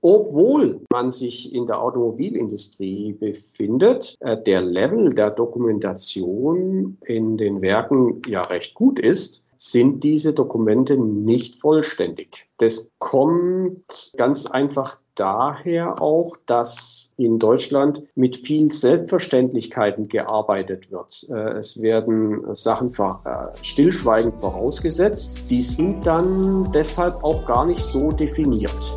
obwohl 0.00 0.80
man 0.92 1.10
sich 1.10 1.54
in 1.54 1.66
der 1.66 1.80
Automobilindustrie 1.80 3.12
befindet, 3.12 4.16
äh, 4.20 4.40
der 4.40 4.62
Level 4.62 5.10
der 5.10 5.30
Dokumentation 5.30 6.98
in 7.04 7.36
den 7.36 7.62
Werken 7.62 8.22
ja 8.26 8.42
recht 8.42 8.74
gut 8.74 8.98
ist, 8.98 9.44
sind 9.58 10.04
diese 10.04 10.32
Dokumente 10.32 10.96
nicht 10.96 11.60
vollständig. 11.60 12.46
Das 12.58 12.92
kommt 12.98 14.12
ganz 14.16 14.46
einfach 14.46 15.00
daher 15.16 16.00
auch, 16.00 16.36
dass 16.46 17.12
in 17.16 17.40
Deutschland 17.40 18.02
mit 18.14 18.36
viel 18.36 18.70
Selbstverständlichkeiten 18.70 20.08
gearbeitet 20.08 20.92
wird. 20.92 21.26
Äh, 21.28 21.58
es 21.58 21.82
werden 21.82 22.54
Sachen 22.54 22.88
äh, 22.88 23.62
stillschweigend 23.62 24.34
vorausgesetzt. 24.34 25.50
Die 25.50 25.62
sind 25.62 26.06
dann 26.06 26.70
deshalb 26.72 27.24
auch 27.24 27.44
gar 27.46 27.66
nicht 27.66 27.80
so 27.80 28.10
definiert. 28.10 28.96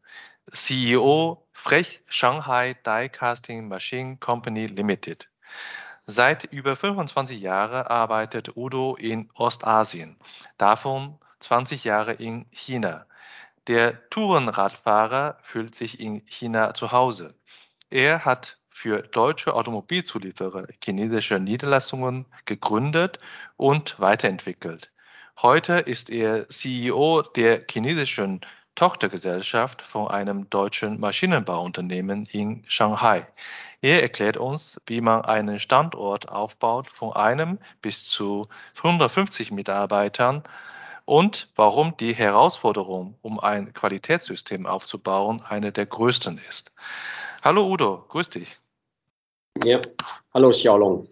CEO 0.49 1.45
Frech 1.53 2.01
Shanghai 2.07 2.73
Die 2.73 3.09
Casting 3.09 3.67
Machine 3.67 4.17
Company 4.17 4.65
Limited. 4.65 5.29
Seit 6.07 6.45
über 6.45 6.75
25 6.75 7.39
Jahren 7.39 7.85
arbeitet 7.85 8.57
Udo 8.57 8.95
in 8.95 9.29
Ostasien, 9.35 10.17
davon 10.57 11.19
20 11.41 11.83
Jahre 11.83 12.13
in 12.13 12.47
China. 12.51 13.05
Der 13.67 14.09
Tourenradfahrer 14.09 15.37
fühlt 15.43 15.75
sich 15.75 15.99
in 15.99 16.25
China 16.25 16.73
zu 16.73 16.91
Hause. 16.91 17.35
Er 17.91 18.25
hat 18.25 18.57
für 18.71 19.03
deutsche 19.03 19.53
Automobilzulieferer 19.53 20.65
chinesische 20.83 21.39
Niederlassungen 21.39 22.25
gegründet 22.45 23.19
und 23.57 23.99
weiterentwickelt. 23.99 24.91
Heute 25.41 25.73
ist 25.73 26.09
er 26.09 26.49
CEO 26.49 27.21
der 27.21 27.63
chinesischen 27.69 28.41
Tochtergesellschaft 28.75 29.81
von 29.81 30.07
einem 30.07 30.49
deutschen 30.49 30.99
Maschinenbauunternehmen 30.99 32.27
in 32.31 32.63
Shanghai. 32.67 33.27
Er 33.81 34.01
erklärt 34.01 34.37
uns, 34.37 34.79
wie 34.85 35.01
man 35.01 35.25
einen 35.25 35.59
Standort 35.59 36.29
aufbaut 36.29 36.89
von 36.89 37.13
einem 37.13 37.59
bis 37.81 38.07
zu 38.07 38.47
150 38.77 39.51
Mitarbeitern 39.51 40.43
und 41.05 41.49
warum 41.55 41.95
die 41.97 42.13
Herausforderung, 42.13 43.17
um 43.21 43.39
ein 43.39 43.73
Qualitätssystem 43.73 44.65
aufzubauen, 44.65 45.41
eine 45.47 45.71
der 45.71 45.85
größten 45.85 46.37
ist. 46.37 46.73
Hallo 47.43 47.67
Udo, 47.67 48.05
grüß 48.09 48.29
dich. 48.29 48.59
Ja, 49.63 49.81
hallo 50.33 50.49
Xiaolong. 50.51 51.07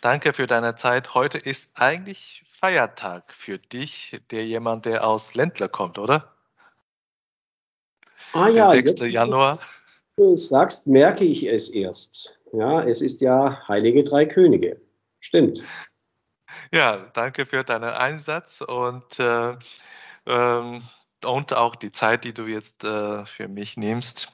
Danke 0.00 0.32
für 0.32 0.46
deine 0.46 0.76
Zeit. 0.76 1.14
Heute 1.14 1.38
ist 1.38 1.70
eigentlich 1.74 2.44
Feiertag 2.46 3.32
für 3.34 3.58
dich, 3.58 4.20
der 4.30 4.46
jemand, 4.46 4.86
der 4.86 5.06
aus 5.06 5.34
Ländler 5.34 5.68
kommt, 5.68 5.98
oder? 5.98 6.33
Ah 8.34 8.48
ja, 8.48 8.70
6. 8.72 8.90
Jetzt, 8.90 9.04
Januar. 9.04 9.58
Du 10.16 10.34
sagst, 10.34 10.88
merke 10.88 11.24
ich 11.24 11.46
es 11.46 11.68
erst. 11.70 12.36
Ja, 12.52 12.82
es 12.82 13.00
ist 13.00 13.20
ja 13.20 13.66
Heilige 13.68 14.02
Drei 14.02 14.26
Könige. 14.26 14.80
Stimmt. 15.20 15.62
Ja, 16.72 17.10
danke 17.14 17.46
für 17.46 17.62
deinen 17.62 17.90
Einsatz 17.90 18.60
und, 18.60 19.18
äh, 19.20 19.56
ähm, 20.26 20.82
und 21.24 21.52
auch 21.54 21.76
die 21.76 21.92
Zeit, 21.92 22.24
die 22.24 22.34
du 22.34 22.46
jetzt 22.46 22.84
äh, 22.84 23.24
für 23.24 23.48
mich 23.48 23.76
nimmst. 23.76 24.32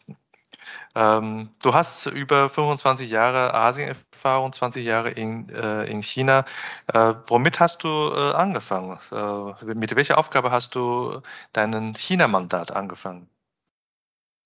Ähm, 0.95 1.51
du 1.63 1.75
hast 1.75 2.07
über 2.07 2.49
25 2.49 3.11
Jahre 3.11 3.55
Asienerfahrung, 3.55 4.53
20 4.53 4.85
Jahre 4.85 5.11
in, 5.11 5.49
äh, 5.51 5.85
in 5.85 6.03
China. 6.03 6.45
Äh, 6.93 7.15
womit 7.27 7.61
hast 7.61 7.85
du 7.85 7.89
äh, 7.89 8.33
angefangen? 8.33 8.99
Äh, 9.13 9.75
mit 9.75 9.95
welcher 9.95 10.19
Aufgabe 10.19 10.51
hast 10.51 10.75
du 10.75 11.21
deinen 11.53 11.95
China-Mandat 11.95 12.73
angefangen? 12.73 13.29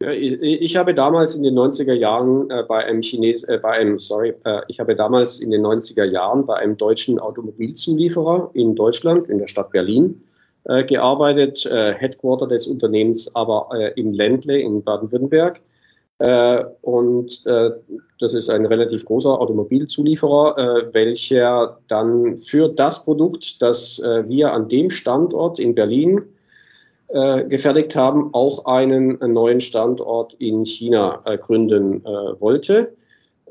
Ich 0.00 0.77
habe 0.77 0.93
damals 0.93 1.37
in 1.37 1.44
den 1.44 1.55
90er 1.55 1.93
Jahren 1.93 2.50
äh, 2.50 2.65
bei 2.66 2.84
einem 2.84 3.00
Chines, 3.00 3.44
äh, 3.44 3.59
bei 3.62 3.71
einem, 3.71 3.99
sorry, 3.99 4.34
äh, 4.44 4.62
ich 4.66 4.81
habe 4.81 4.97
damals 4.97 5.38
in 5.38 5.50
den 5.50 5.65
90er 5.65 6.05
Jahren 6.05 6.47
bei 6.47 6.56
einem 6.56 6.77
deutschen 6.77 7.21
Automobilzulieferer 7.21 8.50
in 8.55 8.75
Deutschland, 8.75 9.28
in 9.28 9.38
der 9.38 9.47
Stadt 9.47 9.71
Berlin, 9.71 10.25
äh, 10.65 10.82
gearbeitet, 10.84 11.65
äh, 11.66 11.94
Headquarter 11.94 12.49
des 12.49 12.66
Unternehmens 12.66 13.34
aber 13.37 13.69
in 13.97 14.12
Ländle 14.12 14.59
in 14.59 14.82
Baden-Württemberg. 14.82 15.60
und 16.81 17.44
das 17.44 18.34
ist 18.34 18.49
ein 18.49 18.66
relativ 18.66 19.05
großer 19.05 19.41
Automobilzulieferer, 19.41 20.93
welcher 20.93 21.81
dann 21.88 22.37
für 22.37 22.69
das 22.69 23.05
Produkt, 23.05 23.61
das 23.61 24.00
wir 24.00 24.53
an 24.53 24.69
dem 24.69 24.91
Standort 24.91 25.59
in 25.59 25.75
Berlin 25.75 26.22
äh, 27.09 27.45
gefertigt 27.45 27.95
haben, 27.97 28.33
auch 28.33 28.65
einen, 28.65 29.21
einen, 29.21 29.35
neuen 29.35 29.61
Standort 29.61 30.35
in 30.35 30.65
China 30.65 31.21
äh, 31.25 31.37
gründen 31.37 32.01
äh, 32.01 32.41
wollte. 32.41 32.95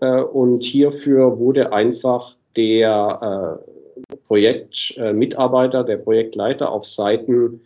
Äh, 0.02 0.22
und 0.22 0.64
hierfür 0.64 1.40
wurde 1.40 1.72
einfach 1.72 2.36
der 2.56 3.60
äh, 3.62 4.16
Projektmitarbeiter, 4.28 5.84
der 5.84 5.98
Projektleiter 5.98 6.72
auf 6.72 6.86
Seiten 6.86 7.62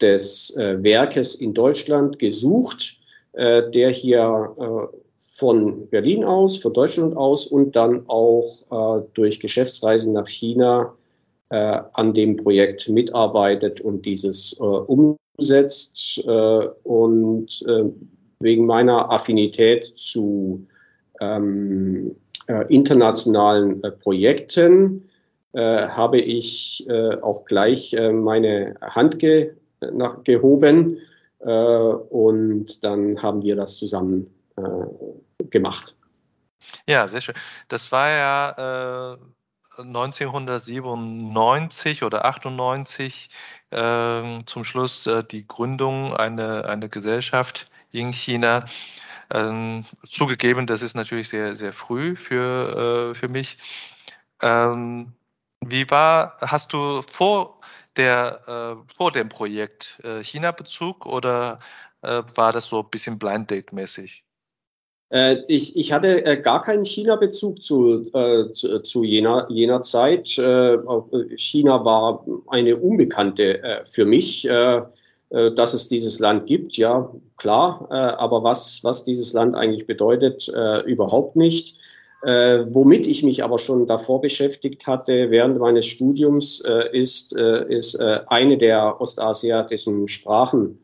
des 0.00 0.54
Werkes 0.56 1.34
in 1.34 1.54
Deutschland 1.54 2.20
gesucht, 2.20 2.98
der 3.34 3.90
hier 3.90 4.92
von 5.18 5.88
Berlin 5.88 6.24
aus, 6.24 6.58
von 6.58 6.72
Deutschland 6.72 7.16
aus 7.16 7.46
und 7.48 7.74
dann 7.74 8.04
auch 8.06 9.02
durch 9.14 9.40
Geschäftsreisen 9.40 10.12
nach 10.12 10.28
China 10.28 10.94
äh, 11.54 11.82
an 11.92 12.14
dem 12.14 12.36
Projekt 12.36 12.88
mitarbeitet 12.88 13.80
und 13.80 14.04
dieses 14.06 14.58
äh, 14.58 14.64
umsetzt. 14.64 16.24
Äh, 16.26 16.68
und 16.82 17.64
äh, 17.68 17.84
wegen 18.40 18.66
meiner 18.66 19.12
Affinität 19.12 19.84
zu 19.84 20.66
ähm, 21.20 22.16
äh, 22.48 22.64
internationalen 22.74 23.82
äh, 23.84 23.92
Projekten 23.92 25.08
habe 25.56 26.18
ich 26.18 26.84
auch 27.22 27.44
gleich 27.44 27.94
meine 27.96 28.74
Hand 28.80 29.20
ge 29.20 29.52
nach, 29.80 30.24
gehoben 30.24 30.98
und 31.38 32.82
dann 32.82 33.22
haben 33.22 33.44
wir 33.44 33.54
das 33.54 33.76
zusammen 33.76 34.30
gemacht. 35.50 35.96
Ja, 36.88 37.06
sehr 37.06 37.20
schön. 37.20 37.36
Das 37.68 37.92
war 37.92 38.08
ja 38.10 39.16
1997 39.78 42.02
oder 42.02 42.24
98 42.24 43.30
äh, 43.70 44.38
zum 44.46 44.64
Schluss 44.64 45.06
äh, 45.06 45.22
die 45.24 45.46
Gründung 45.46 46.14
einer 46.16 46.64
eine 46.66 46.88
Gesellschaft 46.88 47.66
in 47.92 48.12
China. 48.12 48.64
Ähm, 49.32 49.84
zugegeben, 50.08 50.66
das 50.66 50.82
ist 50.82 50.94
natürlich 50.94 51.28
sehr, 51.28 51.56
sehr 51.56 51.72
früh 51.72 52.16
für, 52.16 53.10
äh, 53.12 53.14
für 53.14 53.28
mich. 53.28 53.58
Ähm, 54.42 55.14
wie 55.60 55.88
war, 55.90 56.36
hast 56.40 56.72
du 56.72 57.02
vor, 57.02 57.60
der, 57.96 58.76
äh, 58.86 58.94
vor 58.96 59.12
dem 59.12 59.28
Projekt 59.28 60.00
äh, 60.04 60.22
China-Bezug 60.22 61.06
oder 61.06 61.58
äh, 62.02 62.22
war 62.34 62.52
das 62.52 62.66
so 62.66 62.82
ein 62.82 62.90
bisschen 62.90 63.18
Blind 63.18 63.50
Date-mäßig? 63.50 64.24
Äh, 65.14 65.44
ich, 65.46 65.76
ich 65.76 65.92
hatte 65.92 66.26
äh, 66.26 66.36
gar 66.36 66.60
keinen 66.60 66.84
China-Bezug 66.84 67.62
zu, 67.62 68.02
äh, 68.12 68.50
zu, 68.50 68.80
zu, 68.80 69.04
jener, 69.04 69.46
jener 69.48 69.80
Zeit. 69.80 70.36
Äh, 70.38 70.76
China 71.36 71.84
war 71.84 72.26
eine 72.48 72.76
Unbekannte 72.76 73.62
äh, 73.62 73.86
für 73.86 74.04
mich. 74.04 74.48
Äh, 74.48 74.82
dass 75.30 75.74
es 75.74 75.88
dieses 75.88 76.20
Land 76.20 76.46
gibt, 76.46 76.76
ja, 76.76 77.10
klar, 77.36 77.90
aber 77.90 78.44
was, 78.44 78.84
was 78.84 79.02
dieses 79.02 79.32
Land 79.32 79.56
eigentlich 79.56 79.84
bedeutet, 79.84 80.46
überhaupt 80.86 81.34
nicht. 81.34 81.74
womit 82.22 83.08
ich 83.08 83.24
mich 83.24 83.42
aber 83.42 83.58
schon 83.58 83.86
davor 83.86 84.20
beschäftigt 84.20 84.86
hatte 84.86 85.30
während 85.30 85.58
meines 85.58 85.86
Studiums, 85.86 86.62
ist, 86.92 87.32
ist 87.32 88.00
eine 88.00 88.58
der 88.58 89.00
ostasiatischen 89.00 90.06
Sprachen 90.06 90.78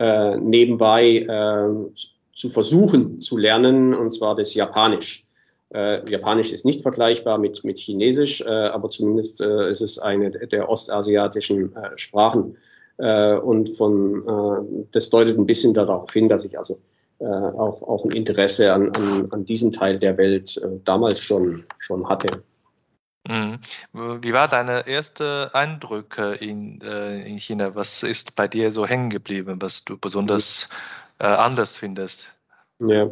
nebenbei 0.00 1.26
zu 2.34 2.48
versuchen 2.48 3.20
zu 3.20 3.36
lernen, 3.36 3.94
und 3.94 4.10
zwar 4.10 4.34
das 4.34 4.54
Japanisch. 4.54 5.24
Äh, 5.72 6.08
Japanisch 6.10 6.52
ist 6.52 6.64
nicht 6.64 6.82
vergleichbar 6.82 7.38
mit, 7.38 7.64
mit 7.64 7.78
Chinesisch, 7.78 8.42
äh, 8.42 8.48
aber 8.48 8.90
zumindest 8.90 9.40
äh, 9.40 9.70
ist 9.70 9.80
es 9.80 9.98
eine 9.98 10.30
der 10.30 10.68
ostasiatischen 10.68 11.74
äh, 11.74 11.96
Sprachen. 11.96 12.56
Äh, 12.98 13.34
und 13.34 13.70
von, 13.70 14.22
äh, 14.26 14.86
das 14.92 15.10
deutet 15.10 15.36
ein 15.36 15.46
bisschen 15.46 15.74
darauf 15.74 16.12
hin, 16.12 16.28
dass 16.28 16.44
ich 16.44 16.58
also 16.58 16.80
auch, 17.20 17.82
auch 17.84 18.04
ein 18.04 18.10
Interesse 18.10 18.72
an, 18.72 18.90
an, 18.90 19.28
an 19.30 19.44
diesem 19.44 19.72
Teil 19.72 20.00
der 20.00 20.18
Welt 20.18 20.60
damals 20.84 21.20
schon, 21.20 21.62
schon 21.78 22.08
hatte. 22.08 22.42
Mhm. 23.26 23.60
Wie 23.92 24.32
war 24.32 24.48
deine 24.48 24.86
erste 24.88 25.50
Eindrücke 25.54 26.32
in, 26.32 26.80
in 26.80 27.38
China? 27.38 27.76
Was 27.76 28.02
ist 28.02 28.34
bei 28.34 28.48
dir 28.48 28.72
so 28.72 28.84
hängen 28.84 29.10
geblieben, 29.10 29.62
was 29.62 29.84
du 29.84 29.96
besonders 29.96 30.68
äh, 31.18 31.26
anders 31.26 31.76
findest? 31.76 32.32
Ja, 32.80 33.10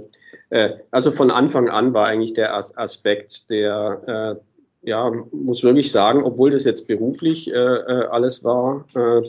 äh, 0.50 0.70
also 0.90 1.10
von 1.10 1.30
Anfang 1.30 1.68
an 1.68 1.94
war 1.94 2.06
eigentlich 2.06 2.32
der 2.32 2.54
Aspekt, 2.54 3.50
der, 3.50 4.38
äh, 4.84 4.88
ja, 4.88 5.10
muss 5.30 5.62
wirklich 5.62 5.92
sagen, 5.92 6.24
obwohl 6.24 6.50
das 6.50 6.64
jetzt 6.64 6.88
beruflich 6.88 7.48
äh, 7.50 7.54
alles 7.56 8.42
war, 8.42 8.84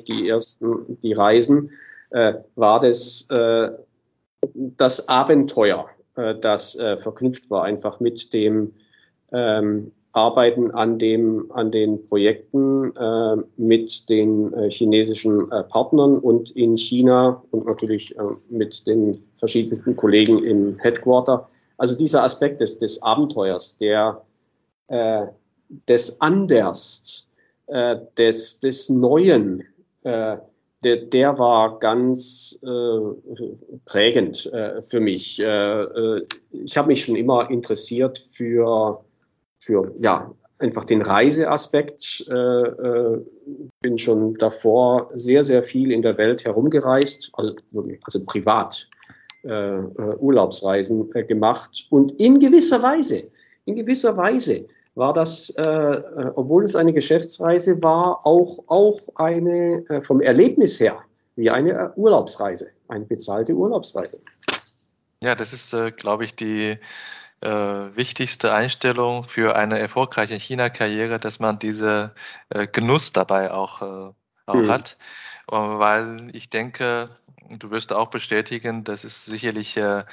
die 0.08 0.28
ersten, 0.28 1.00
die 1.02 1.14
Reisen, 1.14 1.72
war 2.56 2.80
das 2.80 3.28
das 4.54 5.08
Abenteuer, 5.10 5.90
das 6.14 6.78
verknüpft 6.98 7.50
war 7.50 7.64
einfach 7.64 8.00
mit 8.00 8.34
dem 8.34 8.76
ähm, 9.32 9.92
arbeiten 10.14 10.72
an, 10.72 11.00
dem, 11.00 11.52
an 11.52 11.72
den 11.72 12.06
Projekten 12.06 12.96
äh, 12.96 13.36
mit 13.58 14.10
den 14.10 14.54
äh, 14.54 14.70
chinesischen 14.70 15.52
äh, 15.52 15.64
Partnern 15.64 16.20
und 16.20 16.52
in 16.52 16.78
China 16.78 17.44
und 17.50 17.66
natürlich 17.66 18.16
äh, 18.18 18.22
mit 18.50 18.86
den 18.86 19.18
verschiedensten 19.36 19.96
Kollegen 19.96 20.44
im 20.44 20.78
Headquarter. 20.78 21.48
Also 21.78 21.98
dieser 21.98 22.24
Aspekt 22.24 22.62
des, 22.62 22.78
des 22.78 23.02
Abenteuers, 23.02 23.78
der 23.80 24.22
äh, 24.88 25.28
des 25.90 26.22
Anders, 26.22 27.28
äh, 27.66 27.96
des, 28.18 28.60
des 28.60 28.90
Neuen, 28.90 29.64
der, 30.06 30.42
der 30.84 31.40
war 31.40 31.80
ganz 31.80 32.60
prägend 33.86 34.52
für 34.82 35.00
mich. 35.00 35.40
ich 35.40 36.78
habe 36.78 36.88
mich 36.88 37.06
schon 37.06 37.16
immer 37.16 37.50
interessiert 37.50 38.20
für 38.20 39.02
für 39.64 39.94
ja, 40.00 40.34
einfach 40.60 40.86
den 40.86 41.02
Reiseaspekt. 41.02 42.26
Äh, 42.30 42.34
äh, 42.34 43.26
bin 43.82 43.98
schon 43.98 44.36
davor 44.36 45.10
sehr, 45.14 45.44
sehr 45.44 45.64
viel 45.64 45.92
in 45.92 46.02
der 46.02 46.18
Welt 46.18 46.46
herumgereist, 46.46 47.32
also, 47.34 47.56
also 48.04 48.24
privat 48.26 48.90
äh, 49.44 49.50
äh, 49.50 50.16
Urlaubsreisen 50.20 51.14
äh, 51.14 51.24
gemacht. 51.24 51.88
Und 51.90 52.20
in 52.20 52.40
gewisser 52.40 52.82
Weise, 52.82 53.26
in 53.66 53.76
gewisser 53.76 54.16
Weise 54.16 54.68
war 54.96 55.12
das, 55.12 55.50
äh, 55.50 56.02
obwohl 56.36 56.64
es 56.64 56.76
eine 56.76 56.94
Geschäftsreise 56.94 57.82
war, 57.82 58.26
auch, 58.26 58.60
auch 58.68 59.00
eine 59.16 59.84
vom 60.04 60.22
Erlebnis 60.22 60.80
her 60.80 61.00
wie 61.36 61.50
eine 61.50 61.94
Urlaubsreise, 61.96 62.70
eine 62.88 63.06
bezahlte 63.06 63.54
Urlaubsreise. 63.54 64.20
Ja, 65.20 65.34
das 65.34 65.52
ist, 65.52 65.76
glaube 65.98 66.26
ich, 66.26 66.36
die 66.36 66.78
äh, 67.44 67.96
wichtigste 67.96 68.54
Einstellung 68.54 69.24
für 69.26 69.56
eine 69.56 69.80
erfolgreiche 69.80 70.36
China-Karriere, 70.36 71.20
dass 71.20 71.40
man 71.40 71.60
diese 71.60 72.14
äh, 72.50 72.68
Genuss 72.68 73.14
dabei 73.14 73.52
auch, 73.52 73.82
äh, 73.82 74.14
auch 74.46 74.56
mhm. 74.56 74.72
hat. 74.72 74.98
weil 75.48 76.30
ich 76.34 76.50
denke, 76.50 77.10
du 77.50 77.72
wirst 77.72 77.94
auch 77.94 78.10
bestätigen, 78.10 78.84
das 78.84 79.04
ist 79.04 79.26
sicherlich, 79.26 79.78
äh, 79.78 80.04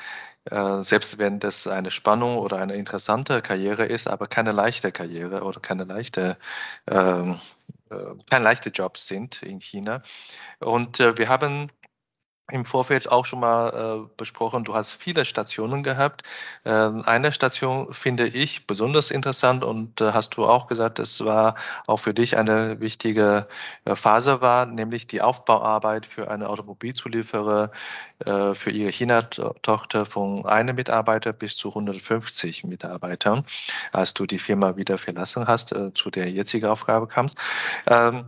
äh, 0.51 0.83
selbst 0.83 1.19
wenn 1.19 1.41
das 1.41 1.67
eine 1.67 1.91
Spannung 1.91 2.39
oder 2.39 2.59
eine 2.59 2.75
interessante 2.75 3.43
Karriere 3.43 3.87
ist, 3.87 4.09
aber 4.09 4.27
keine 4.27 4.53
leichte 4.53 4.93
Karriere 4.93 5.43
oder 5.43 5.61
keine 5.61 5.85
leichte 5.85 6.37
ähm, 6.91 7.41
äh, 7.91 8.15
keine 8.31 8.45
leichte 8.45 8.71
Jobs 8.71 9.07
sind 9.07 9.43
in 9.43 9.61
China. 9.61 10.03
Und 10.61 11.01
äh, 11.01 11.19
wir 11.19 11.29
haben 11.29 11.69
im 12.51 12.65
Vorfeld 12.65 13.11
auch 13.11 13.25
schon 13.25 13.41
mal 13.41 14.05
äh, 14.05 14.09
besprochen, 14.17 14.65
du 14.65 14.75
hast 14.75 14.93
viele 14.93 15.25
Stationen 15.25 15.83
gehabt. 15.83 16.23
Äh, 16.65 16.71
eine 16.71 17.33
Station 17.33 17.93
finde 17.93 18.27
ich 18.27 18.67
besonders 18.67 19.11
interessant 19.11 19.65
und 19.65 20.01
äh, 20.01 20.13
hast 20.13 20.37
du 20.37 20.45
auch 20.45 20.67
gesagt, 20.67 20.99
das 20.99 21.25
war 21.25 21.55
auch 21.87 21.99
für 21.99 22.15
dich 22.15 22.37
eine 22.37 22.81
wichtige 22.81 23.47
äh, 23.85 23.97
Phase 23.97 24.41
war, 24.41 24.67
nämlich 24.67 25.07
die 25.07 25.23
Aufbauarbeit 25.23 26.07
für 26.07 26.31
eine 26.31 26.49
Automobilzulieferer 26.49 27.71
äh, 28.27 28.55
für 28.55 28.71
ihre 28.71 28.91
China-Tochter 28.91 30.07
von 30.07 30.45
einem 30.47 30.77
Mitarbeiter 30.77 31.33
bis 31.33 31.57
zu 31.57 31.69
150 31.69 32.65
Mitarbeitern, 32.65 33.45
als 33.93 34.15
du 34.15 34.27
die 34.27 34.39
Firma 34.39 34.77
wieder 34.77 34.99
verlassen 34.99 35.47
hast, 35.47 35.73
äh, 35.73 35.93
zu 35.95 36.11
der 36.11 36.31
jetzigen 36.31 36.67
Aufgabe 36.67 37.07
kamst. 37.07 37.39
Ähm, 37.87 38.27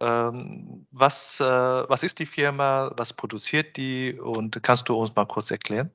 was, 0.00 1.40
äh, 1.40 1.44
was 1.44 2.02
ist 2.02 2.18
die 2.18 2.26
Firma? 2.26 2.92
Was 2.96 3.12
produziert 3.12 3.76
die? 3.76 4.18
Und 4.18 4.62
kannst 4.62 4.88
du 4.88 4.94
uns 4.94 5.14
mal 5.14 5.26
kurz 5.26 5.50
erklären? 5.50 5.90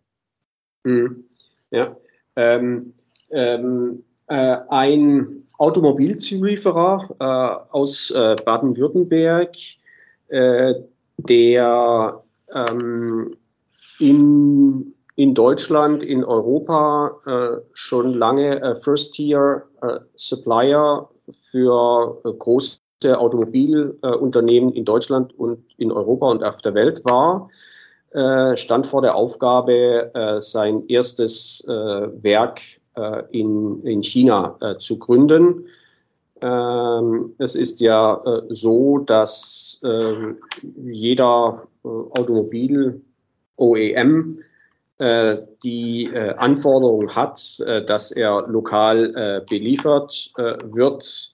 Mhm. 0.84 1.24
Ja, 1.72 1.96
ähm, 2.36 2.94
ähm, 3.32 4.04
äh, 4.28 4.58
ein 4.70 5.48
Automobilzulieferer 5.58 7.16
äh, 7.20 7.56
aus 7.72 8.12
äh, 8.12 8.36
Baden-Württemberg, 8.44 9.56
äh, 10.28 10.76
der 11.18 12.22
ähm, 12.54 13.36
in, 14.00 14.94
in 15.16 15.34
Deutschland, 15.34 16.04
in 16.04 16.24
Europa 16.24 17.20
äh, 17.26 17.58
schon 17.74 18.14
lange 18.14 18.76
First-Tier-Supplier 18.76 21.10
für 21.32 22.22
große 22.24 22.83
Automobilunternehmen 23.06 24.72
in 24.72 24.86
Deutschland 24.86 25.38
und 25.38 25.66
in 25.78 25.92
Europa 25.92 26.30
und 26.30 26.44
auf 26.44 26.62
der 26.62 26.74
Welt 26.74 27.04
war, 27.06 27.50
äh, 28.14 28.56
stand 28.58 28.86
vor 28.86 29.02
der 29.02 29.16
Aufgabe, 29.16 30.12
äh, 30.14 30.40
sein 30.40 30.88
erstes 30.88 31.66
äh, 31.68 31.72
Werk 31.72 32.62
in, 33.32 33.82
in 33.86 34.04
China 34.04 34.56
zu 34.78 35.00
gründen. 35.00 35.66
Ähm, 36.40 37.34
es 37.40 37.56
ist 37.56 37.82
ja 37.82 38.22
so, 38.50 39.00
dass 39.00 39.82
jeder 40.62 41.64
Automobil-OEM 41.82 43.02
die 45.64 46.12
Anforderung 46.14 47.16
hat, 47.16 47.60
dass 47.88 48.12
er 48.12 48.46
lokal 48.48 49.44
beliefert 49.50 50.32
wird 50.38 51.33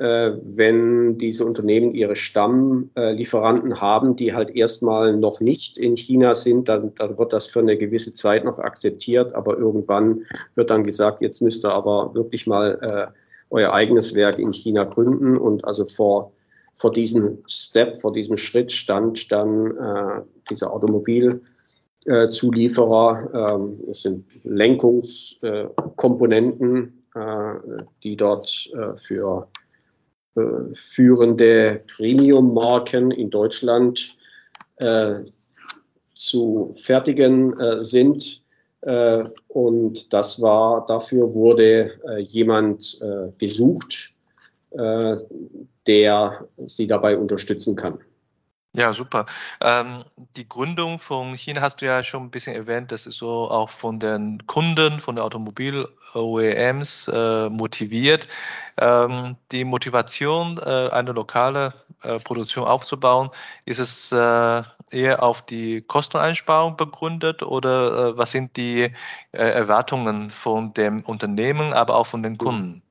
wenn 0.00 1.18
diese 1.18 1.44
Unternehmen 1.44 1.92
ihre 1.92 2.14
Stammlieferanten 2.14 3.80
haben, 3.80 4.14
die 4.14 4.32
halt 4.32 4.54
erstmal 4.54 5.16
noch 5.16 5.40
nicht 5.40 5.76
in 5.76 5.96
China 5.96 6.36
sind, 6.36 6.68
dann, 6.68 6.94
dann, 6.94 7.18
wird 7.18 7.32
das 7.32 7.48
für 7.48 7.60
eine 7.60 7.76
gewisse 7.76 8.12
Zeit 8.12 8.44
noch 8.44 8.60
akzeptiert, 8.60 9.34
aber 9.34 9.58
irgendwann 9.58 10.26
wird 10.54 10.70
dann 10.70 10.84
gesagt, 10.84 11.20
jetzt 11.20 11.42
müsst 11.42 11.64
ihr 11.64 11.72
aber 11.72 12.14
wirklich 12.14 12.46
mal 12.46 12.78
äh, 12.80 13.08
euer 13.50 13.72
eigenes 13.72 14.14
Werk 14.14 14.38
in 14.38 14.52
China 14.52 14.84
gründen 14.84 15.36
und 15.36 15.64
also 15.64 15.84
vor 15.84 16.32
vor 16.78 16.92
diesem 16.92 17.42
Step, 17.46 18.00
vor 18.00 18.12
diesem 18.12 18.36
Schritt 18.36 18.70
stand 18.72 19.32
dann 19.32 19.76
äh, 19.76 20.22
dieser 20.48 20.72
Automobilzulieferer. 20.72 23.30
Äh, 23.34 23.54
ähm, 23.54 23.80
es 23.90 24.02
sind 24.02 24.26
Lenkungskomponenten, 24.44 27.02
äh, 27.14 27.54
die 28.04 28.16
dort 28.16 28.70
äh, 28.72 28.96
für 28.96 29.48
äh, 29.50 29.54
führende 30.74 31.82
Premium-Marken 31.86 33.10
in 33.10 33.30
Deutschland 33.30 34.16
äh, 34.76 35.20
zu 36.14 36.74
fertigen 36.76 37.58
äh, 37.58 37.82
sind. 37.82 38.42
Äh, 38.82 39.24
und 39.48 40.12
das 40.12 40.40
war, 40.42 40.84
dafür 40.86 41.34
wurde 41.34 41.92
äh, 42.06 42.20
jemand 42.20 43.00
äh, 43.00 43.30
gesucht, 43.38 44.14
der 45.86 46.46
sie 46.66 46.86
dabei 46.86 47.16
unterstützen 47.16 47.74
kann. 47.74 48.00
Ja, 48.74 48.92
super. 48.92 49.24
Ähm, 49.62 50.04
die 50.36 50.46
Gründung 50.46 50.98
von 50.98 51.34
China 51.34 51.62
hast 51.62 51.80
du 51.80 51.86
ja 51.86 52.04
schon 52.04 52.24
ein 52.24 52.30
bisschen 52.30 52.54
erwähnt. 52.54 52.92
Das 52.92 53.06
ist 53.06 53.16
so 53.16 53.50
auch 53.50 53.70
von 53.70 53.98
den 53.98 54.46
Kunden, 54.46 55.00
von 55.00 55.16
den 55.16 55.24
Automobil-OEMs 55.24 57.08
äh, 57.08 57.48
motiviert. 57.48 58.28
Ähm, 58.78 59.36
die 59.52 59.64
Motivation, 59.64 60.58
äh, 60.58 60.90
eine 60.90 61.12
lokale 61.12 61.72
äh, 62.02 62.18
Produktion 62.18 62.66
aufzubauen, 62.66 63.30
ist 63.64 63.78
es 63.78 64.12
äh, 64.12 64.62
eher 64.90 65.22
auf 65.22 65.42
die 65.42 65.80
Kosteneinsparung 65.80 66.76
begründet 66.76 67.42
oder 67.42 68.10
äh, 68.10 68.18
was 68.18 68.32
sind 68.32 68.56
die 68.56 68.82
äh, 68.82 68.92
Erwartungen 69.32 70.28
von 70.30 70.74
dem 70.74 71.02
Unternehmen, 71.04 71.72
aber 71.72 71.96
auch 71.96 72.06
von 72.06 72.22
den 72.22 72.36
Kunden? 72.36 72.82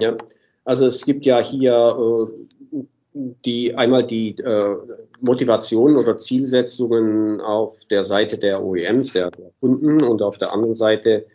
Ja, 0.00 0.16
also 0.64 0.86
es 0.86 1.04
gibt 1.04 1.26
ja 1.26 1.38
hier 1.38 1.74
die 3.14 3.74
einmal 3.74 4.04
die 4.04 4.38
äh, 4.38 4.76
Motivationen 5.20 5.96
oder 5.96 6.16
Zielsetzungen 6.16 7.40
auf 7.40 7.84
der 7.86 8.04
Seite 8.04 8.38
der 8.38 8.62
OEMs, 8.62 9.12
der, 9.12 9.30
der 9.30 9.50
Kunden 9.60 10.02
und 10.02 10.22
auf 10.22 10.38
der 10.38 10.52
anderen 10.52 10.74
Seite 10.74 11.26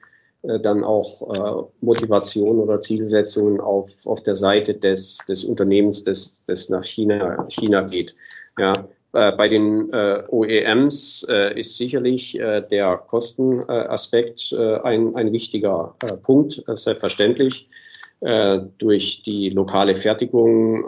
äh, 0.43 0.59
dann 0.59 0.83
auch 0.83 1.21
äh, 1.33 1.63
Motivation 1.81 2.59
oder 2.59 2.79
Zielsetzungen 2.79 3.59
auf, 3.59 4.05
auf 4.05 4.21
der 4.21 4.35
Seite 4.35 4.75
des, 4.75 5.19
des 5.27 5.43
Unternehmens, 5.43 6.03
das, 6.03 6.43
das 6.45 6.69
nach 6.69 6.85
China, 6.85 7.47
China 7.49 7.81
geht. 7.81 8.15
Ja, 8.57 8.73
äh, 9.13 9.31
bei 9.31 9.47
den 9.47 9.91
äh, 9.91 10.23
OEMs 10.27 11.25
äh, 11.29 11.59
ist 11.59 11.77
sicherlich 11.77 12.39
äh, 12.39 12.61
der 12.61 12.97
Kostenaspekt 12.97 14.51
äh, 14.51 14.79
ein, 14.79 15.15
ein 15.15 15.31
wichtiger 15.31 15.95
äh, 16.01 16.17
Punkt, 16.17 16.63
selbstverständlich. 16.67 17.69
Durch 18.21 19.21
die 19.23 19.49
lokale 19.49 19.95
Fertigung 19.95 20.83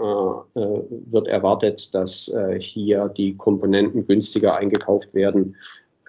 wird 0.55 1.27
erwartet, 1.27 1.93
dass 1.93 2.33
hier 2.59 3.09
die 3.09 3.35
Komponenten 3.35 4.07
günstiger 4.07 4.55
eingekauft 4.55 5.13
werden 5.13 5.57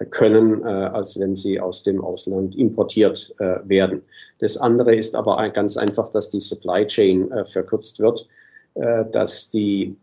können, 0.09 0.63
als 0.63 1.19
wenn 1.19 1.35
sie 1.35 1.59
aus 1.59 1.83
dem 1.83 2.01
Ausland 2.01 2.55
importiert 2.55 3.35
werden. 3.39 4.03
Das 4.39 4.55
andere 4.55 4.95
ist 4.95 5.15
aber 5.15 5.49
ganz 5.49 5.75
einfach, 5.75 6.07
dass 6.09 6.29
die 6.29 6.39
Supply 6.39 6.85
Chain 6.85 7.29
verkürzt 7.45 7.99
wird, 7.99 8.27
dass 8.75 9.51
die 9.51 9.97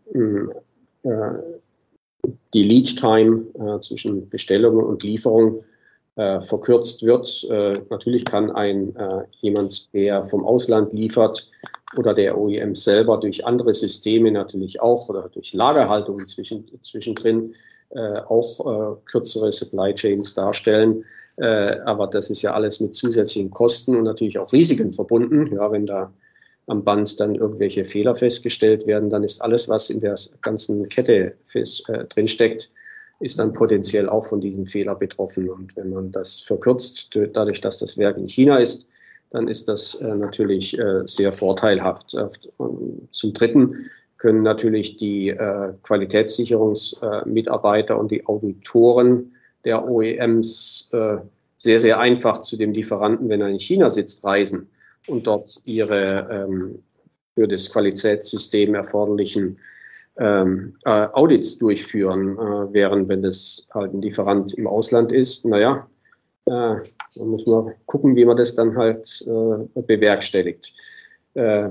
die 2.53 2.63
Lead 2.63 2.97
Time 2.97 3.45
äh, 3.53 3.79
zwischen 3.79 4.29
Bestellung 4.29 4.77
und 4.77 5.03
Lieferung 5.03 5.63
äh, 6.15 6.41
verkürzt 6.41 7.03
wird. 7.03 7.45
Äh, 7.49 7.81
natürlich 7.89 8.25
kann 8.25 8.51
ein 8.51 8.95
äh, 8.95 9.23
jemand, 9.41 9.93
der 9.93 10.25
vom 10.25 10.45
Ausland 10.45 10.93
liefert 10.93 11.49
oder 11.97 12.13
der 12.13 12.37
OEM 12.37 12.75
selber 12.75 13.17
durch 13.17 13.45
andere 13.45 13.73
Systeme 13.73 14.31
natürlich 14.31 14.81
auch 14.81 15.09
oder 15.09 15.29
durch 15.29 15.53
Lagerhaltung 15.53 16.25
zwischen, 16.25 16.65
zwischendrin 16.81 17.53
äh, 17.89 18.19
auch 18.19 18.59
äh, 18.59 18.95
kürzere 19.05 19.51
Supply 19.51 19.93
Chains 19.93 20.33
darstellen. 20.33 21.05
aber 21.37 22.07
das 22.07 22.29
ist 22.29 22.43
ja 22.43 22.53
alles 22.53 22.79
mit 22.79 22.95
zusätzlichen 22.95 23.51
Kosten 23.51 23.97
und 23.97 24.03
natürlich 24.03 24.39
auch 24.39 24.53
Risiken 24.53 24.93
verbunden. 24.93 25.53
Ja, 25.53 25.69
wenn 25.69 25.85
da 25.85 26.13
am 26.67 26.83
Band 26.83 27.19
dann 27.19 27.35
irgendwelche 27.35 27.85
Fehler 27.85 28.15
festgestellt 28.15 28.87
werden, 28.87 29.09
dann 29.09 29.23
ist 29.23 29.41
alles, 29.41 29.69
was 29.69 29.89
in 29.89 29.99
der 29.99 30.15
ganzen 30.41 30.89
Kette 30.89 31.35
fest, 31.45 31.87
äh, 31.89 32.05
drinsteckt, 32.05 32.69
ist 33.19 33.39
dann 33.39 33.53
potenziell 33.53 34.09
auch 34.09 34.27
von 34.27 34.41
diesem 34.41 34.65
Fehler 34.65 34.95
betroffen. 34.95 35.49
Und 35.49 35.77
wenn 35.77 35.89
man 35.89 36.11
das 36.11 36.41
verkürzt, 36.41 37.17
dadurch, 37.33 37.61
dass 37.61 37.79
das 37.79 37.97
Werk 37.97 38.17
in 38.17 38.27
China 38.27 38.57
ist, 38.57 38.87
dann 39.29 39.47
ist 39.47 39.67
das 39.67 39.95
äh, 39.95 40.15
natürlich 40.15 40.77
äh, 40.77 41.01
sehr 41.05 41.33
vorteilhaft. 41.33 42.15
Zum 43.11 43.33
Dritten 43.33 43.89
können 44.17 44.43
natürlich 44.43 44.97
die 44.97 45.29
äh, 45.29 45.73
Qualitätssicherungsmitarbeiter 45.81 47.99
und 47.99 48.11
die 48.11 48.25
Auditoren 48.25 49.35
der 49.65 49.89
OEMs 49.89 50.89
äh, 50.93 51.17
sehr, 51.57 51.79
sehr 51.79 51.99
einfach 51.99 52.39
zu 52.39 52.57
dem 52.57 52.71
Lieferanten, 52.71 53.29
wenn 53.29 53.41
er 53.41 53.49
in 53.49 53.59
China 53.59 53.89
sitzt, 53.89 54.23
reisen 54.23 54.69
und 55.07 55.27
dort 55.27 55.59
ihre 55.65 56.27
ähm, 56.29 56.83
für 57.33 57.47
das 57.47 57.71
Qualitätssystem 57.71 58.75
erforderlichen 58.75 59.57
ähm, 60.17 60.77
äh, 60.85 61.07
Audits 61.11 61.57
durchführen, 61.57 62.37
äh, 62.37 62.73
während 62.73 63.09
wenn 63.09 63.21
das 63.21 63.67
halt 63.73 63.93
ein 63.93 64.01
Lieferant 64.01 64.53
im 64.53 64.67
Ausland 64.67 65.11
ist, 65.11 65.45
naja, 65.45 65.87
äh, 66.45 66.51
dann 67.15 67.27
muss 67.27 67.45
man 67.45 67.73
gucken, 67.85 68.15
wie 68.15 68.25
man 68.25 68.37
das 68.37 68.55
dann 68.55 68.77
halt 68.77 69.25
äh, 69.27 69.81
bewerkstelligt. 69.81 70.73
Äh, 71.33 71.69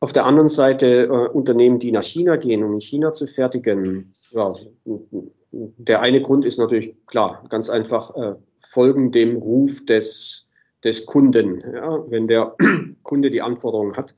auf 0.00 0.12
der 0.12 0.26
anderen 0.26 0.48
Seite 0.48 1.04
äh, 1.04 1.08
Unternehmen, 1.08 1.78
die 1.78 1.92
nach 1.92 2.02
China 2.02 2.36
gehen, 2.36 2.62
um 2.64 2.74
in 2.74 2.80
China 2.80 3.12
zu 3.12 3.26
fertigen, 3.26 4.14
ja, 4.30 4.54
der 5.52 6.00
eine 6.00 6.22
Grund 6.22 6.44
ist 6.44 6.58
natürlich 6.58 6.94
klar, 7.06 7.44
ganz 7.48 7.70
einfach 7.70 8.14
äh, 8.16 8.34
folgen 8.60 9.12
dem 9.12 9.36
Ruf 9.36 9.84
des 9.84 10.48
des 10.84 11.06
Kunden. 11.06 11.60
Ja, 11.60 12.04
wenn 12.10 12.28
der 12.28 12.56
Kunde 13.02 13.30
die 13.30 13.42
Anforderung 13.42 13.96
hat, 13.96 14.14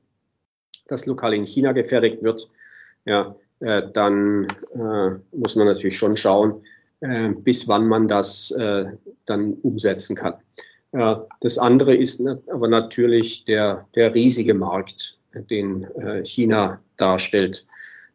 dass 0.87 1.07
lokal 1.07 1.35
in 1.35 1.47
China 1.47 1.73
gefertigt 1.73 2.23
wird, 2.23 2.49
ja, 3.05 3.37
äh, 3.61 3.83
dann 3.93 4.47
äh, 4.75 5.37
muss 5.37 5.57
man 5.57 5.67
natürlich 5.67 5.97
schon 5.97 6.17
schauen, 6.17 6.65
äh, 7.01 7.29
bis 7.31 7.69
wann 7.69 7.87
man 7.87 8.09
das 8.09 8.51
äh, 8.51 8.87
dann 9.27 9.55
umsetzen 9.55 10.17
kann. 10.17 10.35
das 11.41 11.59
andere 11.59 11.95
ist 11.95 12.25
aber 12.47 12.69
natürlich 12.69 13.45
der, 13.47 13.89
der 13.97 14.15
riesige 14.15 14.55
Markt, 14.55 15.19
den 15.51 15.85
äh, 15.97 16.25
China 16.25 16.81
darstellt. 16.97 17.67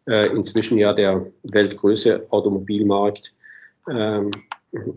Äh, 0.08 0.28
inzwischen 0.28 0.78
ja 0.78 0.94
der 0.94 1.26
weltgrößte 1.44 2.28
Automobilmarkt, 2.30 3.34
ähm, 3.90 4.32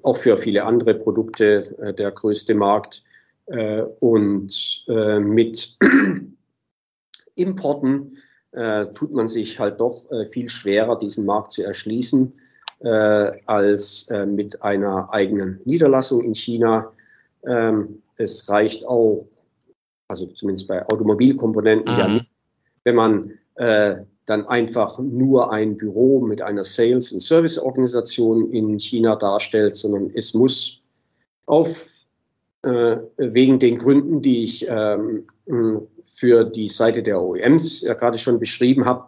auch 0.02 0.16
für 0.16 0.38
viele 0.38 0.64
andere 0.64 0.94
Produkte 0.94 1.94
der 1.98 2.12
größte 2.12 2.54
Markt. 2.54 3.02
Äh, 3.46 3.82
und 4.00 4.84
äh, 4.88 5.18
mit 5.18 5.76
Importen 7.34 8.18
äh, 8.52 8.86
tut 8.86 9.12
man 9.12 9.28
sich 9.28 9.58
halt 9.58 9.80
doch 9.80 10.06
viel 10.30 10.48
schwerer, 10.48 10.98
diesen 10.98 11.26
Markt 11.26 11.52
zu 11.52 11.62
erschließen, 11.62 12.34
als 13.46 14.08
mit 14.26 14.62
einer 14.62 15.14
eigenen 15.14 15.60
Niederlassung 15.64 16.20
in 16.22 16.34
China. 16.34 16.90
Ähm, 17.46 18.02
es 18.16 18.48
reicht 18.48 18.86
auch, 18.86 19.28
also 20.08 20.26
zumindest 20.26 20.66
bei 20.66 20.84
Automobilkomponenten, 20.84 21.94
mhm. 21.94 22.00
ja 22.00 22.08
nicht, 22.08 22.26
wenn 22.82 22.96
man 22.96 23.38
dann 24.26 24.46
einfach 24.46 24.98
nur 24.98 25.52
ein 25.52 25.76
Büro 25.76 26.20
mit 26.20 26.42
einer 26.42 26.64
Sales- 26.64 27.12
und 27.12 27.20
Serviceorganisation 27.20 28.52
in 28.52 28.78
China 28.78 29.16
darstellt, 29.16 29.74
sondern 29.74 30.10
es 30.14 30.34
muss 30.34 30.78
auf 31.46 31.68
äh, 31.68 32.01
wegen 32.62 33.58
den 33.58 33.78
Gründen, 33.78 34.22
die 34.22 34.44
ich 34.44 34.66
ähm, 34.68 35.26
für 36.04 36.44
die 36.44 36.68
Seite 36.68 37.02
der 37.02 37.20
OEMs 37.20 37.82
ja 37.82 37.94
gerade 37.94 38.18
schon 38.18 38.38
beschrieben 38.38 38.84
habe, 38.84 39.06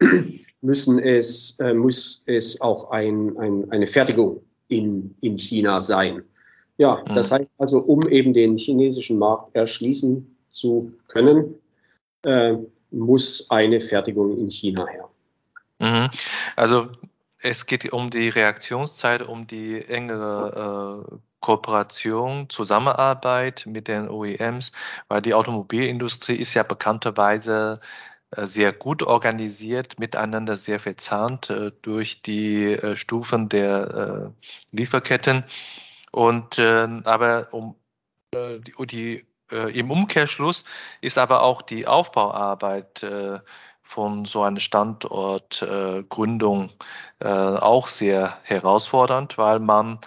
müssen 0.60 0.98
es, 0.98 1.58
äh, 1.60 1.74
muss 1.74 2.24
es 2.26 2.60
auch 2.60 2.90
ein, 2.90 3.36
ein, 3.38 3.70
eine 3.70 3.86
Fertigung 3.86 4.42
in, 4.68 5.14
in 5.20 5.38
China 5.38 5.80
sein. 5.82 6.22
Ja, 6.76 7.02
mhm. 7.06 7.14
das 7.14 7.32
heißt 7.32 7.50
also, 7.58 7.78
um 7.78 8.08
eben 8.08 8.32
den 8.32 8.56
chinesischen 8.56 9.18
Markt 9.18 9.54
erschließen 9.54 10.36
zu 10.50 10.92
können, 11.08 11.54
äh, 12.24 12.56
muss 12.90 13.50
eine 13.50 13.80
Fertigung 13.80 14.36
in 14.38 14.50
China 14.50 14.86
her. 14.86 15.08
Mhm. 15.78 16.10
Also 16.56 16.88
es 17.42 17.66
geht 17.66 17.92
um 17.92 18.10
die 18.10 18.28
Reaktionszeit, 18.28 19.22
um 19.22 19.46
die 19.46 19.82
engere 19.82 21.06
äh, 21.10 21.16
Kooperation, 21.40 22.48
Zusammenarbeit 22.50 23.64
mit 23.66 23.88
den 23.88 24.08
OEMs, 24.08 24.72
weil 25.08 25.22
die 25.22 25.34
Automobilindustrie 25.34 26.36
ist 26.36 26.54
ja 26.54 26.62
bekannterweise 26.62 27.80
äh, 28.36 28.46
sehr 28.46 28.72
gut 28.72 29.02
organisiert, 29.02 29.98
miteinander 29.98 30.56
sehr 30.56 30.78
verzahnt 30.80 31.50
äh, 31.50 31.72
durch 31.82 32.22
die 32.22 32.72
äh, 32.72 32.96
Stufen 32.96 33.48
der 33.48 34.32
Lieferketten. 34.72 35.44
Und 36.12 36.58
aber 36.58 37.46
um 37.52 37.76
die, 38.34 38.86
die 38.86 39.24
im 39.50 39.92
Umkehrschluss 39.92 40.64
ist 41.00 41.18
aber 41.18 41.44
auch 41.44 41.62
die 41.62 41.86
Aufbauarbeit 41.86 43.06
von 43.84 44.24
so 44.24 44.42
einer 44.42 44.58
Standortgründung 44.58 46.70
auch 47.20 47.86
sehr 47.86 48.36
herausfordernd, 48.42 49.38
weil 49.38 49.60
man 49.60 50.00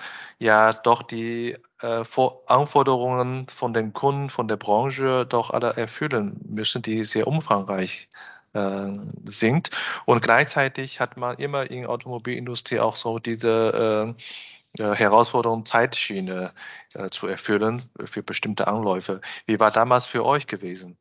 ja 0.43 0.73
doch 0.73 1.01
die 1.01 1.55
äh, 1.81 2.03
Anforderungen 2.45 3.47
von 3.47 3.73
den 3.73 3.93
Kunden, 3.93 4.29
von 4.29 4.47
der 4.47 4.57
Branche 4.57 5.25
doch 5.27 5.49
alle 5.49 5.73
erfüllen 5.75 6.39
müssen, 6.47 6.81
die 6.81 7.03
sehr 7.03 7.27
umfangreich 7.27 8.09
äh, 8.53 8.87
sind. 9.25 9.69
Und 10.05 10.21
gleichzeitig 10.21 10.99
hat 10.99 11.17
man 11.17 11.37
immer 11.37 11.69
in 11.71 11.81
der 11.81 11.89
Automobilindustrie 11.89 12.79
auch 12.79 12.95
so 12.95 13.19
diese 13.19 14.15
äh, 14.17 14.83
äh, 14.83 14.95
Herausforderung, 14.95 15.65
Zeitschiene 15.65 16.51
äh, 16.93 17.09
zu 17.09 17.27
erfüllen 17.27 17.83
für 18.05 18.23
bestimmte 18.23 18.67
Anläufe. 18.67 19.21
Wie 19.45 19.59
war 19.59 19.71
damals 19.71 20.05
für 20.05 20.25
euch 20.25 20.47
gewesen? 20.47 20.97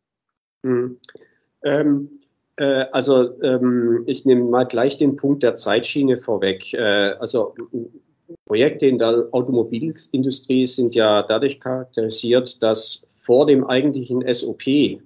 Mhm. 0.62 0.99
Ähm, 1.64 2.20
äh, 2.56 2.87
also 2.92 3.40
ähm, 3.42 4.04
ich 4.06 4.26
nehme 4.26 4.44
mal 4.44 4.64
gleich 4.64 4.99
den 4.99 5.16
Punkt 5.16 5.42
der 5.42 5.54
Zeitschiene 5.54 6.18
vorweg. 6.18 6.75
Also 6.75 7.54
Projekte 8.44 8.87
in 8.87 8.99
der 8.99 9.28
Automobilindustrie 9.30 10.66
sind 10.66 10.94
ja 10.94 11.22
dadurch 11.22 11.61
charakterisiert, 11.61 12.62
dass 12.62 13.06
vor 13.08 13.46
dem 13.46 13.64
eigentlichen 13.64 14.22
SOP 14.32 14.66
äh, 14.66 14.99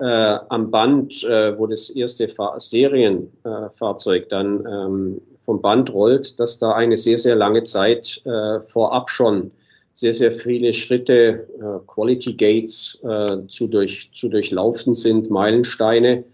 am 0.00 0.70
Band, 0.70 1.22
äh, 1.24 1.56
wo 1.58 1.66
das 1.66 1.90
erste 1.90 2.28
Fahr 2.28 2.58
Serienfahrzeug 2.58 4.28
dann 4.28 4.66
ähm, 4.66 5.20
vom 5.42 5.60
Band 5.60 5.92
rollt, 5.92 6.40
dass 6.40 6.58
da 6.58 6.72
eine 6.72 6.96
sehr, 6.96 7.18
sehr 7.18 7.36
lange 7.36 7.62
Zeit 7.62 8.22
äh, 8.24 8.60
vorab 8.60 9.10
schon 9.10 9.52
sehr, 9.94 10.14
sehr 10.14 10.32
viele 10.32 10.72
Schritte, 10.72 11.48
äh, 11.58 11.86
Quality 11.86 12.34
Gates 12.34 13.00
äh, 13.04 13.46
zu, 13.48 13.68
durch, 13.68 14.10
zu 14.14 14.28
durchlaufen 14.28 14.94
sind, 14.94 15.30
Meilensteine, 15.30 16.24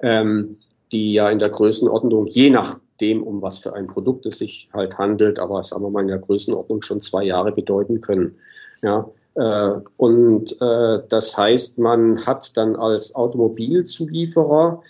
ähm, 0.00 0.58
die 0.92 1.14
ja 1.14 1.28
in 1.28 1.38
der 1.38 1.50
Größenordnung 1.50 2.26
je 2.26 2.50
nach 2.50 2.78
dem, 3.00 3.22
um 3.22 3.42
was 3.42 3.58
für 3.58 3.74
ein 3.74 3.86
Produkt 3.86 4.26
es 4.26 4.38
sich 4.38 4.68
halt 4.72 4.98
handelt, 4.98 5.38
aber 5.38 5.64
sagen 5.64 5.82
wir 5.82 5.90
mal 5.90 6.02
in 6.02 6.08
der 6.08 6.18
Größenordnung 6.18 6.82
schon 6.82 7.00
zwei 7.00 7.24
Jahre 7.24 7.52
bedeuten 7.52 8.00
können. 8.00 8.36
Ja, 8.82 9.10
äh, 9.34 9.80
und 9.96 10.60
äh, 10.60 11.02
das 11.08 11.36
heißt, 11.36 11.78
man 11.78 12.26
hat 12.26 12.56
dann 12.56 12.76
als 12.76 13.14
Automobilzulieferer 13.14 14.82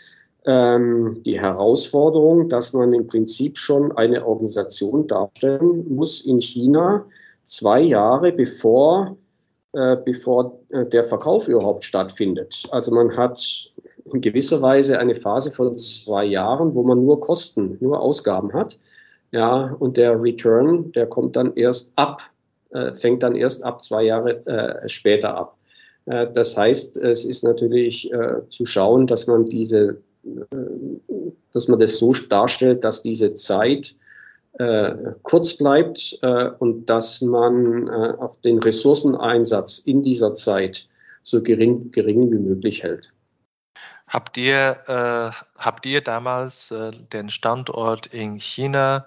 ähm, 0.44 1.22
die 1.24 1.40
Herausforderung, 1.40 2.48
dass 2.48 2.72
man 2.72 2.92
im 2.92 3.06
Prinzip 3.06 3.58
schon 3.58 3.92
eine 3.92 4.26
Organisation 4.26 5.06
darstellen 5.06 5.94
muss 5.94 6.20
in 6.22 6.40
China, 6.40 7.06
zwei 7.44 7.80
Jahre 7.80 8.32
bevor, 8.32 9.16
äh, 9.72 9.96
bevor 9.96 10.60
äh, 10.70 10.86
der 10.86 11.04
Verkauf 11.04 11.46
überhaupt 11.46 11.84
stattfindet. 11.84 12.64
Also 12.72 12.92
man 12.92 13.16
hat 13.16 13.70
in 14.12 14.20
gewisser 14.20 14.62
Weise 14.62 14.98
eine 14.98 15.14
Phase 15.14 15.50
von 15.50 15.74
zwei 15.74 16.24
Jahren, 16.24 16.74
wo 16.74 16.82
man 16.82 17.04
nur 17.04 17.20
Kosten, 17.20 17.76
nur 17.80 18.00
Ausgaben 18.00 18.52
hat. 18.52 18.78
Ja, 19.30 19.74
und 19.78 19.96
der 19.96 20.20
Return, 20.22 20.92
der 20.92 21.06
kommt 21.06 21.36
dann 21.36 21.54
erst 21.56 21.92
ab, 21.96 22.22
äh, 22.70 22.92
fängt 22.94 23.22
dann 23.22 23.34
erst 23.34 23.64
ab 23.64 23.82
zwei 23.82 24.04
Jahre 24.04 24.46
äh, 24.46 24.88
später 24.88 25.34
ab. 25.36 25.56
Äh, 26.06 26.28
das 26.32 26.56
heißt, 26.56 26.98
es 26.98 27.24
ist 27.24 27.42
natürlich 27.42 28.12
äh, 28.12 28.48
zu 28.50 28.66
schauen, 28.66 29.06
dass 29.06 29.26
man 29.26 29.46
diese 29.46 29.98
dass 31.52 31.68
man 31.68 31.78
das 31.78 31.98
so 31.98 32.12
darstellt, 32.12 32.84
dass 32.84 33.02
diese 33.02 33.34
Zeit 33.34 33.94
äh, 34.58 34.94
kurz 35.22 35.54
bleibt 35.54 36.18
äh, 36.22 36.50
und 36.58 36.86
dass 36.86 37.22
man 37.22 37.88
äh, 37.88 38.14
auch 38.18 38.36
den 38.36 38.58
Ressourceneinsatz 38.58 39.78
in 39.78 40.02
dieser 40.02 40.34
Zeit 40.34 40.88
so 41.22 41.42
gering, 41.42 41.90
gering 41.90 42.30
wie 42.30 42.38
möglich 42.38 42.82
hält. 42.82 43.12
Habt 44.12 44.36
ihr, 44.36 44.76
äh, 44.88 45.30
habt 45.56 45.86
ihr 45.86 46.02
damals 46.02 46.70
äh, 46.70 46.90
den 46.90 47.30
Standort 47.30 48.08
in 48.08 48.36
China 48.36 49.06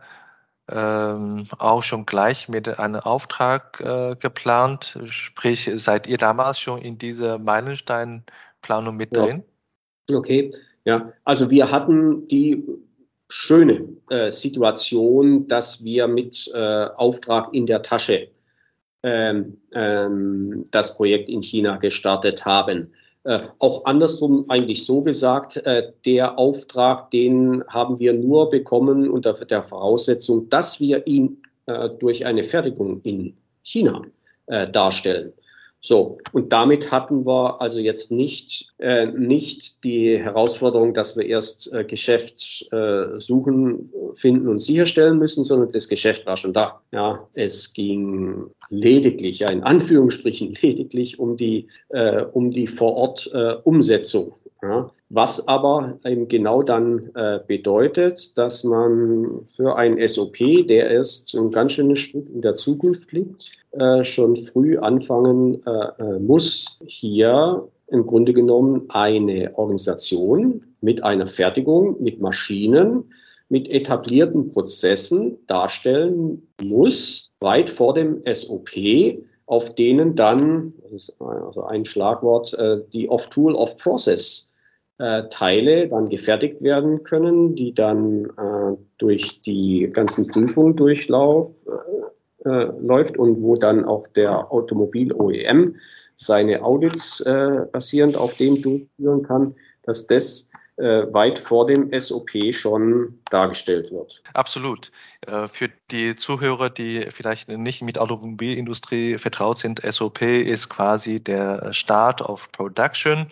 ähm, 0.68 1.46
auch 1.60 1.84
schon 1.84 2.08
gleich 2.08 2.50
mit 2.50 2.80
einem 2.80 3.02
Auftrag 3.02 3.80
äh, 3.82 4.16
geplant? 4.16 4.98
Sprich, 5.06 5.70
seid 5.76 6.08
ihr 6.08 6.18
damals 6.18 6.60
schon 6.60 6.82
in 6.82 6.98
dieser 6.98 7.38
Meilensteinplanung 7.38 8.96
mit 8.98 9.16
drin? 9.16 9.44
Ja. 10.10 10.18
Okay, 10.18 10.50
ja, 10.86 11.14
also 11.24 11.52
wir 11.52 11.70
hatten 11.72 12.28
die 12.28 12.66
schöne 13.30 13.88
äh, 14.10 14.32
Situation, 14.32 15.48
dass 15.48 15.84
wir 15.84 16.08
mit 16.08 16.50
äh, 16.52 16.86
Auftrag 16.96 17.54
in 17.54 17.68
der 17.68 17.84
Tasche 17.84 18.30
ähm, 19.04 19.58
ähm, 19.72 20.64
das 20.72 20.98
Projekt 20.98 21.30
in 21.30 21.44
China 21.44 21.78
gestartet 21.78 22.44
haben. 22.46 22.92
Äh, 23.25 23.48
auch 23.58 23.86
andersrum 23.86 24.46
eigentlich 24.50 24.86
so 24.86 25.01
gesagt, 25.01 25.58
äh, 25.58 25.91
der 26.05 26.38
Auftrag, 26.38 27.10
den 27.10 27.63
haben 27.67 27.98
wir 27.98 28.13
nur 28.13 28.51
bekommen 28.51 29.10
unter 29.10 29.34
der 29.34 29.63
Voraussetzung, 29.63 30.48
dass 30.50 30.79
wir 30.79 31.08
ihn 31.08 31.41
äh, 31.65 31.89
durch 31.89 32.27
eine 32.27 32.44
Fertigung 32.44 33.01
in 33.01 33.36
China 33.63 34.03
äh, 34.46 34.70
darstellen. 34.70 35.34
So, 35.86 36.18
und 36.32 36.51
damit 36.51 36.92
hatten 36.92 37.27
wir 37.27 37.62
also 37.62 37.80
jetzt 37.80 38.12
nicht, 38.12 38.74
äh, 38.80 39.06
nicht 39.06 39.84
die 39.84 40.18
Herausforderung, 40.18 40.96
dass 40.96 41.15
wir 41.15 41.27
erst 41.27 41.72
äh, 41.72 41.84
Geschäft 41.84 42.68
äh, 42.72 43.20
suchen, 43.20 43.92
finden 44.15 44.48
und 44.48 44.58
sicherstellen 44.58 45.20
müssen, 45.20 45.44
sondern 45.44 45.70
das 45.70 45.88
Geschäft 45.88 46.25
war 46.25 46.38
schon 46.38 46.54
da. 46.54 46.82
Ja, 46.92 47.27
es 47.36 47.74
ging 47.74 48.48
lediglich, 48.70 49.38
ja, 49.38 49.51
in 49.51 49.62
Anführungsstrichen 49.62 50.56
lediglich 50.63 51.20
um 51.20 51.38
die, 51.38 51.68
äh, 51.89 52.24
um 52.24 52.50
die 52.50 52.65
vor 52.65 52.96
Ort 52.96 53.32
äh. 53.32 53.58
Ja, 54.67 54.91
was 55.10 55.48
aber 55.48 56.00
eben 56.03 56.27
genau 56.27 56.63
dann 56.63 57.12
äh, 57.13 57.39
bedeutet, 57.45 58.36
dass 58.38 58.63
man 58.63 59.41
für 59.48 59.75
ein 59.75 60.05
SOP, 60.07 60.38
der 60.67 60.89
erst 60.89 61.36
ein 61.36 61.51
ganz 61.51 61.74
schönes 61.74 62.00
Stück 62.00 62.29
in 62.29 62.41
der 62.41 62.55
Zukunft 62.55 63.12
liegt, 63.12 63.51
äh, 63.72 64.03
schon 64.03 64.36
früh 64.36 64.79
anfangen 64.79 65.62
äh, 65.65 66.03
äh 66.03 66.19
muss, 66.19 66.79
hier 66.84 67.67
im 67.88 68.07
Grunde 68.07 68.34
genommen 68.34 68.86
eine 68.89 69.55
Organisation 69.55 70.63
mit 70.81 71.03
einer 71.03 71.27
Fertigung, 71.27 72.01
mit 72.01 72.19
Maschinen, 72.19 73.13
mit 73.48 73.69
etablierten 73.69 74.50
Prozessen 74.50 75.38
darstellen 75.45 76.48
muss, 76.63 77.36
weit 77.39 77.69
vor 77.69 77.93
dem 77.93 78.24
SOP, 78.25 78.72
auf 79.45 79.75
denen 79.75 80.15
dann, 80.15 80.73
das 80.82 80.93
ist 80.93 81.21
also 81.21 81.63
ein 81.63 81.86
Schlagwort, 81.86 82.56
äh, 82.56 82.82
die 82.91 83.10
Off-Tool, 83.10 83.54
Off-Process 83.54 84.49
äh, 84.97 85.23
Teile 85.29 85.89
dann 85.89 86.10
gefertigt 86.10 86.62
werden 86.62 87.03
können, 87.03 87.55
die 87.55 87.73
dann 87.73 88.25
äh, 88.25 88.77
durch 88.97 89.41
die 89.41 89.89
ganzen 89.91 90.27
Prüfungen 90.27 90.75
durchlauf, 90.75 91.51
äh, 91.67 92.49
äh, 92.49 92.71
läuft 92.79 93.17
und 93.17 93.41
wo 93.41 93.55
dann 93.55 93.86
auch 93.86 94.08
der 94.08 94.51
Automobil-OEM 94.51 95.77
seine 96.15 96.63
Audits 96.63 97.19
äh, 97.21 97.65
basierend 97.71 98.17
auf 98.17 98.36
dem 98.36 98.62
durchführen 98.62 99.23
kann, 99.23 99.55
dass 99.84 100.08
das 100.08 100.49
weit 100.78 101.40
vor 101.40 101.68
dem 101.68 101.98
SOP 101.98 102.32
schon 102.54 103.20
dargestellt 103.30 103.92
wird. 103.92 104.22
Absolut. 104.34 104.92
Äh, 105.26 105.48
für 105.48 105.70
die 105.92 106.16
Zuhörer, 106.16 106.70
die 106.70 107.08
vielleicht 107.12 107.48
nicht 107.48 107.82
mit 107.82 107.98
Automobilindustrie 107.98 109.18
vertraut 109.18 109.60
sind, 109.60 109.82
SOP 109.82 110.22
ist 110.22 110.70
quasi 110.70 111.24
der 111.24 111.74
Start 111.74 112.22
of 112.22 112.52
Production 112.52 113.28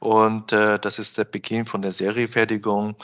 und 0.00 0.52
äh, 0.52 0.78
das 0.78 0.98
ist 0.98 1.18
der 1.18 1.24
Beginn 1.24 1.64
von 1.66 1.82
der 1.82 1.92
Seriefertigung 1.92 2.96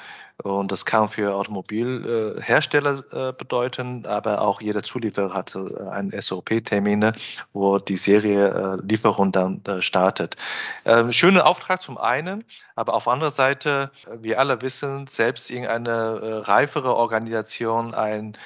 und 0.43 0.71
das 0.71 0.85
kann 0.85 1.09
für 1.09 1.35
Automobilhersteller 1.35 3.03
äh, 3.13 3.33
bedeuten, 3.33 4.05
aber 4.07 4.43
auch 4.43 4.61
jeder 4.61 4.83
Zulieferer 4.83 5.33
hat 5.33 5.55
äh, 5.55 5.89
einen 5.89 6.13
SOP-Termin, 6.13 7.13
wo 7.53 7.79
die 7.79 7.97
Serielieferung 7.97 9.33
dann 9.33 9.63
äh, 9.67 9.81
startet. 9.81 10.37
Ähm, 10.85 11.13
schöner 11.13 11.47
Auftrag 11.47 11.81
zum 11.81 11.97
einen, 11.97 12.45
aber 12.75 12.95
auf 12.95 13.09
anderer 13.09 13.31
Seite, 13.31 13.91
wir 14.13 14.39
alle 14.39 14.61
wissen, 14.61 15.07
selbst 15.07 15.51
in 15.51 15.67
eine 15.67 16.47
reifere 16.47 16.95
Organisation 16.95 17.95
ein 17.95 18.37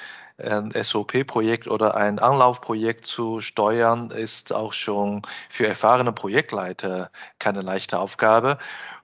ein 0.43 0.71
SOP-Projekt 0.71 1.67
oder 1.67 1.95
ein 1.95 2.19
Anlaufprojekt 2.19 3.05
zu 3.05 3.41
steuern, 3.41 4.09
ist 4.09 4.53
auch 4.53 4.73
schon 4.73 5.21
für 5.49 5.67
erfahrene 5.67 6.13
Projektleiter 6.13 7.11
keine 7.39 7.61
leichte 7.61 7.99
Aufgabe. 7.99 8.57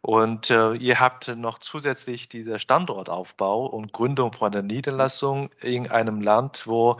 Und 0.08 0.50
äh, 0.52 0.72
ihr 0.76 1.02
habt 1.02 1.28
noch 1.36 1.60
zusätzlich 1.60 2.30
diese 2.30 2.60
Standortaufbau 2.60 3.66
und 3.66 3.92
Gründung 3.92 4.32
von 4.32 4.54
der 4.54 4.64
Niederlassung 4.64 5.50
in 5.62 5.92
einem 5.92 6.22
Land, 6.22 6.66
wo 6.66 6.94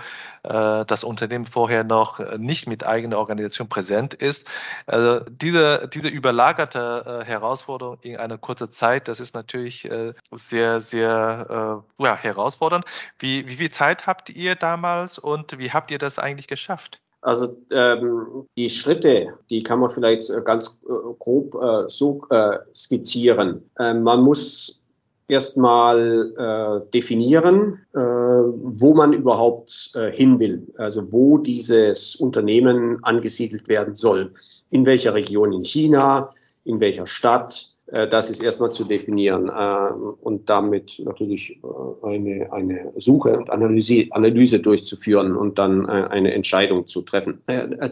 äh, 0.44 0.84
das 0.84 1.06
Unternehmen 1.06 1.46
vorher 1.46 1.86
noch 1.86 2.20
nicht 2.38 2.68
mit 2.68 2.86
eigener 2.86 3.18
Organisation 3.18 3.70
präsent 3.70 4.14
ist. 4.14 4.46
Also 4.88 5.22
diese, 5.22 5.88
diese 5.88 6.10
überlagerte 6.10 7.22
äh, 7.22 7.26
Herausforderung 7.26 7.98
in 8.02 8.18
einer 8.18 8.38
kurzen 8.38 8.74
Zeit, 8.74 9.08
das 9.08 9.22
ist 9.22 9.34
natürlich 9.34 9.90
äh, 9.90 10.14
sehr, 10.34 10.82
sehr 10.82 11.84
äh, 12.00 12.04
ja, 12.04 12.18
herausfordernd. 12.18 12.84
Wie, 13.20 13.48
wie 13.48 13.56
viel 13.56 13.72
Zeit 13.72 14.06
habt 14.06 14.30
ihr 14.32 14.56
damals 14.56 15.18
und 15.18 15.58
wie 15.58 15.72
habt 15.72 15.92
ihr 15.92 15.98
das 15.98 16.20
eigentlich 16.20 16.50
geschafft? 16.50 17.00
Also 17.22 17.58
ähm, 17.72 18.46
die 18.56 18.70
Schritte, 18.70 19.34
die 19.50 19.62
kann 19.62 19.80
man 19.80 19.90
vielleicht 19.90 20.30
äh, 20.30 20.42
ganz 20.44 20.82
äh, 20.88 20.94
grob 21.20 21.56
äh, 21.56 21.90
so 21.90 22.22
äh, 22.30 22.60
skizzieren. 22.74 23.70
Äh, 23.78 23.96
man 23.96 24.22
muss 24.22 24.82
erstmal 25.28 26.34
äh, 26.38 26.92
definieren, 26.92 27.86
äh, 27.94 28.00
wo 28.00 28.94
man 28.94 29.12
überhaupt 29.14 29.92
hin 30.14 30.40
will, 30.40 30.68
also 30.78 31.12
wo 31.12 31.38
dieses 31.38 32.16
Unternehmen 32.16 33.04
angesiedelt 33.04 33.68
werden 33.68 33.94
soll, 33.94 34.32
in 34.70 34.86
welcher 34.86 35.14
Region 35.14 35.52
in 35.52 35.66
China, 35.66 36.30
in 36.64 36.80
welcher 36.80 37.08
Stadt, 37.08 37.72
das 37.88 38.30
ist 38.30 38.44
erstmal 38.44 38.72
zu 38.72 38.84
definieren 38.84 39.50
äh, 39.50 39.94
und 40.22 40.50
damit 40.50 41.02
natürlich 41.04 41.60
äh, 41.64 42.06
eine, 42.06 42.52
eine 42.52 42.94
Suche 42.98 43.38
und 43.38 43.50
Analyse, 43.50 44.08
Analyse 44.12 44.60
durchzuführen 44.60 45.36
und 45.36 45.58
dann 45.58 45.86
eine 45.86 46.34
Entscheidung 46.34 46.88
zu 46.88 47.02
treffen. 47.02 47.42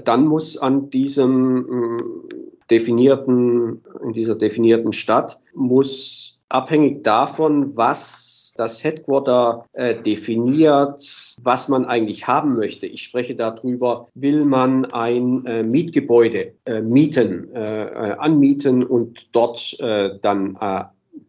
Dann 0.04 0.26
muss 0.26 0.58
an 0.58 0.90
diesem 0.90 2.24
definierten, 2.70 3.84
in 4.04 4.14
dieser 4.14 4.36
definierten 4.36 4.92
Stadt 4.92 5.40
muss 5.54 6.35
abhängig 6.50 7.04
davon, 7.04 7.76
was 7.76 8.54
das 8.58 8.84
Headquarter 8.84 9.66
äh, 9.74 9.96
definiert, 9.96 11.02
was 11.42 11.68
man 11.68 11.86
eigentlich 11.86 12.28
haben 12.28 12.56
möchte. 12.56 12.86
Ich 12.86 13.04
spreche 13.04 13.36
darüber, 13.36 14.06
will 14.14 14.46
man 14.46 14.86
ein 14.86 15.46
äh, 15.46 15.64
Mietgebäude 15.64 16.54
äh, 16.66 16.82
mieten, 16.82 17.54
äh, 17.54 17.86
äh, 17.86 18.12
anmieten 18.18 18.84
und 18.84 19.36
dort 19.36 19.80
äh, 19.80 20.18
dann 20.22 20.58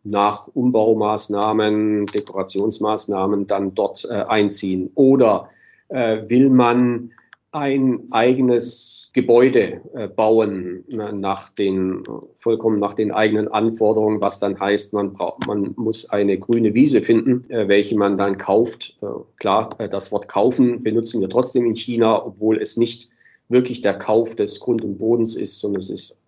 nach 0.05 0.49
Umbaumaßnahmen, 0.49 2.07
Dekorationsmaßnahmen 2.07 3.47
dann 3.47 3.75
dort 3.75 4.09
einziehen. 4.09 4.91
Oder 4.95 5.49
will 5.89 6.51
man 6.51 7.11
ein 7.57 8.09
eigenes 8.11 9.11
Gebäude 9.15 9.81
äh, 9.95 10.09
bauen 10.09 10.85
nach 10.89 11.49
den 11.49 12.05
vollkommen 12.35 12.79
nach 12.79 12.93
den 12.93 13.13
eigenen 13.13 13.49
Anforderungen, 13.49 14.21
was 14.21 14.39
dann 14.39 14.61
heißt, 14.61 14.93
man 14.93 15.15
braucht, 15.15 15.47
man 15.47 15.73
muss 15.77 16.11
eine 16.11 16.39
grüne 16.39 16.75
Wiese 16.75 17.01
finden, 17.01 17.49
äh, 17.51 17.67
welche 17.67 17.97
man 17.97 18.19
dann 18.19 18.37
kauft. 18.37 18.99
Äh, 19.01 19.07
klar, 19.39 19.71
das 19.91 20.13
Wort 20.13 20.29
kaufen 20.29 20.83
benutzen 20.83 21.23
wir 21.23 21.31
trotzdem 21.31 21.65
in 21.65 21.75
China, 21.75 22.27
obwohl 22.27 22.59
es 22.59 22.77
nicht 22.77 23.09
wirklich 23.49 23.81
der 23.81 23.95
Kauf 23.95 24.37
des 24.37 24.61
Grund 24.61 24.85
und 24.85 24.99
Bodens 24.99 25.35
ist, 25.35 25.59
sondern 25.59 25.81
es 25.81 25.89
ist 25.89 26.19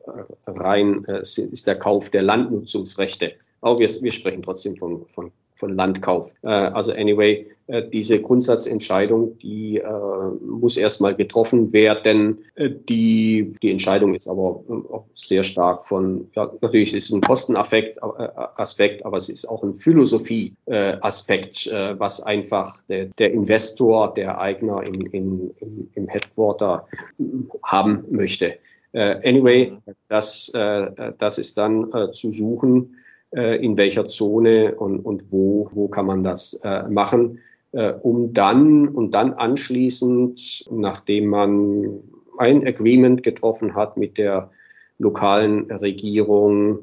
rein, 0.47 1.05
es 1.05 1.37
ist 1.37 1.67
der 1.67 1.77
Kauf 1.77 2.11
der 2.11 2.23
Landnutzungsrechte. 2.23 3.33
Aber 3.61 3.81
wir, 3.81 3.89
wir 3.89 4.13
sprechen 4.13 4.43
trotzdem 4.43 4.77
von, 4.77 5.05
von 5.09 5.33
von 5.59 5.75
Landkauf. 5.75 6.33
Äh, 6.43 6.49
also 6.49 6.93
anyway, 6.93 7.47
äh, 7.67 7.83
diese 7.89 8.21
Grundsatzentscheidung, 8.21 9.39
die 9.39 9.79
äh, 9.79 9.89
muss 10.41 10.77
erstmal 10.77 11.17
getroffen 11.17 11.73
werden. 11.73 12.43
Die, 12.57 13.55
die 13.63 13.71
Entscheidung 13.71 14.15
ist 14.15 14.29
aber 14.29 14.43
auch 14.43 15.07
sehr 15.15 15.43
stark 15.43 15.85
von, 15.85 16.31
ja, 16.35 16.51
natürlich 16.61 16.95
ist 16.95 17.07
es 17.07 17.13
ein 17.13 17.21
Kostenaspekt, 17.21 17.99
Aspekt, 18.03 19.05
aber 19.05 19.19
es 19.19 19.29
ist 19.29 19.47
auch 19.47 19.63
ein 19.63 19.75
Philosophie-Aspekt, 19.75 21.71
was 21.99 22.23
einfach 22.23 22.83
der, 22.89 23.07
der 23.19 23.33
Investor, 23.33 24.13
der 24.15 24.41
Eigner 24.41 24.83
in, 24.83 25.01
in, 25.01 25.51
im, 25.59 25.91
im 25.95 26.09
Headquarter 26.09 26.87
haben 27.63 28.05
möchte. 28.11 28.55
Anyway, 28.93 29.73
das, 30.09 30.51
das 30.53 31.39
ist 31.39 31.59
dann 31.59 31.91
zu 32.13 32.31
suchen 32.31 32.95
äh, 32.95 33.08
in 33.31 33.77
welcher 33.77 34.07
Zone 34.07 34.75
und, 34.77 35.01
und 35.01 35.31
wo, 35.31 35.69
wo 35.73 35.89
kann 35.89 36.07
man 36.07 36.23
das 36.23 36.55
äh, 36.65 36.89
machen, 36.89 37.41
äh, 37.73 37.93
um 37.93 38.33
dann 38.33 38.89
und 38.89 39.15
dann 39.15 39.35
anschließend, 39.35 40.67
nachdem 40.71 41.27
man 41.27 42.01
ein 42.39 42.67
Agreement 42.67 43.23
getroffen 43.23 43.75
hat 43.75 43.97
mit 43.97 44.17
der 44.17 44.51
lokalen 45.01 45.71
Regierung, 45.71 46.81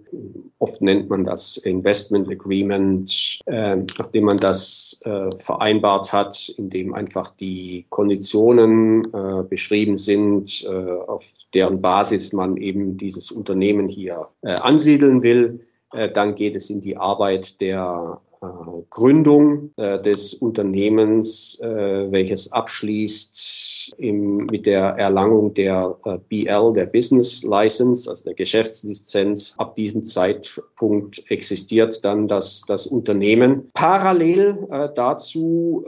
oft 0.57 0.81
nennt 0.81 1.09
man 1.09 1.25
das 1.25 1.57
Investment 1.57 2.29
Agreement, 2.29 3.39
äh, 3.45 3.75
nachdem 3.75 4.23
man 4.23 4.37
das 4.37 5.01
äh, 5.03 5.35
vereinbart 5.35 6.13
hat, 6.13 6.47
in 6.57 6.69
dem 6.69 6.93
einfach 6.93 7.35
die 7.35 7.85
Konditionen 7.89 9.05
äh, 9.13 9.43
beschrieben 9.43 9.97
sind, 9.97 10.63
äh, 10.63 10.69
auf 10.69 11.29
deren 11.53 11.81
Basis 11.81 12.31
man 12.31 12.55
eben 12.55 12.95
dieses 12.95 13.31
Unternehmen 13.31 13.89
hier 13.89 14.29
äh, 14.41 14.53
ansiedeln 14.53 15.21
will, 15.21 15.59
äh, 15.59 15.74
dann 15.91 16.35
geht 16.35 16.55
es 16.55 16.69
in 16.69 16.81
die 16.81 16.97
Arbeit 16.97 17.61
der 17.61 18.21
äh, 18.41 18.81
Gründung 18.89 19.71
äh, 19.77 20.01
des 20.01 20.33
Unternehmens, 20.33 21.57
welches 21.61 22.51
abschließt 22.51 23.95
im, 23.97 24.45
mit 24.45 24.65
der 24.65 24.83
Erlangung 24.83 25.53
der 25.53 25.97
BL, 26.29 26.73
der 26.73 26.85
Business 26.85 27.43
License, 27.43 28.09
also 28.09 28.23
der 28.25 28.33
Geschäftslizenz. 28.33 29.55
Ab 29.57 29.75
diesem 29.75 30.03
Zeitpunkt 30.03 31.29
existiert 31.29 32.03
dann 32.03 32.27
das, 32.27 32.63
das 32.67 32.87
Unternehmen. 32.87 33.69
Parallel 33.73 34.67
dazu 34.95 35.83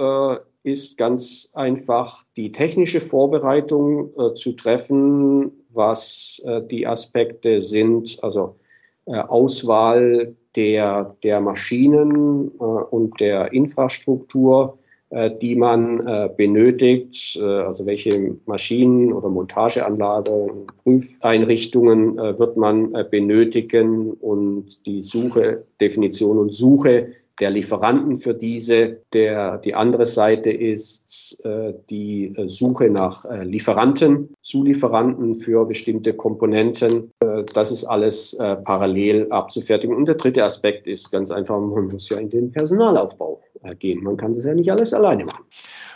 ist 0.63 0.97
ganz 0.97 1.51
einfach 1.53 2.23
die 2.35 2.51
technische 2.51 3.01
Vorbereitung 3.01 4.35
zu 4.35 4.53
treffen, 4.53 5.65
was 5.73 6.41
die 6.69 6.87
Aspekte 6.87 7.61
sind, 7.61 8.17
also 8.21 8.55
äh, 8.59 8.66
Auswahl 9.07 10.35
der, 10.55 11.15
der 11.23 11.39
Maschinen 11.39 12.51
äh, 12.59 12.63
und 12.63 13.19
der 13.19 13.53
Infrastruktur, 13.53 14.77
äh, 15.09 15.31
die 15.41 15.55
man 15.55 15.99
benötigt, 16.35 17.39
also 17.41 17.85
welche 17.85 18.35
Maschinen 18.45 19.13
oder 19.13 19.29
Montageanlagen, 19.29 20.67
Prüfeinrichtungen 20.83 22.17
wird 22.17 22.57
man 22.57 22.91
benötigen 23.09 24.11
und 24.11 24.85
die 24.85 25.01
Suche, 25.01 25.63
Definition 25.79 26.37
und 26.37 26.51
Suche 26.51 27.07
der 27.39 27.51
Lieferanten 27.51 28.15
für 28.15 28.33
diese. 28.33 29.01
Der, 29.13 29.57
die 29.57 29.75
andere 29.75 30.05
Seite 30.05 30.51
ist 30.51 31.39
äh, 31.45 31.73
die 31.89 32.33
äh, 32.35 32.47
Suche 32.47 32.89
nach 32.89 33.25
äh, 33.25 33.43
Lieferanten, 33.43 34.35
Zulieferanten 34.41 35.33
für 35.35 35.65
bestimmte 35.65 36.13
Komponenten. 36.13 37.11
Äh, 37.19 37.43
das 37.53 37.71
ist 37.71 37.85
alles 37.85 38.33
äh, 38.33 38.55
parallel 38.55 39.31
abzufertigen. 39.31 39.95
Und 39.95 40.07
der 40.07 40.15
dritte 40.15 40.43
Aspekt 40.43 40.87
ist 40.87 41.11
ganz 41.11 41.31
einfach, 41.31 41.59
man 41.59 41.87
muss 41.87 42.09
ja 42.09 42.17
in 42.17 42.29
den 42.29 42.51
Personalaufbau 42.51 43.41
äh, 43.61 43.75
gehen. 43.75 44.03
Man 44.03 44.17
kann 44.17 44.33
das 44.33 44.45
ja 44.45 44.53
nicht 44.53 44.71
alles 44.71 44.93
alleine 44.93 45.25
machen. 45.25 45.45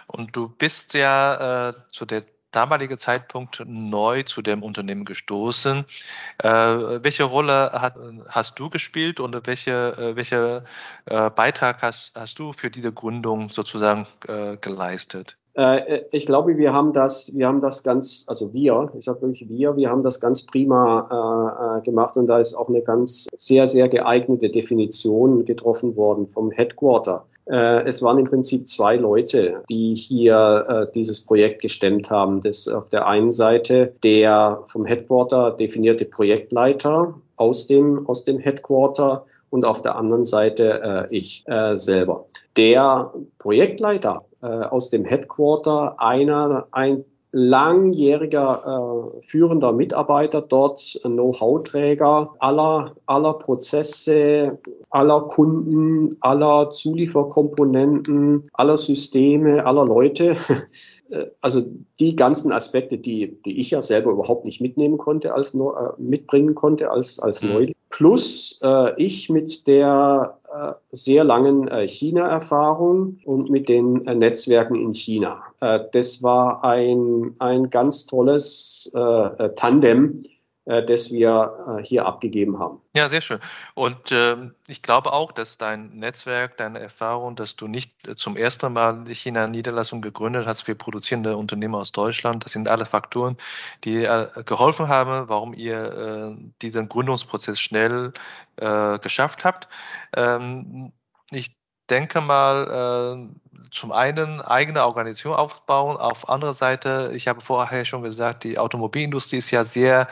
Und 0.08 0.36
du 0.36 0.50
bist 0.50 0.94
ja 0.94 1.74
zu 1.90 2.06
der 2.06 2.24
damalige 2.52 2.98
Zeitpunkt 2.98 3.64
neu 3.66 4.24
zu 4.24 4.42
dem 4.42 4.64
Unternehmen 4.64 5.06
gestoßen. 5.06 5.86
Äh, 6.44 6.48
welche 6.48 7.24
Rolle 7.24 7.72
hat, 7.74 7.96
hast 8.28 8.60
du 8.60 8.70
gespielt 8.70 9.20
und 9.20 9.36
welche, 9.48 9.72
äh, 9.98 10.16
welche 10.16 10.64
äh, 11.06 11.30
Beitrag 11.30 11.82
hast, 11.82 12.14
hast 12.16 12.40
du 12.40 12.54
für 12.54 12.70
diese 12.70 12.92
Gründung 12.92 13.50
sozusagen 13.50 14.06
äh, 14.28 14.58
geleistet? 14.58 15.38
Äh, 15.54 16.02
ich 16.12 16.26
glaube, 16.26 16.58
wir 16.58 16.74
haben 16.74 16.94
das, 16.94 17.36
wir 17.36 17.48
haben 17.48 17.62
das 17.62 17.84
ganz, 17.84 18.26
also 18.28 18.54
wir, 18.54 18.92
ich 18.98 19.06
sage 19.06 19.22
wirklich 19.22 19.50
wir, 19.50 19.76
wir 19.76 19.90
haben 19.90 20.04
das 20.04 20.20
ganz 20.20 20.46
prima 20.46 21.80
äh, 21.80 21.82
gemacht 21.82 22.16
und 22.16 22.28
da 22.28 22.40
ist 22.40 22.54
auch 22.54 22.70
eine 22.70 22.82
ganz 22.82 23.28
sehr, 23.36 23.68
sehr 23.68 23.90
geeignete 23.90 24.50
Definition 24.50 25.46
getroffen 25.46 25.96
worden 25.96 26.30
vom 26.30 26.52
Headquarter. 26.52 27.26
Äh, 27.52 27.84
es 27.84 28.02
waren 28.02 28.18
im 28.18 28.24
Prinzip 28.24 28.66
zwei 28.66 28.96
Leute, 28.96 29.62
die 29.70 29.94
hier 29.94 30.66
äh, 30.68 30.92
dieses 30.94 31.26
Projekt 31.26 31.62
gestemmt 31.62 32.10
haben. 32.10 32.40
Das 32.42 32.70
auf 32.70 32.88
der 32.88 33.08
einen 33.08 33.32
Seite 33.34 33.94
der 34.04 34.64
vom 34.68 34.86
Headquarter 34.86 35.52
definierte 35.52 36.06
Projektleiter 36.06 37.16
aus 37.36 37.68
dem, 37.68 38.08
aus 38.08 38.24
dem 38.24 38.40
Headquarter 38.40 39.26
und 39.50 39.66
auf 39.66 39.82
der 39.82 39.98
anderen 39.98 40.24
Seite 40.24 41.10
äh, 41.12 41.16
ich 41.16 41.44
äh, 41.46 41.78
selber. 41.78 42.26
Der 42.56 43.14
Projektleiter 43.38 44.24
äh, 44.42 44.48
aus 44.48 44.90
dem 44.90 45.04
Headquarter, 45.04 46.00
einer, 46.00 46.68
ein 46.72 47.04
langjähriger 47.32 49.14
äh, 49.18 49.22
führender 49.22 49.72
Mitarbeiter 49.72 50.42
dort, 50.42 51.00
Know-how-Träger 51.04 52.36
aller, 52.40 52.96
aller 53.06 53.34
Prozesse, 53.34 54.60
aller 54.90 55.22
Kunden, 55.22 56.10
aller 56.20 56.70
Zulieferkomponenten, 56.72 58.50
aller 58.54 58.78
Systeme, 58.78 59.66
aller 59.66 59.86
Leute. 59.86 60.36
Äh, 61.12 61.28
also 61.42 61.62
die 62.00 62.16
ganzen 62.16 62.52
Aspekte, 62.52 62.98
die, 62.98 63.42
die 63.46 63.60
ich 63.60 63.72
ja 63.72 63.82
selber 63.82 64.12
überhaupt 64.12 64.46
nicht 64.46 64.62
mitnehmen 64.62 64.98
konnte, 64.98 65.34
als 65.34 65.54
äh, 65.54 65.60
mitbringen 65.98 66.56
konnte 66.56 66.90
als, 66.92 67.20
als 67.20 67.44
mhm. 67.44 67.50
Neuling. 67.50 67.76
Plus 67.90 68.60
äh, 68.64 68.94
ich 69.02 69.30
mit 69.30 69.68
der 69.68 70.40
äh, 70.52 70.74
sehr 70.92 71.24
langen 71.24 71.68
äh, 71.68 71.88
China-Erfahrung 71.88 73.20
und 73.26 73.50
mit 73.50 73.70
den 73.70 74.06
äh, 74.08 74.16
Netzwerken 74.16 74.76
in 74.76 74.94
China. 74.94 75.44
das 75.60 76.24
war 76.24 76.64
ein, 76.64 77.36
ein 77.40 77.70
ganz 77.70 78.08
tolles 78.08 78.92
Tandem, 79.56 80.24
äh, 80.66 80.84
das 80.84 81.12
wir 81.12 81.80
äh, 81.80 81.84
hier 81.84 82.06
abgegeben 82.06 82.60
haben. 82.60 82.82
Ja, 82.96 83.10
sehr 83.10 83.22
schön. 83.22 83.40
Und 83.74 84.12
ähm, 84.12 84.54
ich 84.68 84.82
glaube 84.82 85.12
auch, 85.12 85.32
dass 85.32 85.58
dein 85.58 85.90
Netzwerk, 85.98 86.58
deine 86.58 86.80
Erfahrung, 86.80 87.36
dass 87.36 87.56
du 87.56 87.68
nicht 87.68 87.92
zum 88.16 88.38
ersten 88.38 88.72
Mal 88.74 89.06
China-Niederlassung 89.08 90.02
gegründet 90.02 90.46
hast 90.46 90.62
für 90.62 90.76
produzierende 90.76 91.36
Unternehmer 91.36 91.80
aus 91.80 91.92
Deutschland, 91.92 92.46
das 92.46 92.52
sind 92.52 92.68
alle 92.68 92.86
Faktoren, 92.86 93.38
die 93.84 94.04
äh, 94.04 94.28
geholfen 94.46 94.88
haben, 94.88 95.30
warum 95.30 95.54
ihr 95.54 96.36
äh, 96.38 96.52
diesen 96.62 96.90
Gründungsprozess 96.90 97.60
schnell 97.60 98.14
äh, 98.58 99.00
geschafft 99.00 99.44
habt. 99.44 99.68
Ähm, 100.16 100.92
ich 101.32 101.61
denke 101.90 102.22
mal, 102.22 103.30
äh, 103.30 103.68
zum 103.72 103.92
einen 103.92 104.42
eigene 104.42 104.86
Organisation 104.86 105.34
aufbauen, 105.34 105.96
auf 105.98 106.28
andere 106.30 106.54
Seite, 106.54 107.12
ich 107.14 107.28
habe 107.28 107.42
vorher 107.42 107.86
schon 107.86 108.04
gesagt, 108.04 108.44
die 108.44 108.58
Automobilindustrie 108.58 109.38
ist 109.38 109.52
ja 109.52 109.64
sehr 109.64 110.10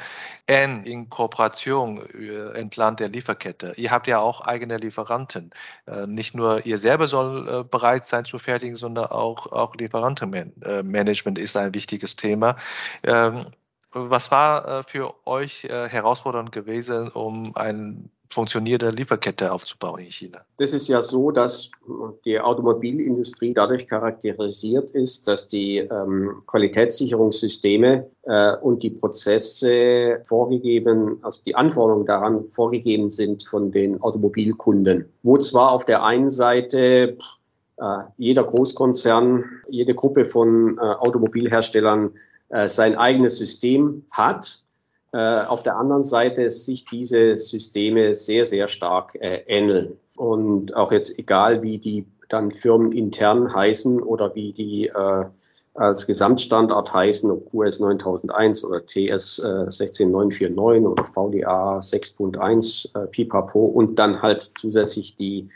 eng 0.48 0.84
in 0.84 1.10
Kooperation 1.10 2.06
äh, 2.14 2.58
entlang 2.58 2.96
der 2.96 3.10
Lieferkette. 3.10 3.74
Ihr 3.76 3.92
habt 3.92 4.08
ja 4.08 4.20
auch 4.20 4.42
eigene 4.42 4.78
Lieferanten. 4.78 5.52
Äh, 5.88 6.08
nicht 6.08 6.36
nur 6.36 6.66
ihr 6.66 6.78
selber 6.78 7.08
soll 7.08 7.66
bereit 7.66 8.06
sein 8.06 8.26
zu 8.26 8.40
fertigen, 8.40 8.78
sondern 8.78 9.08
auch, 9.08 9.52
auch 9.52 9.76
Lieferantenmanagement 9.76 11.38
ist 11.38 11.58
ein 11.58 11.74
wichtiges 11.74 12.16
Thema. 12.16 12.56
Ähm, 13.04 13.48
was 13.92 14.30
war 14.30 14.84
für 14.84 15.16
euch 15.26 15.64
herausfordernd 15.64 16.52
gewesen, 16.52 17.08
um 17.08 17.56
ein 17.56 18.12
funktionierende 18.32 18.96
Lieferkette 18.96 19.52
aufzubauen 19.52 20.00
in 20.00 20.12
China? 20.12 20.42
Das 20.58 20.74
ist 20.74 20.88
ja 20.88 21.02
so, 21.02 21.32
dass 21.32 21.72
die 22.26 22.40
Automobilindustrie 22.40 23.54
dadurch 23.54 23.88
charakterisiert 23.88 24.92
ist, 24.92 25.28
dass 25.28 25.48
die 25.48 25.78
ähm, 25.78 26.44
Qualitätssicherungssysteme 26.46 28.10
äh, 28.24 28.56
und 28.58 28.84
die 28.84 28.92
Prozesse 28.92 30.22
vorgegeben, 30.28 31.20
also 31.24 31.42
die 31.44 31.56
Anforderungen 31.56 32.06
daran 32.06 32.50
vorgegeben 32.52 33.10
sind 33.10 33.44
von 33.44 33.72
den 33.72 34.02
Automobilkunden. 34.02 35.12
Wo 35.24 35.38
zwar 35.38 35.72
auf 35.72 35.86
der 35.86 36.04
einen 36.04 36.30
Seite 36.30 37.18
äh, 37.78 38.04
jeder 38.18 38.44
Großkonzern, 38.44 39.46
jede 39.70 39.96
Gruppe 39.96 40.26
von 40.26 40.78
äh, 40.78 40.82
Automobilherstellern 40.82 42.12
äh, 42.50 42.68
sein 42.68 42.96
eigenes 42.96 43.38
System 43.38 44.06
hat, 44.12 44.62
auf 45.18 45.64
der 45.64 45.78
anderen 45.78 46.04
Seite 46.04 46.52
sich 46.52 46.86
diese 46.86 47.36
Systeme 47.36 48.14
sehr, 48.14 48.46
sehr 48.46 48.68
stark 48.68 49.16
äh, 49.16 49.44
ähneln. 49.48 49.98
Und 50.16 50.76
auch 50.76 50.92
jetzt 50.92 51.18
egal, 51.18 51.64
wie 51.64 51.80
die 51.80 52.06
dann 52.28 52.52
Firmen 52.52 52.92
intern 52.92 53.54
heißen 53.54 54.02
oder 54.02 54.36
wie 54.36 54.54
die 54.54 54.88
äh, 54.88 55.26
als 55.74 56.08
Gesamtstandard 56.08 56.94
heißen, 56.94 57.32
ob 57.32 57.50
QS 57.50 57.80
9001 57.80 58.64
oder 58.66 58.86
TS 58.86 59.40
äh, 59.40 59.72
16949 59.72 60.86
oder 60.86 61.06
VDA 61.06 61.80
6.1 61.80 62.96
äh, 62.96 63.08
Pipapo 63.08 63.66
und 63.66 63.98
dann 63.98 64.22
halt 64.22 64.42
zusätzlich 64.42 65.16
die 65.16 65.50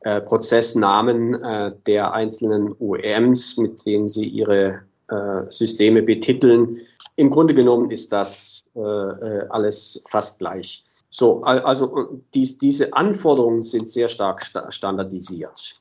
äh, 0.00 0.20
Prozessnamen 0.20 1.34
äh, 1.34 1.72
der 1.86 2.12
einzelnen 2.12 2.74
OEMs, 2.78 3.56
mit 3.58 3.86
denen 3.86 4.08
sie 4.08 4.26
ihre 4.26 4.80
äh, 5.08 5.42
Systeme 5.48 6.02
betiteln. 6.02 6.76
Im 7.22 7.30
Grunde 7.30 7.54
genommen 7.54 7.92
ist 7.92 8.12
das 8.12 8.68
äh, 8.74 8.80
äh, 8.80 9.46
alles 9.48 10.02
fast 10.10 10.40
gleich. 10.40 10.82
So, 11.08 11.42
also 11.42 12.20
dies, 12.34 12.58
diese 12.58 12.94
Anforderungen 12.94 13.62
sind 13.62 13.88
sehr 13.88 14.08
stark 14.08 14.42
sta 14.42 14.72
standardisiert. 14.72 15.80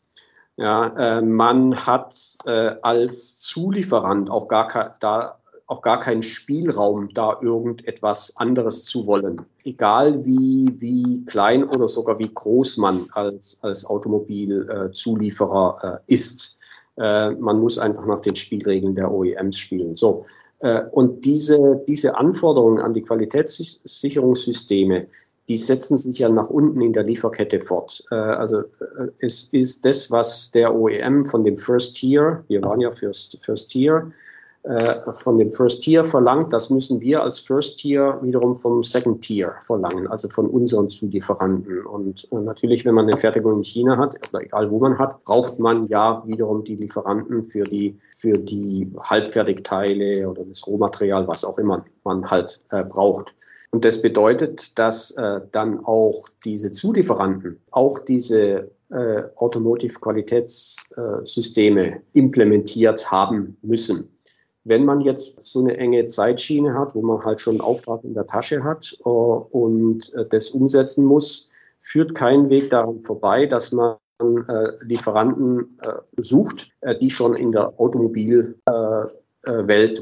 Ja, 0.56 0.90
äh, 0.90 1.24
man 1.24 1.88
hat 1.88 2.14
äh, 2.46 2.76
als 2.84 3.40
Zulieferant 3.40 4.30
auch 4.30 4.48
gar, 4.50 4.98
da, 5.00 5.40
auch 5.66 5.82
gar 5.82 6.00
keinen 6.00 6.22
Spielraum, 6.22 7.10
da 7.12 7.40
irgendetwas 7.42 8.38
anderes 8.38 8.86
zu 8.86 9.08
wollen. 9.08 9.42
Egal 9.64 10.24
wie, 10.24 10.76
wie 10.78 11.26
klein 11.26 11.68
oder 11.68 11.88
sogar 11.88 12.20
wie 12.20 12.32
groß 12.32 12.78
man 12.78 13.08
als, 13.14 13.58
als 13.64 13.84
Automobilzulieferer 13.84 15.78
äh, 15.82 15.98
ist. 16.14 16.60
Äh, 16.98 17.32
man 17.32 17.60
muss 17.60 17.80
einfach 17.80 18.06
nach 18.06 18.20
den 18.20 18.36
Spielregeln 18.36 18.94
der 18.94 19.12
OEMs 19.12 19.58
spielen. 19.58 19.96
So. 19.96 20.26
Äh, 20.62 20.84
und 20.92 21.26
diese, 21.26 21.84
diese 21.88 22.18
Anforderungen 22.18 22.80
an 22.80 22.94
die 22.94 23.02
Qualitätssicherungssysteme, 23.02 25.08
die 25.50 25.58
setzen 25.58 25.98
sich 25.98 26.20
ja 26.20 26.30
nach 26.30 26.50
unten 26.50 26.82
in 26.82 26.94
der 26.94 27.04
Lieferkette 27.04 27.60
fort. 27.60 28.04
Äh, 28.12 28.16
also 28.16 28.60
äh, 28.60 29.08
es 29.20 29.46
ist 29.46 29.86
das, 29.86 30.12
was 30.12 30.52
der 30.52 30.76
OEM 30.76 31.24
von 31.24 31.44
dem 31.44 31.58
First 31.58 31.96
Tier, 31.96 32.44
wir 32.48 32.64
waren 32.64 32.80
ja 32.80 32.92
First, 32.92 33.44
First 33.44 33.72
Tier, 33.72 34.12
von 34.64 35.40
dem 35.40 35.50
First 35.50 35.82
Tier 35.82 36.06
verlangt, 36.06 36.54
das 36.54 36.70
müssen 36.70 37.02
wir 37.02 37.24
als 37.24 37.40
First 37.40 37.80
Tier 37.80 38.20
wiederum 38.22 38.56
vom 38.56 38.84
Second 38.84 39.24
Tier 39.24 39.56
verlangen, 39.66 40.08
also 40.08 40.30
von 40.30 40.48
unseren 40.48 40.90
Zulieferanten. 40.90 41.84
Und 41.86 42.28
natürlich, 42.32 42.86
wenn 42.86 42.94
man 42.94 43.08
eine 43.08 43.18
Fertigung 43.18 43.58
in 43.58 43.64
China 43.64 43.98
hat, 43.98 44.16
oder 44.30 44.44
egal 44.44 44.70
wo 44.70 44.78
man 44.80 45.00
hat, 45.00 45.24
braucht 45.24 45.58
man 45.58 45.88
ja 45.88 46.22
wiederum 46.28 46.64
die 46.64 46.76
Lieferanten 46.76 47.44
für 47.44 47.64
die, 47.64 47.98
für 48.20 48.38
die 48.38 48.88
Halbfertigteile 49.02 50.30
oder 50.30 50.46
das 50.46 50.68
Rohmaterial, 50.68 51.28
was 51.28 51.44
auch 51.44 51.58
immer 51.58 51.84
man 52.04 52.30
halt 52.30 52.62
äh, 52.70 52.84
braucht. 52.84 53.34
Und 53.72 53.84
das 53.86 54.02
bedeutet, 54.02 54.78
dass 54.78 55.12
äh, 55.12 55.40
dann 55.52 55.86
auch 55.86 56.28
diese 56.44 56.72
Zulieferanten 56.72 57.62
auch 57.72 58.00
diese 58.00 58.70
äh, 58.90 59.24
Automotive-Qualitätssysteme 59.38 61.86
äh, 61.86 62.02
implementiert 62.14 63.10
haben 63.10 63.56
müssen. 63.62 64.10
Wenn 64.64 64.86
man 64.86 65.02
jetzt 65.02 65.44
so 65.46 65.62
eine 65.62 65.78
enge 65.78 66.06
Zeitschiene 66.06 66.76
hat, 66.76 66.94
wo 66.94 67.02
man 67.02 67.24
halt 67.24 67.42
schon 67.42 67.56
einen 67.56 67.62
Auftrag 67.62 68.04
in 68.04 68.14
der 68.14 68.28
Tasche 68.28 68.64
hat 68.64 68.96
uh, 69.04 69.10
und 69.10 70.12
uh, 70.16 70.24
das 70.24 70.52
umsetzen 70.52 71.06
muss, 71.06 71.50
führt 71.82 72.14
kein 72.14 72.50
Weg 72.50 72.70
daran 72.70 73.04
vorbei, 73.04 73.48
dass 73.48 73.72
man 73.72 73.96
uh, 74.22 74.42
Lieferanten 74.82 75.80
sucht, 76.16 76.72
die 77.02 77.10
schon 77.10 77.36
in 77.36 77.52
der 77.52 77.80
Automobilwelt 77.80 78.60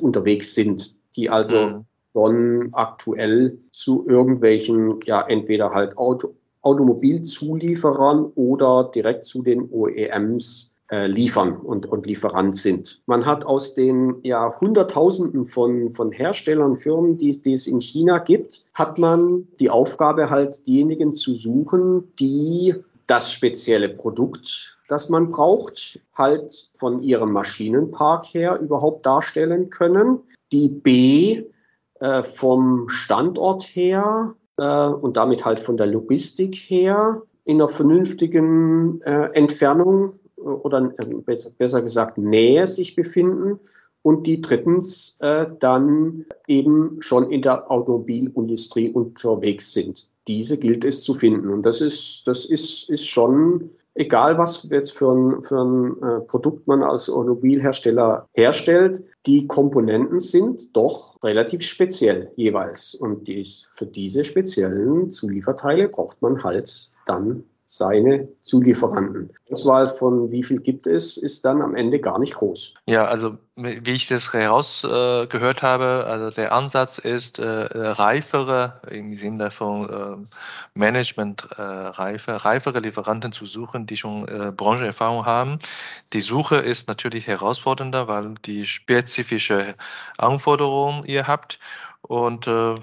unterwegs 0.02 0.56
sind, 0.56 0.98
die 1.15 1.30
also 1.30 1.56
mhm. 1.56 1.86
schon 2.12 2.69
aktuell 2.74 3.60
zu 3.72 4.06
irgendwelchen, 4.10 5.00
ja, 5.06 5.26
entweder 5.26 5.69
halt 5.69 5.98
Auto, 5.98 6.36
Automobilzulieferern 6.62 8.26
oder 8.36 8.91
direkt 8.93 9.24
zu 9.24 9.41
den 9.41 9.69
OEMs 9.72 10.76
äh, 10.91 11.08
liefern 11.08 11.56
und, 11.58 11.86
und 11.86 12.06
Lieferant 12.06 12.56
sind. 12.56 13.02
Man 13.06 13.25
hat 13.25 13.45
aus 13.45 13.75
den 13.75 14.15
ja, 14.23 14.52
Hunderttausenden 14.60 15.45
von, 15.45 15.91
von 15.91 16.12
Herstellern, 16.12 16.75
Firmen, 16.75 17.17
die, 17.17 17.41
die 17.41 17.54
es 17.54 17.67
in 17.67 17.80
China 17.80 18.17
gibt, 18.17 18.63
hat 18.73 18.97
man 18.97 19.47
die 19.60 19.69
Aufgabe 19.69 20.30
halt 20.30 20.65
diejenigen 20.65 21.13
zu 21.13 21.36
suchen, 21.36 22.13
die 22.19 22.75
das 23.06 23.32
spezielle 23.32 23.89
Produkt, 23.89 24.78
das 24.88 25.10
man 25.10 25.30
braucht, 25.30 25.99
halt 26.13 26.69
von 26.78 26.99
ihrem 26.99 27.32
Maschinenpark 27.32 28.25
her 28.34 28.60
überhaupt 28.60 29.06
darstellen 29.06 29.69
können, 29.69 30.19
die 30.52 30.69
B 30.69 31.43
äh, 31.99 32.23
vom 32.23 32.88
Standort 32.88 33.63
her 33.63 34.36
äh, 34.58 34.88
und 34.88 35.17
damit 35.17 35.45
halt 35.45 35.60
von 35.60 35.78
der 35.78 35.88
Logistik 35.88 36.56
her 36.56 37.23
in 37.45 37.58
einer 37.58 37.67
vernünftigen 37.67 39.02
äh, 39.02 39.30
Entfernung 39.34 40.18
oder 40.39 40.91
äh, 40.97 41.52
besser 41.58 41.82
gesagt 41.82 42.17
Nähe 42.17 42.67
sich 42.67 42.95
befinden 42.95 43.60
und 44.02 44.28
die 44.28 44.41
drittens 44.41 45.17
äh, 45.19 45.47
dann 45.60 46.25
eben 46.47 47.02
schon 47.02 47.32
in 47.32 47.41
der 47.41 47.69
Automobilindustrie 47.69 48.91
unterwegs 48.91 49.73
sind. 49.73 50.08
Diese 50.28 50.58
gilt 50.58 50.86
es 50.86 51.04
zu 51.04 51.13
finden 51.13 51.49
und 51.49 51.65
das 51.65 51.82
ist 51.82 52.23
das 52.28 52.45
ist 52.45 52.89
ist 52.89 53.08
schon 53.08 53.71
egal 53.99 54.38
was 54.38 54.67
jetzt 54.69 54.97
für 54.97 55.12
ein, 55.12 55.43
für 55.43 55.62
ein 55.62 56.02
äh, 56.02 56.21
Produkt 56.21 56.67
man 56.67 56.84
als 56.84 57.10
Automobilhersteller 57.10 58.28
herstellt, 58.34 59.04
die 59.25 59.45
Komponenten 59.47 60.19
sind 60.19 60.75
doch 60.75 61.17
relativ 61.23 61.62
speziell 61.63 62.32
jeweils. 62.36 62.95
Und 62.95 63.28
dies, 63.28 63.67
für 63.75 63.86
diese 63.86 64.23
speziellen 64.23 65.10
Zulieferteile 65.10 65.89
braucht 65.89 66.21
man 66.21 66.43
halt 66.43 66.91
dann 67.06 67.43
seine 67.71 68.27
Zulieferanten. 68.41 69.32
Die 69.47 69.53
Auswahl 69.53 69.88
von 69.88 70.32
wie 70.32 70.41
viel 70.41 70.60
gibt 70.60 70.88
es, 70.88 71.17
ist 71.17 71.45
dann 71.45 71.62
am 71.62 71.75
Ende 71.75 71.99
gar 71.99 72.17
nicht 72.17 72.34
groß. 72.34 72.73
Ja, 72.88 73.05
also 73.05 73.38
wie 73.55 73.91
ich 73.91 74.08
das 74.08 74.34
herausgehört 74.34 75.60
äh, 75.60 75.65
habe, 75.65 76.05
also 76.08 76.32
der 76.32 76.51
Ansatz 76.51 76.97
ist 76.97 77.38
äh, 77.38 77.45
reifere, 77.45 78.82
im 78.89 79.13
Sinne 79.13 79.51
von 79.51 79.88
äh, 79.88 80.27
Management 80.73 81.47
äh, 81.58 81.62
reife, 81.62 82.43
reifere 82.43 82.79
Lieferanten 82.79 83.34
zu 83.34 83.45
suchen, 83.45 83.86
die 83.86 83.97
schon 83.97 84.27
äh, 84.27 84.51
Branchenerfahrung 84.51 85.27
haben. 85.27 85.60
Die 86.13 86.21
Suche 86.21 86.55
ist 86.55 86.88
natürlich 86.88 87.27
herausfordernder, 87.27 88.08
weil 88.08 88.34
die 88.45 88.65
spezifische 88.65 89.75
Anforderungen 90.17 91.05
ihr 91.05 91.27
habt 91.27 91.60
und 92.01 92.47
äh, 92.47 92.75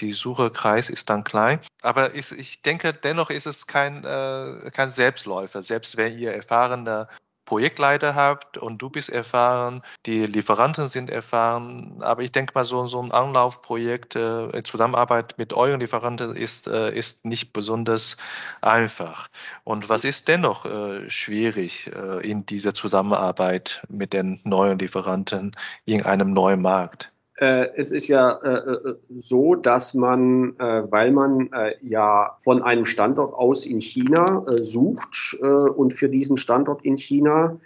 die 0.00 0.12
Suchekreis 0.12 0.90
ist 0.90 1.10
dann 1.10 1.24
klein. 1.24 1.60
Aber 1.82 2.14
ist, 2.14 2.32
ich 2.32 2.62
denke, 2.62 2.92
dennoch 2.92 3.30
ist 3.30 3.46
es 3.46 3.66
kein, 3.66 4.04
äh, 4.04 4.70
kein 4.72 4.90
Selbstläufer. 4.90 5.62
Selbst 5.62 5.96
wenn 5.96 6.18
ihr 6.18 6.32
erfahrene 6.32 7.08
Projektleiter 7.44 8.14
habt 8.14 8.56
und 8.56 8.80
du 8.80 8.88
bist 8.88 9.10
erfahren, 9.10 9.82
die 10.06 10.26
Lieferanten 10.26 10.88
sind 10.88 11.10
erfahren, 11.10 11.98
aber 12.00 12.22
ich 12.22 12.32
denke 12.32 12.52
mal, 12.54 12.64
so, 12.64 12.86
so 12.86 13.00
ein 13.00 13.12
Anlaufprojekt 13.12 14.16
äh, 14.16 14.46
in 14.46 14.64
Zusammenarbeit 14.64 15.34
mit 15.36 15.52
euren 15.52 15.80
Lieferanten 15.80 16.34
ist, 16.34 16.66
äh, 16.68 16.90
ist 16.96 17.24
nicht 17.24 17.52
besonders 17.52 18.16
einfach. 18.62 19.28
Und 19.62 19.88
was 19.88 20.04
ist 20.04 20.28
dennoch 20.28 20.64
äh, 20.64 21.10
schwierig 21.10 21.90
äh, 21.94 22.26
in 22.28 22.46
dieser 22.46 22.72
Zusammenarbeit 22.72 23.82
mit 23.88 24.14
den 24.14 24.40
neuen 24.44 24.78
Lieferanten 24.78 25.54
in 25.84 26.02
einem 26.04 26.32
neuen 26.32 26.62
Markt? 26.62 27.13
Äh, 27.36 27.70
es 27.76 27.90
ist 27.90 28.08
ja 28.08 28.30
äh, 28.30 28.70
äh, 28.70 28.94
so, 29.18 29.56
dass 29.56 29.94
man, 29.94 30.54
äh, 30.58 30.82
weil 30.90 31.10
man 31.10 31.50
äh, 31.52 31.74
ja 31.82 32.36
von 32.42 32.62
einem 32.62 32.84
Standort 32.84 33.34
aus 33.34 33.66
in 33.66 33.80
China 33.80 34.44
äh, 34.46 34.62
sucht 34.62 35.36
und 35.40 35.94
für 35.94 36.08
diesen 36.08 36.36
Standort 36.36 36.84
in 36.84 36.96
China 36.96 37.58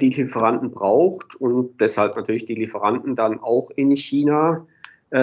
die 0.00 0.10
Lieferanten 0.10 0.70
braucht 0.70 1.34
und 1.34 1.80
deshalb 1.80 2.14
natürlich 2.14 2.46
die 2.46 2.54
Lieferanten 2.54 3.16
dann 3.16 3.40
auch 3.40 3.70
in 3.74 3.94
China 3.96 4.66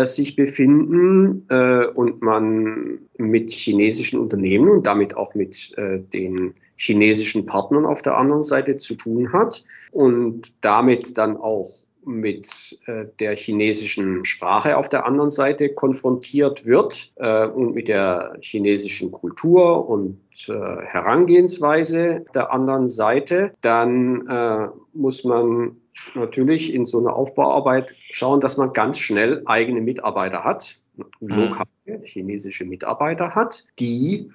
sich 0.03 0.35
befinden 0.35 1.47
und 1.95 2.21
man 2.21 2.99
mit 3.17 3.51
chinesischen 3.51 4.19
Unternehmen 4.19 4.69
und 4.69 4.85
damit 4.85 5.15
auch 5.15 5.33
mit 5.33 5.73
den 5.77 6.53
chinesischen 6.75 7.45
Partnern 7.45 7.85
auf 7.85 8.01
der 8.01 8.17
anderen 8.17 8.43
Seite 8.43 8.75
zu 8.75 8.95
tun 8.95 9.31
hat 9.31 9.63
und 9.91 10.53
damit 10.61 11.17
dann 11.17 11.37
auch 11.37 11.71
mit 12.09 12.79
äh, 12.87 13.05
der 13.19 13.35
chinesischen 13.35 14.25
Sprache 14.25 14.77
auf 14.77 14.89
der 14.89 15.05
anderen 15.05 15.29
Seite 15.29 15.69
konfrontiert 15.69 16.65
wird 16.65 17.13
äh, 17.17 17.45
und 17.45 17.75
mit 17.75 17.87
der 17.87 18.35
chinesischen 18.41 19.11
Kultur 19.11 19.87
und 19.87 20.19
äh, 20.47 20.53
Herangehensweise 20.53 22.25
der 22.33 22.51
anderen 22.51 22.87
Seite, 22.87 23.53
dann 23.61 24.69
muss 24.93 25.23
man 25.23 25.77
natürlich 26.15 26.73
in 26.73 26.85
so 26.85 26.99
einer 26.99 27.15
Aufbauarbeit 27.15 27.93
schauen, 28.11 28.41
dass 28.41 28.57
man 28.57 28.73
ganz 28.73 28.97
schnell 28.97 29.43
eigene 29.45 29.81
Mitarbeiter 29.81 30.43
hat, 30.43 30.79
lokale 31.19 31.67
chinesische 32.03 32.65
Mitarbeiter 32.65 33.35
hat, 33.35 33.65
die 33.79 34.31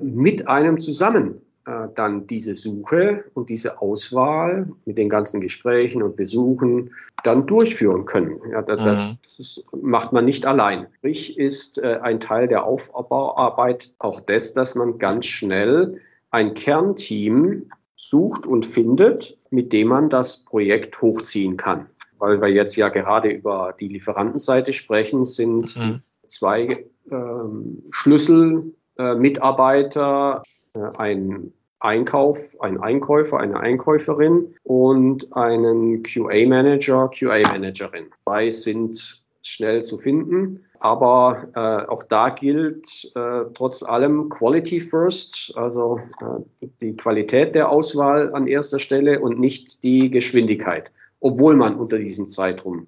mit 0.00 0.48
einem 0.48 0.80
zusammen 0.80 1.42
äh, 1.66 1.88
dann 1.94 2.26
diese 2.26 2.54
Suche 2.54 3.24
und 3.34 3.50
diese 3.50 3.82
Auswahl 3.82 4.72
mit 4.86 4.96
den 4.96 5.08
ganzen 5.08 5.40
Gesprächen 5.40 6.02
und 6.02 6.16
Besuchen 6.16 6.94
dann 7.22 7.46
durchführen 7.46 8.06
können. 8.06 8.40
Ja, 8.50 8.62
das, 8.62 9.12
mhm. 9.12 9.18
das 9.36 9.62
macht 9.72 10.12
man 10.12 10.24
nicht 10.24 10.46
allein. 10.46 10.86
Sprich 10.98 11.38
ist 11.38 11.76
äh, 11.76 11.98
ein 12.02 12.18
Teil 12.18 12.48
der 12.48 12.66
Aufbauarbeit 12.66 13.92
auch 13.98 14.20
das, 14.20 14.54
dass 14.54 14.74
man 14.74 14.98
ganz 14.98 15.26
schnell 15.26 16.00
ein 16.30 16.54
Kernteam 16.54 17.70
sucht 17.94 18.46
und 18.46 18.64
findet, 18.64 19.36
mit 19.50 19.74
dem 19.74 19.88
man 19.88 20.08
das 20.08 20.44
Projekt 20.44 21.02
hochziehen 21.02 21.58
kann. 21.58 21.88
weil 22.18 22.40
wir 22.40 22.48
jetzt 22.48 22.76
ja 22.76 22.88
gerade 22.88 23.30
über 23.30 23.74
die 23.78 23.88
Lieferantenseite 23.88 24.72
sprechen, 24.72 25.24
sind 25.24 25.76
mhm. 25.76 26.00
zwei 26.26 26.86
ähm, 27.10 27.82
Schlüsselmitarbeiter, 27.90 30.42
äh, 30.44 30.48
ein 30.74 31.52
Einkauf, 31.78 32.60
ein 32.60 32.78
Einkäufer, 32.78 33.38
eine 33.38 33.58
Einkäuferin 33.58 34.54
und 34.62 35.34
einen 35.34 36.02
QA-Manager, 36.02 37.08
QA-Managerin. 37.08 38.10
Zwei 38.24 38.50
sind 38.50 39.24
schnell 39.42 39.82
zu 39.82 39.96
finden. 39.96 40.64
Aber 40.78 41.48
äh, 41.54 41.90
auch 41.90 42.02
da 42.02 42.30
gilt 42.30 43.12
äh, 43.14 43.44
trotz 43.52 43.82
allem 43.82 44.30
Quality 44.30 44.80
First, 44.80 45.52
also 45.54 46.00
äh, 46.20 46.66
die 46.80 46.96
Qualität 46.96 47.54
der 47.54 47.70
Auswahl 47.70 48.34
an 48.34 48.46
erster 48.46 48.78
Stelle 48.78 49.20
und 49.20 49.38
nicht 49.38 49.82
die 49.82 50.10
Geschwindigkeit, 50.10 50.90
obwohl 51.20 51.56
man 51.56 51.76
unter 51.76 51.98
diesem 51.98 52.28
Zeitrum, 52.28 52.86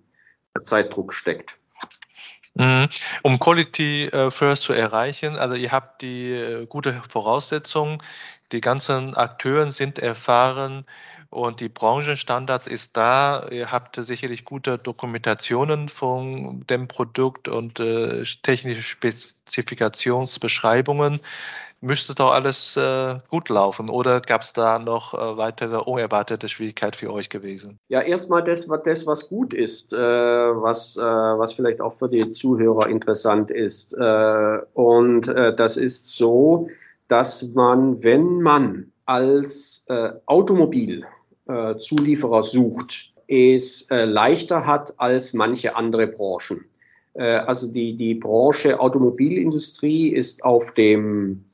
Zeitdruck 0.62 1.12
steckt. 1.12 1.58
Mhm. 2.54 2.88
Um 3.22 3.38
Quality 3.38 4.08
äh, 4.08 4.30
First 4.30 4.64
zu 4.64 4.74
erreichen, 4.74 5.36
also 5.36 5.54
ihr 5.54 5.72
habt 5.72 6.02
die 6.02 6.32
äh, 6.32 6.66
gute 6.66 7.02
Voraussetzung, 7.08 8.02
die 8.52 8.60
ganzen 8.60 9.14
Akteure 9.14 9.72
sind 9.72 9.98
erfahren 9.98 10.84
und 11.30 11.60
die 11.60 11.70
Branchenstandards 11.70 12.66
ist 12.66 12.98
da. 12.98 13.48
Ihr 13.50 13.72
habt 13.72 13.96
sicherlich 13.96 14.44
gute 14.44 14.76
Dokumentationen 14.76 15.88
von 15.88 16.66
dem 16.66 16.88
Produkt 16.88 17.48
und 17.48 17.80
äh, 17.80 18.22
technische 18.42 18.82
Spezifikationsbeschreibungen. 18.82 21.20
Müsste 21.84 22.14
doch 22.14 22.30
alles 22.30 22.76
äh, 22.76 23.16
gut 23.28 23.48
laufen 23.48 23.90
oder 23.90 24.20
gab 24.20 24.42
es 24.42 24.52
da 24.52 24.78
noch 24.78 25.14
äh, 25.14 25.36
weitere 25.36 25.78
unerwartete 25.78 26.48
Schwierigkeiten 26.48 26.96
für 26.96 27.12
euch 27.12 27.28
gewesen? 27.28 27.80
Ja, 27.88 28.00
erstmal 28.00 28.44
das, 28.44 28.68
das 28.84 29.06
was 29.08 29.28
gut 29.28 29.52
ist, 29.52 29.92
äh, 29.92 29.98
was, 29.98 30.96
äh, 30.96 31.02
was 31.02 31.54
vielleicht 31.54 31.80
auch 31.80 31.92
für 31.92 32.08
die 32.08 32.30
Zuhörer 32.30 32.88
interessant 32.88 33.50
ist. 33.50 33.94
Äh, 33.94 34.58
und 34.74 35.26
das 35.26 35.76
ist 35.76 36.16
so, 36.16 36.68
dass 37.08 37.52
man, 37.52 38.04
wenn 38.04 38.40
man 38.40 38.92
als 39.04 39.84
äh, 39.88 40.12
Automobilzulieferer 40.26 42.38
äh, 42.38 42.42
sucht, 42.42 43.12
es 43.26 43.90
äh, 43.90 44.04
leichter 44.04 44.66
hat 44.66 44.94
als 44.98 45.34
manche 45.34 45.74
andere 45.76 46.06
Branchen. 46.06 46.64
Äh, 47.14 47.38
also 47.38 47.70
die, 47.70 47.96
die 47.96 48.14
Branche 48.14 48.80
Automobilindustrie 48.80 50.08
ist 50.08 50.44
auf 50.44 50.72
dem 50.72 51.44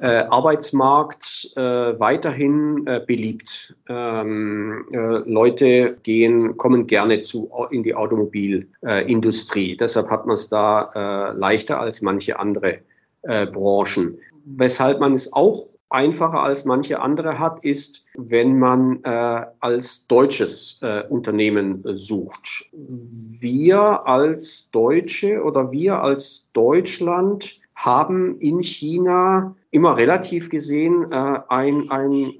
äh, 0.00 0.24
Arbeitsmarkt 0.28 1.52
äh, 1.56 1.60
weiterhin 1.60 2.86
äh, 2.86 3.00
beliebt. 3.06 3.74
Ähm, 3.88 4.86
äh, 4.92 4.98
Leute 4.98 5.98
gehen, 6.02 6.56
kommen 6.56 6.86
gerne 6.86 7.20
zu, 7.20 7.50
in 7.70 7.82
die 7.82 7.94
Automobilindustrie. 7.94 9.76
Deshalb 9.76 10.10
hat 10.10 10.26
man 10.26 10.34
es 10.34 10.48
da 10.48 11.32
leichter 11.36 11.80
als 11.80 12.02
manche 12.02 12.38
andere 12.38 12.78
Branchen 13.22 14.18
weshalb 14.44 15.00
man 15.00 15.12
es 15.12 15.32
auch 15.32 15.64
einfacher 15.88 16.42
als 16.42 16.64
manche 16.64 17.00
andere 17.00 17.38
hat, 17.38 17.64
ist, 17.64 18.06
wenn 18.16 18.58
man 18.58 19.02
äh, 19.02 19.46
als 19.60 20.06
deutsches 20.06 20.78
äh, 20.82 21.02
Unternehmen 21.08 21.84
äh, 21.84 21.96
sucht. 21.96 22.70
Wir 22.72 24.06
als 24.06 24.70
Deutsche 24.70 25.42
oder 25.42 25.72
wir 25.72 26.02
als 26.02 26.48
Deutschland 26.52 27.59
haben 27.84 28.38
in 28.40 28.62
China 28.62 29.56
immer 29.70 29.96
relativ 29.96 30.50
gesehen 30.50 31.10
äh, 31.10 31.38
ein, 31.48 31.90
ein 31.90 32.32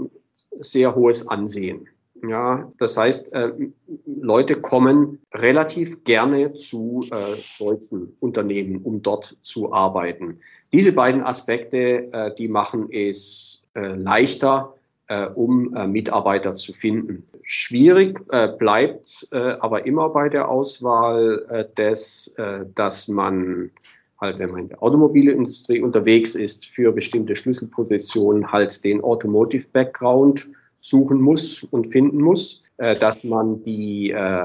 sehr 0.56 0.94
hohes 0.94 1.28
Ansehen. 1.28 1.88
Ja, 2.28 2.70
das 2.76 2.98
heißt, 2.98 3.32
äh, 3.32 3.52
Leute 4.04 4.60
kommen 4.60 5.20
relativ 5.32 6.04
gerne 6.04 6.52
zu 6.52 7.06
äh, 7.10 7.38
deutschen 7.58 8.14
Unternehmen, 8.20 8.82
um 8.82 9.00
dort 9.00 9.38
zu 9.40 9.72
arbeiten. 9.72 10.40
Diese 10.72 10.92
beiden 10.92 11.22
Aspekte, 11.22 12.12
äh, 12.12 12.34
die 12.34 12.48
machen 12.48 12.88
es 12.90 13.64
äh, 13.74 13.94
leichter, 13.94 14.74
äh, 15.06 15.26
um 15.26 15.74
äh, 15.74 15.86
Mitarbeiter 15.86 16.54
zu 16.54 16.74
finden. 16.74 17.26
Schwierig 17.42 18.20
bleibt 18.58 19.26
aber 19.32 19.84
immer 19.84 20.10
bei 20.10 20.28
der 20.28 20.48
Auswahl 20.48 21.68
des, 21.76 22.36
dass 22.76 23.08
man 23.08 23.72
halt, 24.20 24.38
wenn 24.38 24.50
man 24.50 24.60
in 24.62 24.68
der 24.68 24.82
Automobilindustrie 24.82 25.80
unterwegs 25.80 26.34
ist, 26.34 26.66
für 26.66 26.92
bestimmte 26.92 27.34
Schlüsselpositionen 27.34 28.52
halt 28.52 28.84
den 28.84 29.02
Automotive 29.02 29.66
Background 29.72 30.50
suchen 30.80 31.20
muss 31.20 31.62
und 31.62 31.92
finden 31.92 32.20
muss, 32.22 32.62
äh, 32.78 32.96
dass 32.96 33.24
man 33.24 33.62
die 33.62 34.10
äh, 34.10 34.44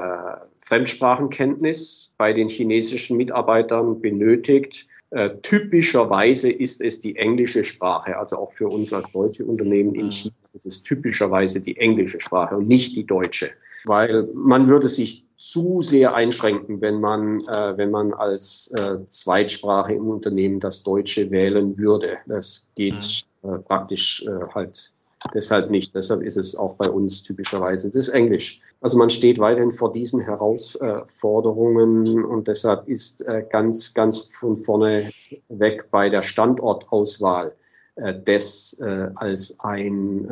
Fremdsprachenkenntnis 0.59 2.15
bei 2.17 2.33
den 2.33 2.49
chinesischen 2.49 3.17
Mitarbeitern 3.17 4.01
benötigt. 4.01 4.87
Äh, 5.11 5.37
typischerweise 5.41 6.51
ist 6.51 6.81
es 6.81 6.99
die 6.99 7.15
englische 7.15 7.63
Sprache, 7.63 8.17
also 8.17 8.37
auch 8.37 8.51
für 8.51 8.67
uns 8.67 8.91
als 8.91 9.11
deutsche 9.11 9.45
Unternehmen 9.45 9.95
in 9.95 10.05
mhm. 10.05 10.11
China 10.11 10.35
ist 10.53 10.65
es 10.65 10.83
typischerweise 10.83 11.61
die 11.61 11.77
englische 11.77 12.19
Sprache 12.19 12.55
und 12.57 12.67
nicht 12.67 12.95
die 12.95 13.05
deutsche, 13.05 13.51
weil 13.85 14.27
man 14.33 14.67
würde 14.67 14.87
sich 14.87 15.25
zu 15.37 15.81
sehr 15.81 16.15
einschränken, 16.15 16.81
wenn 16.81 16.99
man, 16.99 17.41
äh, 17.41 17.77
wenn 17.77 17.91
man 17.91 18.13
als 18.13 18.71
äh, 18.75 19.05
Zweitsprache 19.05 19.93
im 19.93 20.07
Unternehmen 20.07 20.59
das 20.59 20.83
Deutsche 20.83 21.29
wählen 21.29 21.77
würde. 21.77 22.17
Das 22.25 22.71
geht 22.75 23.25
mhm. 23.43 23.53
äh, 23.53 23.59
praktisch 23.59 24.25
äh, 24.25 24.47
halt 24.53 24.91
deshalb 25.33 25.69
nicht. 25.69 25.95
Deshalb 25.95 26.21
ist 26.21 26.37
es 26.37 26.55
auch 26.55 26.75
bei 26.75 26.89
uns 26.89 27.23
typischerweise 27.23 27.89
das 27.89 28.09
Englisch. 28.09 28.59
Also 28.81 28.97
man 28.97 29.09
steht 29.09 29.39
weiterhin 29.39 29.71
vor 29.71 29.91
diesen 29.91 30.21
Herausforderungen 30.21 32.23
und 32.23 32.47
deshalb 32.47 32.87
ist 32.87 33.27
äh, 33.27 33.43
ganz, 33.49 33.93
ganz 33.93 34.19
von 34.19 34.57
vorne 34.57 35.11
weg 35.49 35.89
bei 35.91 36.09
der 36.09 36.21
Standortauswahl 36.21 37.53
äh, 37.95 38.13
das 38.23 38.77
äh, 38.79 39.09
als, 39.15 39.59
ein, 39.59 40.29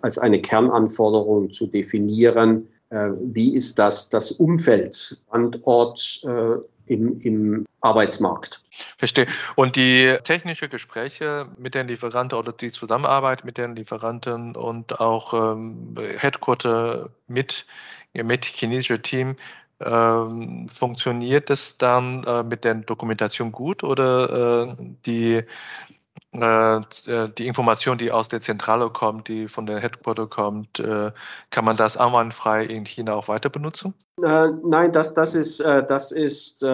als 0.00 0.18
eine 0.18 0.40
Kernanforderung 0.40 1.50
zu 1.50 1.66
definieren. 1.66 2.68
Wie 2.88 3.52
ist 3.52 3.80
das, 3.80 4.10
das 4.10 4.30
Umfeld, 4.30 5.20
Standort 5.26 6.24
im, 6.86 7.20
im 7.20 7.66
Arbeitsmarkt? 7.80 8.62
Verstehe. 8.98 9.26
Und 9.54 9.76
die 9.76 10.16
technische 10.24 10.68
Gespräche 10.68 11.48
mit 11.58 11.74
den 11.74 11.88
Lieferanten 11.88 12.38
oder 12.38 12.52
die 12.52 12.70
Zusammenarbeit 12.70 13.44
mit 13.44 13.58
den 13.58 13.76
Lieferanten 13.76 14.56
und 14.56 15.00
auch 15.00 15.34
ähm, 15.34 15.96
Headquarter 16.18 17.10
mit, 17.26 17.66
mit 18.12 18.44
chinesischen 18.44 19.02
Team, 19.02 19.36
ähm, 19.80 20.68
funktioniert 20.68 21.50
es 21.50 21.76
dann 21.76 22.24
äh, 22.24 22.42
mit 22.42 22.64
der 22.64 22.74
Dokumentation 22.76 23.52
gut 23.52 23.84
oder 23.84 24.70
äh, 24.70 24.76
die 25.04 25.42
die 26.40 27.46
Information, 27.46 27.98
die 27.98 28.12
aus 28.12 28.28
der 28.28 28.40
Zentrale 28.40 28.90
kommt, 28.90 29.28
die 29.28 29.48
von 29.48 29.66
der 29.66 29.80
Headquarter 29.80 30.26
kommt, 30.26 30.78
äh, 30.78 31.12
kann 31.50 31.64
man 31.64 31.76
das 31.76 31.96
einwandfrei 31.96 32.64
in 32.64 32.84
China 32.84 33.14
auch 33.14 33.28
weiter 33.28 33.50
benutzen? 33.50 33.94
Äh, 34.22 34.48
nein, 34.64 34.92
das, 34.92 35.14
das 35.14 35.34
ist, 35.34 35.60
äh, 35.60 35.84
das 35.84 36.12
ist 36.12 36.62
äh, 36.62 36.66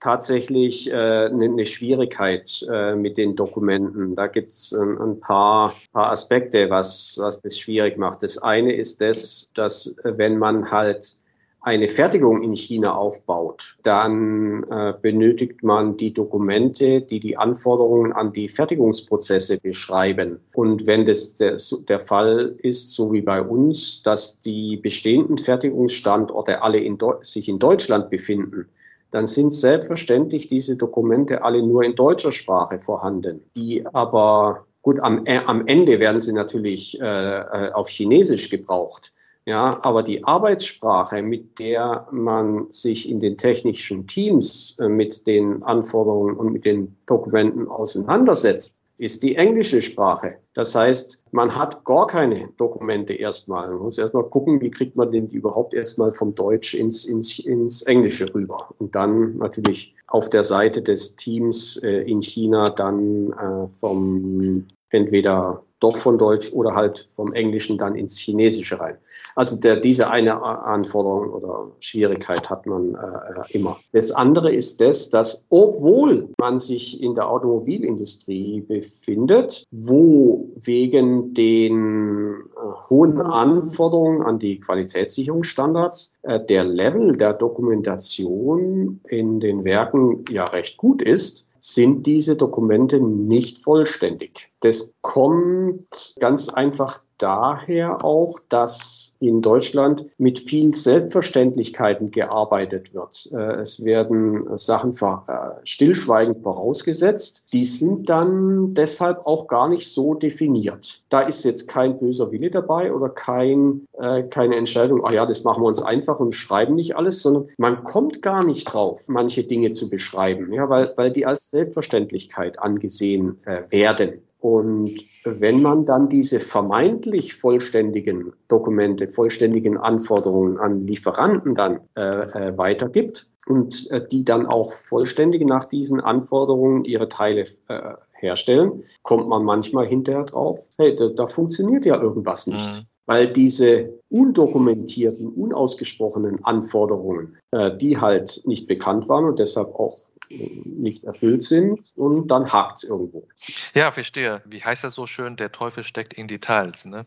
tatsächlich 0.00 0.92
eine, 0.92 1.44
eine 1.44 1.66
Schwierigkeit 1.66 2.66
mit 2.96 3.16
den 3.16 3.36
Dokumenten. 3.36 4.14
Da 4.14 4.26
gibt 4.26 4.52
es 4.52 4.72
ein, 4.72 4.98
ein, 4.98 5.20
paar, 5.20 5.74
paar 5.92 6.10
Aspekte, 6.10 6.70
was, 6.70 7.18
was 7.20 7.40
das 7.42 7.58
schwierig 7.58 7.98
macht. 7.98 8.22
Das 8.22 8.38
eine 8.38 8.74
ist 8.74 9.00
das, 9.00 9.50
dass 9.54 9.96
wenn 10.02 10.38
man 10.38 10.70
halt 10.70 11.16
eine 11.64 11.88
Fertigung 11.88 12.42
in 12.42 12.54
China 12.54 12.94
aufbaut, 12.94 13.78
dann 13.82 14.64
äh, 14.64 14.92
benötigt 15.00 15.62
man 15.62 15.96
die 15.96 16.12
Dokumente, 16.12 17.00
die 17.00 17.20
die 17.20 17.38
Anforderungen 17.38 18.12
an 18.12 18.32
die 18.32 18.50
Fertigungsprozesse 18.50 19.58
beschreiben. 19.58 20.40
Und 20.54 20.86
wenn 20.86 21.06
das 21.06 21.38
der, 21.38 21.56
der 21.88 22.00
Fall 22.00 22.54
ist, 22.58 22.94
so 22.94 23.14
wie 23.14 23.22
bei 23.22 23.40
uns, 23.40 24.02
dass 24.02 24.40
die 24.40 24.76
bestehenden 24.76 25.38
Fertigungsstandorte 25.38 26.62
alle 26.62 26.78
in 26.78 26.98
sich 27.22 27.48
in 27.48 27.58
Deutschland 27.58 28.10
befinden, 28.10 28.66
dann 29.10 29.26
sind 29.26 29.50
selbstverständlich 29.50 30.48
diese 30.48 30.76
Dokumente 30.76 31.44
alle 31.44 31.62
nur 31.62 31.82
in 31.82 31.94
deutscher 31.94 32.32
Sprache 32.32 32.78
vorhanden, 32.78 33.42
die 33.56 33.86
aber 33.86 34.66
Gut, 34.82 35.00
am, 35.00 35.24
äh, 35.24 35.38
am 35.38 35.66
Ende 35.66 35.98
werden 35.98 36.20
sie 36.20 36.34
natürlich 36.34 37.00
äh, 37.00 37.04
äh 37.06 37.72
auf 37.72 37.88
Chinesisch 37.88 38.50
gebraucht. 38.50 39.14
Ja, 39.46 39.78
aber 39.82 40.02
die 40.02 40.24
Arbeitssprache, 40.24 41.20
mit 41.22 41.58
der 41.58 42.08
man 42.10 42.66
sich 42.70 43.08
in 43.08 43.20
den 43.20 43.36
technischen 43.36 44.06
Teams 44.06 44.78
äh, 44.78 44.88
mit 44.88 45.26
den 45.26 45.62
Anforderungen 45.62 46.36
und 46.36 46.52
mit 46.52 46.64
den 46.64 46.96
Dokumenten 47.04 47.68
auseinandersetzt, 47.68 48.86
ist 48.96 49.22
die 49.22 49.36
englische 49.36 49.82
Sprache. 49.82 50.38
Das 50.54 50.74
heißt, 50.74 51.24
man 51.30 51.56
hat 51.56 51.84
gar 51.84 52.06
keine 52.06 52.48
Dokumente 52.56 53.12
erstmal. 53.12 53.70
Man 53.70 53.82
muss 53.82 53.98
erstmal 53.98 54.24
gucken, 54.24 54.62
wie 54.62 54.70
kriegt 54.70 54.96
man 54.96 55.10
denn 55.10 55.28
die 55.28 55.36
überhaupt 55.36 55.74
erstmal 55.74 56.12
vom 56.12 56.34
Deutsch 56.34 56.74
ins, 56.74 57.04
ins, 57.04 57.38
ins 57.38 57.82
Englische 57.82 58.32
rüber. 58.34 58.68
Und 58.78 58.94
dann 58.94 59.36
natürlich 59.36 59.94
auf 60.06 60.30
der 60.30 60.44
Seite 60.44 60.80
des 60.80 61.16
Teams 61.16 61.76
äh, 61.82 62.02
in 62.02 62.22
China 62.22 62.70
dann 62.70 63.32
äh, 63.32 63.68
vom 63.78 64.68
entweder 64.90 65.64
doch 65.84 65.96
von 65.98 66.16
Deutsch 66.16 66.52
oder 66.52 66.74
halt 66.74 67.06
vom 67.14 67.34
Englischen 67.34 67.76
dann 67.76 67.94
ins 67.94 68.18
Chinesische 68.18 68.80
rein. 68.80 68.96
Also 69.36 69.56
der, 69.56 69.76
diese 69.76 70.10
eine 70.10 70.42
Anforderung 70.42 71.30
oder 71.30 71.72
Schwierigkeit 71.78 72.48
hat 72.48 72.64
man 72.64 72.94
äh, 72.94 73.52
immer. 73.52 73.78
Das 73.92 74.10
andere 74.10 74.52
ist 74.52 74.80
das, 74.80 75.10
dass 75.10 75.44
obwohl 75.50 76.30
man 76.40 76.58
sich 76.58 77.02
in 77.02 77.14
der 77.14 77.28
Automobilindustrie 77.28 78.62
befindet, 78.62 79.64
wo 79.70 80.48
wegen 80.56 81.34
den 81.34 82.40
äh, 82.56 82.88
hohen 82.88 83.20
Anforderungen 83.20 84.22
an 84.22 84.38
die 84.38 84.60
Qualitätssicherungsstandards 84.60 86.14
äh, 86.22 86.40
der 86.40 86.64
Level 86.64 87.12
der 87.12 87.34
Dokumentation 87.34 89.00
in 89.06 89.38
den 89.40 89.64
Werken 89.64 90.24
ja 90.30 90.44
recht 90.44 90.78
gut 90.78 91.02
ist, 91.02 91.46
sind 91.66 92.06
diese 92.06 92.36
Dokumente 92.36 93.00
nicht 93.00 93.64
vollständig. 93.64 94.52
Das 94.60 94.94
kommt 95.00 96.14
ganz 96.20 96.50
einfach 96.50 97.02
daher 97.24 98.04
auch, 98.04 98.38
dass 98.50 99.16
in 99.18 99.40
Deutschland 99.40 100.04
mit 100.18 100.40
viel 100.40 100.74
Selbstverständlichkeiten 100.74 102.10
gearbeitet 102.10 102.92
wird. 102.92 103.30
Äh, 103.32 103.62
es 103.62 103.82
werden 103.82 104.58
Sachen 104.58 104.92
äh, 104.92 105.40
stillschweigend 105.64 106.42
vorausgesetzt. 106.42 107.46
Die 107.54 107.64
sind 107.64 108.10
dann 108.10 108.74
deshalb 108.74 109.26
auch 109.26 109.46
gar 109.46 109.70
nicht 109.70 109.90
so 109.90 110.12
definiert. 110.12 111.02
Da 111.08 111.20
ist 111.20 111.44
jetzt 111.44 111.66
kein 111.66 111.98
böser 111.98 112.30
Wille 112.30 112.50
dabei 112.50 112.92
oder 112.92 113.08
kein, 113.08 113.86
äh, 113.94 114.24
keine 114.24 114.56
Entscheidung, 114.56 115.02
ah 115.06 115.12
ja, 115.12 115.24
das 115.24 115.44
machen 115.44 115.62
wir 115.62 115.68
uns 115.68 115.80
einfach 115.80 116.20
und 116.20 116.34
schreiben 116.34 116.74
nicht 116.74 116.94
alles, 116.94 117.22
sondern 117.22 117.46
man 117.56 117.84
kommt 117.84 118.20
gar 118.20 118.44
nicht 118.44 118.64
drauf, 118.66 119.04
manche 119.08 119.44
Dinge 119.44 119.70
zu 119.70 119.88
beschreiben, 119.88 120.52
ja, 120.52 120.68
weil, 120.68 120.92
weil 120.96 121.10
die 121.10 121.24
als 121.24 121.50
Selbstverständlichkeit 121.50 122.58
angesehen 122.58 123.38
werden. 123.70 124.20
Und 124.44 125.06
wenn 125.24 125.62
man 125.62 125.86
dann 125.86 126.10
diese 126.10 126.38
vermeintlich 126.38 127.34
vollständigen 127.34 128.34
Dokumente, 128.46 129.08
vollständigen 129.08 129.78
Anforderungen 129.78 130.58
an 130.58 130.86
Lieferanten 130.86 131.54
dann 131.54 131.80
äh, 131.96 132.02
äh, 132.02 132.58
weitergibt 132.58 133.26
und 133.46 133.90
äh, 133.90 134.06
die 134.06 134.22
dann 134.22 134.44
auch 134.44 134.74
vollständig 134.74 135.48
nach 135.48 135.64
diesen 135.64 135.98
Anforderungen 135.98 136.84
ihre 136.84 137.08
Teile 137.08 137.44
äh, 137.68 137.94
herstellen, 138.18 138.82
kommt 139.02 139.28
man 139.28 139.44
manchmal 139.44 139.86
hinterher 139.86 140.24
drauf, 140.24 140.58
hey, 140.76 140.94
da, 140.94 141.08
da 141.08 141.26
funktioniert 141.26 141.86
ja 141.86 141.98
irgendwas 141.98 142.46
nicht. 142.46 142.82
Mhm 142.82 142.86
weil 143.06 143.28
diese 143.28 144.00
undokumentierten, 144.08 145.28
unausgesprochenen 145.28 146.44
Anforderungen, 146.44 147.36
äh, 147.50 147.76
die 147.76 147.98
halt 147.98 148.42
nicht 148.46 148.66
bekannt 148.66 149.08
waren 149.08 149.24
und 149.24 149.38
deshalb 149.38 149.74
auch 149.74 149.96
nicht 150.30 151.04
erfüllt 151.04 151.42
sind 151.42 151.80
und 151.96 152.28
dann 152.28 152.52
hakt 152.52 152.78
es 152.78 152.84
irgendwo. 152.84 153.28
Ja, 153.74 153.92
verstehe. 153.92 154.42
Wie 154.44 154.62
heißt 154.62 154.84
das 154.84 154.94
so 154.94 155.06
schön? 155.06 155.36
Der 155.36 155.52
Teufel 155.52 155.84
steckt 155.84 156.14
in 156.14 156.28
Details. 156.28 156.84
Ne? 156.84 157.06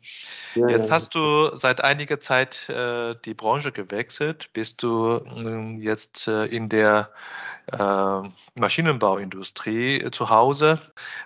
Ja, 0.56 0.70
jetzt 0.70 0.90
ja. 0.90 0.96
hast 0.96 1.16
du 1.16 1.56
seit 1.56 1.84
einiger 1.84 2.20
Zeit 2.20 2.70
äh, 2.70 3.16
die 3.26 3.34
Branche 3.34 3.72
gewechselt. 3.72 4.50
Bist 4.54 4.84
du 4.84 5.22
äh, 5.36 5.78
jetzt 5.80 6.28
äh, 6.28 6.46
in 6.46 6.70
der 6.70 7.10
äh, 7.72 8.22
Maschinenbauindustrie 8.56 9.98
äh, 9.98 10.12
zu 10.12 10.30
Hause. 10.30 10.80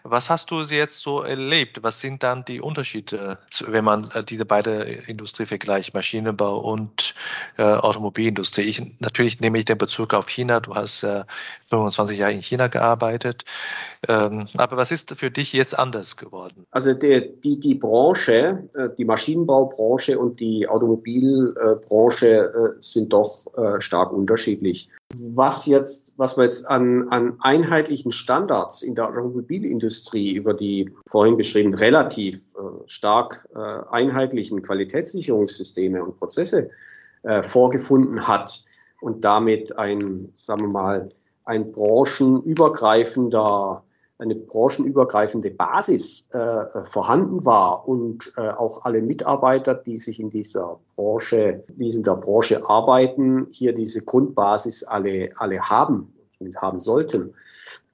Was 0.03 0.29
hast 0.29 0.49
du 0.49 0.61
jetzt 0.61 0.99
so 0.99 1.21
erlebt? 1.21 1.83
Was 1.83 2.01
sind 2.01 2.23
dann 2.23 2.45
die 2.45 2.61
Unterschiede, 2.61 3.37
wenn 3.67 3.85
man 3.85 4.09
äh, 4.11 4.23
diese 4.23 4.45
beiden 4.45 4.81
Industrie 4.81 5.45
vergleicht, 5.45 5.93
Maschinenbau 5.93 6.57
und 6.57 7.13
äh, 7.57 7.63
Automobilindustrie? 7.63 8.61
Ich, 8.61 8.81
natürlich 8.99 9.39
nehme 9.39 9.59
ich 9.59 9.65
den 9.65 9.77
Bezug 9.77 10.13
auf 10.15 10.29
China. 10.29 10.59
Du 10.59 10.73
hast 10.73 11.03
äh, 11.03 11.23
25 11.83 12.17
Jahre 12.17 12.33
in 12.33 12.41
China 12.41 12.67
gearbeitet. 12.67 13.45
Ähm, 14.07 14.47
aber 14.57 14.77
was 14.77 14.91
ist 14.91 15.13
für 15.15 15.31
dich 15.31 15.53
jetzt 15.53 15.77
anders 15.77 16.17
geworden? 16.17 16.65
Also 16.71 16.93
die, 16.93 17.31
die, 17.43 17.59
die 17.59 17.75
Branche, 17.75 18.69
äh, 18.73 18.89
die 18.97 19.05
Maschinenbaubranche 19.05 20.17
und 20.17 20.39
die 20.39 20.67
Automobilbranche 20.67 22.75
sind 22.79 23.13
doch 23.13 23.47
stark 23.79 24.11
unterschiedlich 24.11 24.89
was 25.15 25.65
jetzt, 25.65 26.13
was 26.17 26.37
wir 26.37 26.43
jetzt 26.43 26.67
an, 26.67 27.09
an 27.09 27.37
einheitlichen 27.39 28.11
Standards 28.11 28.81
in 28.81 28.95
der 28.95 29.09
Automobilindustrie 29.09 30.33
über 30.33 30.53
die 30.53 30.91
vorhin 31.07 31.37
beschrieben 31.37 31.73
relativ 31.73 32.37
äh, 32.55 32.59
stark 32.85 33.47
äh, 33.55 33.59
einheitlichen 33.59 34.61
Qualitätssicherungssysteme 34.61 36.03
und 36.03 36.17
Prozesse 36.17 36.69
äh, 37.23 37.43
vorgefunden 37.43 38.27
hat 38.27 38.63
und 39.01 39.25
damit 39.25 39.77
ein, 39.77 40.31
sagen 40.35 40.61
wir 40.61 40.69
mal, 40.69 41.09
ein 41.51 41.71
branchenübergreifender 41.73 43.83
eine 44.17 44.35
branchenübergreifende 44.35 45.49
Basis 45.49 46.29
äh, 46.31 46.85
vorhanden 46.85 47.43
war 47.43 47.87
und 47.87 48.31
äh, 48.37 48.51
auch 48.51 48.85
alle 48.85 49.01
Mitarbeiter, 49.01 49.73
die 49.73 49.97
sich 49.97 50.19
in 50.19 50.29
dieser 50.29 50.79
Branche, 50.95 51.63
die 51.69 51.89
in 51.89 52.03
der 52.03 52.17
Branche 52.17 52.63
arbeiten, 52.63 53.47
hier 53.49 53.73
diese 53.73 54.05
Grundbasis 54.05 54.83
alle, 54.83 55.29
alle 55.37 55.61
haben 55.61 56.13
und 56.37 56.55
haben 56.61 56.79
sollten, 56.79 57.33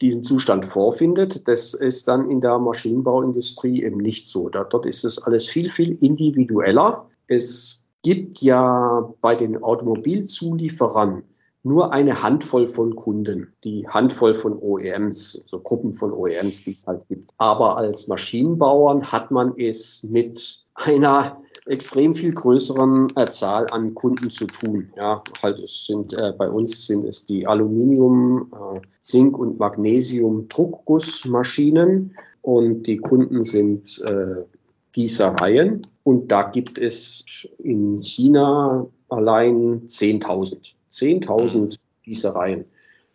diesen 0.01 0.21
Zustand 0.21 0.65
vorfindet. 0.65 1.47
Das 1.47 1.73
ist 1.73 2.09
dann 2.09 2.29
in 2.29 2.41
der 2.41 2.59
Maschinenbauindustrie 2.59 3.83
eben 3.83 3.95
nicht 3.95 4.27
so. 4.27 4.49
Da, 4.49 4.65
dort 4.65 4.85
ist 4.85 5.05
es 5.05 5.23
alles 5.23 5.47
viel, 5.47 5.69
viel 5.69 5.97
individueller. 6.03 7.07
Es 7.27 7.85
gibt 8.03 8.41
ja 8.41 9.13
bei 9.21 9.35
den 9.35 9.63
Automobilzulieferern 9.63 11.23
nur 11.67 11.93
eine 11.93 12.23
Handvoll 12.23 12.67
von 12.67 12.95
Kunden, 12.95 13.53
die 13.63 13.87
Handvoll 13.87 14.35
von 14.35 14.57
OEMs, 14.57 15.43
so 15.47 15.59
Gruppen 15.59 15.93
von 15.93 16.13
OEMs, 16.13 16.63
die 16.63 16.71
es 16.71 16.87
halt 16.87 17.07
gibt. 17.07 17.31
Aber 17.37 17.77
als 17.77 18.07
Maschinenbauern 18.07 19.11
hat 19.11 19.31
man 19.31 19.53
es 19.57 20.03
mit 20.03 20.63
einer 20.73 21.41
extrem 21.65 22.13
viel 22.13 22.33
größeren 22.33 23.11
äh, 23.15 23.25
Zahl 23.29 23.67
an 23.71 23.93
Kunden 23.93 24.29
zu 24.29 24.47
tun. 24.47 24.91
Ja, 24.95 25.21
halt 25.43 25.59
es 25.59 25.85
sind 25.85 26.13
äh, 26.13 26.33
bei 26.37 26.49
uns 26.49 26.87
sind 26.87 27.03
es 27.03 27.25
die 27.25 27.45
Aluminium, 27.45 28.51
äh, 28.53 28.79
Zink 29.01 29.37
und 29.37 29.59
Magnesium 29.59 30.47
Druckgussmaschinen 30.47 32.15
und 32.41 32.83
die 32.83 32.97
Kunden 32.97 33.43
sind 33.43 34.01
äh, 34.05 34.45
Gießereien 34.93 35.85
und 36.03 36.31
da 36.31 36.43
gibt 36.43 36.77
es 36.77 37.25
in 37.57 38.01
China 38.01 38.87
allein 39.09 39.87
10.000. 39.87 40.76
10.000 40.89 41.77
Gießereien. 42.03 42.65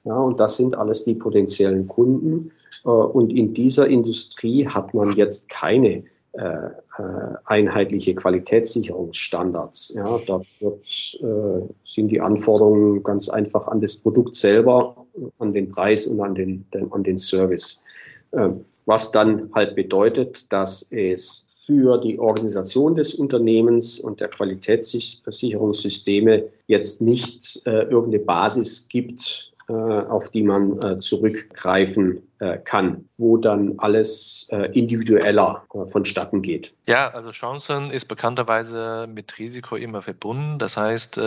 Ja, 0.04 0.16
und 0.16 0.40
das 0.40 0.56
sind 0.56 0.76
alles 0.76 1.04
die 1.04 1.14
potenziellen 1.14 1.86
Kunden. 1.86 2.50
Äh, 2.84 2.88
und 2.88 3.32
in 3.32 3.54
dieser 3.54 3.86
Industrie 3.86 4.66
hat 4.66 4.94
man 4.94 5.12
jetzt 5.12 5.48
keine 5.48 6.04
äh, 6.32 6.70
äh, 6.98 7.36
einheitliche 7.44 8.14
Qualitätssicherungsstandards. 8.14 9.92
Ja, 9.94 10.18
da 10.26 10.40
wird, 10.60 11.18
äh, 11.20 11.68
sind 11.84 12.08
die 12.08 12.22
Anforderungen 12.22 13.02
ganz 13.02 13.28
einfach 13.28 13.68
an 13.68 13.80
das 13.82 13.96
Produkt 13.96 14.34
selber, 14.34 15.06
an 15.38 15.52
den 15.52 15.68
Preis 15.68 16.06
und 16.06 16.20
an 16.20 16.34
den, 16.34 16.64
den 16.70 16.90
an 16.90 17.02
den 17.02 17.18
Service. 17.18 17.84
Äh, 18.30 18.48
was 18.86 19.12
dann 19.12 19.50
halt 19.54 19.76
bedeutet, 19.76 20.52
dass 20.52 20.90
es 20.90 21.44
für 21.64 21.98
die 21.98 22.18
Organisation 22.18 22.94
des 22.94 23.14
Unternehmens 23.14 24.00
und 24.00 24.20
der 24.20 24.28
Qualitätssicherungssysteme 24.28 26.48
jetzt 26.66 27.00
nicht 27.00 27.62
äh, 27.66 27.84
irgendeine 27.84 28.24
Basis 28.24 28.88
gibt, 28.88 29.51
auf 29.68 30.30
die 30.30 30.42
man 30.42 30.80
äh, 30.82 30.98
zurückgreifen 30.98 32.22
äh, 32.42 32.58
kann, 32.58 33.08
wo 33.18 33.36
dann 33.36 33.74
alles 33.78 34.48
äh, 34.50 34.76
individueller 34.76 35.64
äh, 35.72 35.88
vonstatten 35.88 36.42
geht. 36.42 36.74
Ja, 36.88 37.08
also 37.10 37.30
Chancen 37.30 37.92
ist 37.92 38.08
bekannterweise 38.08 39.06
mit 39.08 39.38
Risiko 39.38 39.76
immer 39.76 40.02
verbunden. 40.02 40.58
Das 40.58 40.76
heißt, 40.76 41.20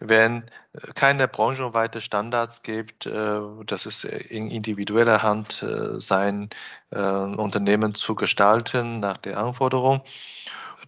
wenn 0.00 0.42
keine 0.94 1.28
branchenweite 1.28 2.00
Standards 2.00 2.64
gibt, 2.64 3.06
dass 3.06 3.86
es 3.86 4.02
in 4.02 4.50
individueller 4.50 5.22
Hand 5.22 5.64
sein 5.98 6.50
Unternehmen 6.90 7.94
zu 7.94 8.14
gestalten 8.14 9.00
nach 9.00 9.16
der 9.16 9.38
Anforderung. 9.38 10.02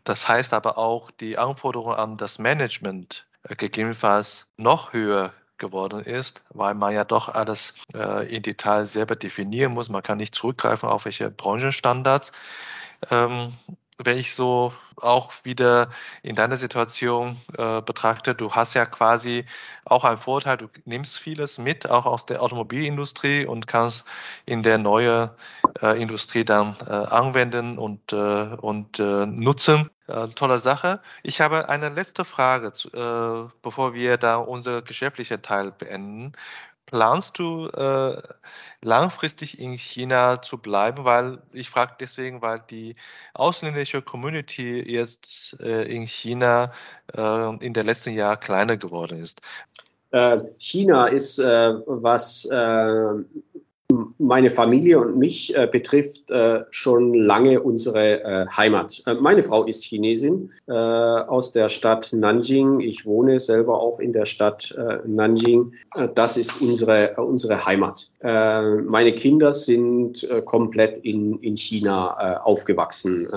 Das 0.04 0.28
heißt 0.28 0.52
aber 0.52 0.78
auch, 0.78 1.10
die 1.12 1.38
Anforderungen 1.38 1.96
an 1.96 2.16
das 2.16 2.38
Management 2.38 3.28
gegebenenfalls 3.56 4.46
noch 4.56 4.92
höher 4.92 5.32
geworden 5.58 6.00
ist, 6.04 6.42
weil 6.50 6.74
man 6.74 6.94
ja 6.94 7.04
doch 7.04 7.28
alles 7.28 7.74
äh, 7.94 8.34
in 8.34 8.42
Detail 8.42 8.84
selber 8.84 9.16
definieren 9.16 9.72
muss. 9.72 9.88
Man 9.88 10.02
kann 10.02 10.18
nicht 10.18 10.34
zurückgreifen 10.34 10.88
auf 10.88 11.04
welche 11.04 11.30
Branchenstandards. 11.30 12.32
Ähm, 13.10 13.52
wenn 13.98 14.18
ich 14.18 14.34
so 14.34 14.72
auch 14.96 15.32
wieder 15.44 15.90
in 16.22 16.34
deiner 16.34 16.56
Situation 16.56 17.40
äh, 17.56 17.82
betrachte, 17.82 18.34
du 18.34 18.52
hast 18.52 18.74
ja 18.74 18.86
quasi 18.86 19.44
auch 19.84 20.04
einen 20.04 20.18
Vorteil, 20.18 20.56
du 20.56 20.68
nimmst 20.84 21.18
vieles 21.18 21.58
mit, 21.58 21.88
auch 21.88 22.06
aus 22.06 22.26
der 22.26 22.42
Automobilindustrie 22.42 23.46
und 23.46 23.66
kannst 23.66 24.04
in 24.46 24.62
der 24.62 24.78
neuen 24.78 25.30
äh, 25.82 26.00
Industrie 26.00 26.44
dann 26.44 26.76
äh, 26.86 26.90
anwenden 26.90 27.78
und, 27.78 28.12
äh, 28.12 28.16
und 28.16 28.98
äh, 28.98 29.26
nutzen. 29.26 29.90
Äh, 30.06 30.28
tolle 30.28 30.58
Sache. 30.58 31.00
Ich 31.22 31.40
habe 31.42 31.68
eine 31.68 31.90
letzte 31.90 32.24
Frage, 32.24 32.72
bevor 33.62 33.92
wir 33.92 34.16
da 34.16 34.36
unser 34.36 34.80
geschäftlicher 34.80 35.42
Teil 35.42 35.70
beenden. 35.70 36.32
Planst 36.88 37.38
du 37.38 37.68
äh, 37.68 38.22
langfristig 38.82 39.60
in 39.60 39.74
China 39.74 40.40
zu 40.40 40.56
bleiben? 40.56 41.04
Weil 41.04 41.42
ich 41.52 41.68
frage 41.68 41.96
deswegen, 42.00 42.40
weil 42.40 42.60
die 42.70 42.96
ausländische 43.34 44.00
Community 44.00 44.80
jetzt 44.80 45.60
äh, 45.60 45.82
in 45.82 46.06
China 46.06 46.72
äh, 47.14 47.64
in 47.64 47.74
den 47.74 47.84
letzten 47.84 48.14
Jahren 48.14 48.40
kleiner 48.40 48.78
geworden 48.78 49.22
ist. 49.22 49.42
Äh, 50.12 50.40
China 50.56 51.06
ist, 51.06 51.38
äh, 51.38 51.74
was 51.86 52.46
äh, 52.46 53.24
meine 54.18 54.50
Familie 54.50 54.98
und 55.00 55.16
mich 55.16 55.56
äh, 55.56 55.66
betrifft 55.70 56.30
äh, 56.30 56.64
schon 56.70 57.14
lange 57.14 57.62
unsere 57.62 58.22
äh, 58.22 58.46
Heimat. 58.48 59.02
Äh, 59.06 59.14
meine 59.14 59.42
Frau 59.42 59.64
ist 59.64 59.84
Chinesin 59.84 60.50
äh, 60.66 60.72
aus 60.72 61.52
der 61.52 61.68
Stadt 61.68 62.12
Nanjing. 62.12 62.80
Ich 62.80 63.06
wohne 63.06 63.40
selber 63.40 63.80
auch 63.80 64.00
in 64.00 64.12
der 64.12 64.26
Stadt 64.26 64.76
äh, 64.76 64.98
Nanjing. 65.06 65.72
das 66.14 66.36
ist 66.36 66.60
unsere, 66.60 67.14
unsere 67.16 67.64
Heimat. 67.64 68.10
meine 68.22 69.12
Kinder 69.12 69.52
sind 69.52 70.28
komplett 70.44 70.98
in, 70.98 71.38
in 71.40 71.56
China 71.56 72.40
aufgewachsen. 72.42 73.28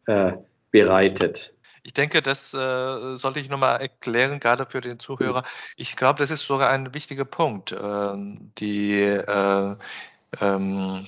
äh, 0.07 0.33
bereitet. 0.71 1.53
Ich 1.83 1.93
denke, 1.93 2.21
das 2.21 2.53
äh, 2.53 3.15
sollte 3.17 3.39
ich 3.39 3.47
nochmal 3.47 3.79
erklären, 3.79 4.39
gerade 4.39 4.65
für 4.65 4.81
den 4.81 4.99
Zuhörer. 4.99 5.43
Ich 5.77 5.95
glaube, 5.95 6.19
das 6.19 6.31
ist 6.31 6.41
sogar 6.41 6.71
ein 6.71 6.93
wichtiger 6.95 7.25
Punkt. 7.25 7.75
Ähm, 7.79 8.51
die 8.57 9.01
äh, 9.01 9.75
ähm, 10.41 11.07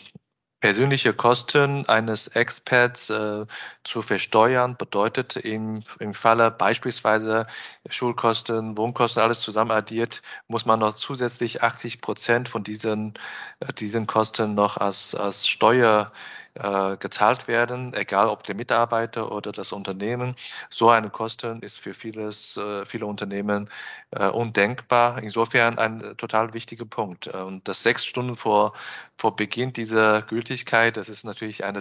Persönliche 0.60 1.14
Kosten 1.14 1.88
eines 1.88 2.28
Experts 2.30 3.12
äh, 3.12 3.46
zu 3.84 4.02
versteuern 4.02 4.76
bedeutet 4.76 5.36
im, 5.36 5.84
im 6.00 6.16
Falle 6.16 6.50
beispielsweise 6.50 7.46
Schulkosten, 7.90 8.76
Wohnkosten, 8.76 9.22
alles 9.22 9.42
zusammen 9.42 9.70
addiert, 9.70 10.24
muss 10.48 10.66
man 10.66 10.80
noch 10.80 10.96
zusätzlich 10.96 11.62
80 11.62 12.02
Prozent 12.02 12.50
von 12.50 12.64
diesen, 12.64 13.14
äh, 13.60 13.72
diesen 13.74 14.08
Kosten 14.08 14.56
noch 14.56 14.78
als, 14.78 15.14
als 15.14 15.48
Steuer 15.48 16.12
äh, 16.60 16.98
gezahlt 16.98 17.48
werden, 17.48 17.94
egal 17.94 18.28
ob 18.30 18.44
der 18.44 18.56
Mitarbeiter 18.56 19.32
oder 19.32 19.52
das 19.52 19.72
Unternehmen. 19.72 20.36
So 20.70 20.90
eine 20.90 21.10
Kosten 21.10 21.62
ist 21.62 21.80
für 21.80 21.94
vieles, 21.94 22.58
äh, 22.58 22.86
viele 22.86 23.06
Unternehmen 23.06 23.70
äh, 24.12 24.28
undenkbar. 24.28 25.22
Insofern 25.22 25.78
ein 25.78 26.16
total 26.18 26.54
wichtiger 26.54 26.86
Punkt. 26.86 27.28
Und 27.28 27.68
das 27.68 27.84
sechs 27.84 28.06
Stunden 28.06 28.36
vor, 28.36 28.74
vor 29.18 29.36
Beginn 29.36 29.74
dieser 29.74 30.22
Gültigkeit, 30.22 30.98
das 30.98 31.10
ist 31.10 31.24
natürlich 31.24 31.64
eine, 31.64 31.80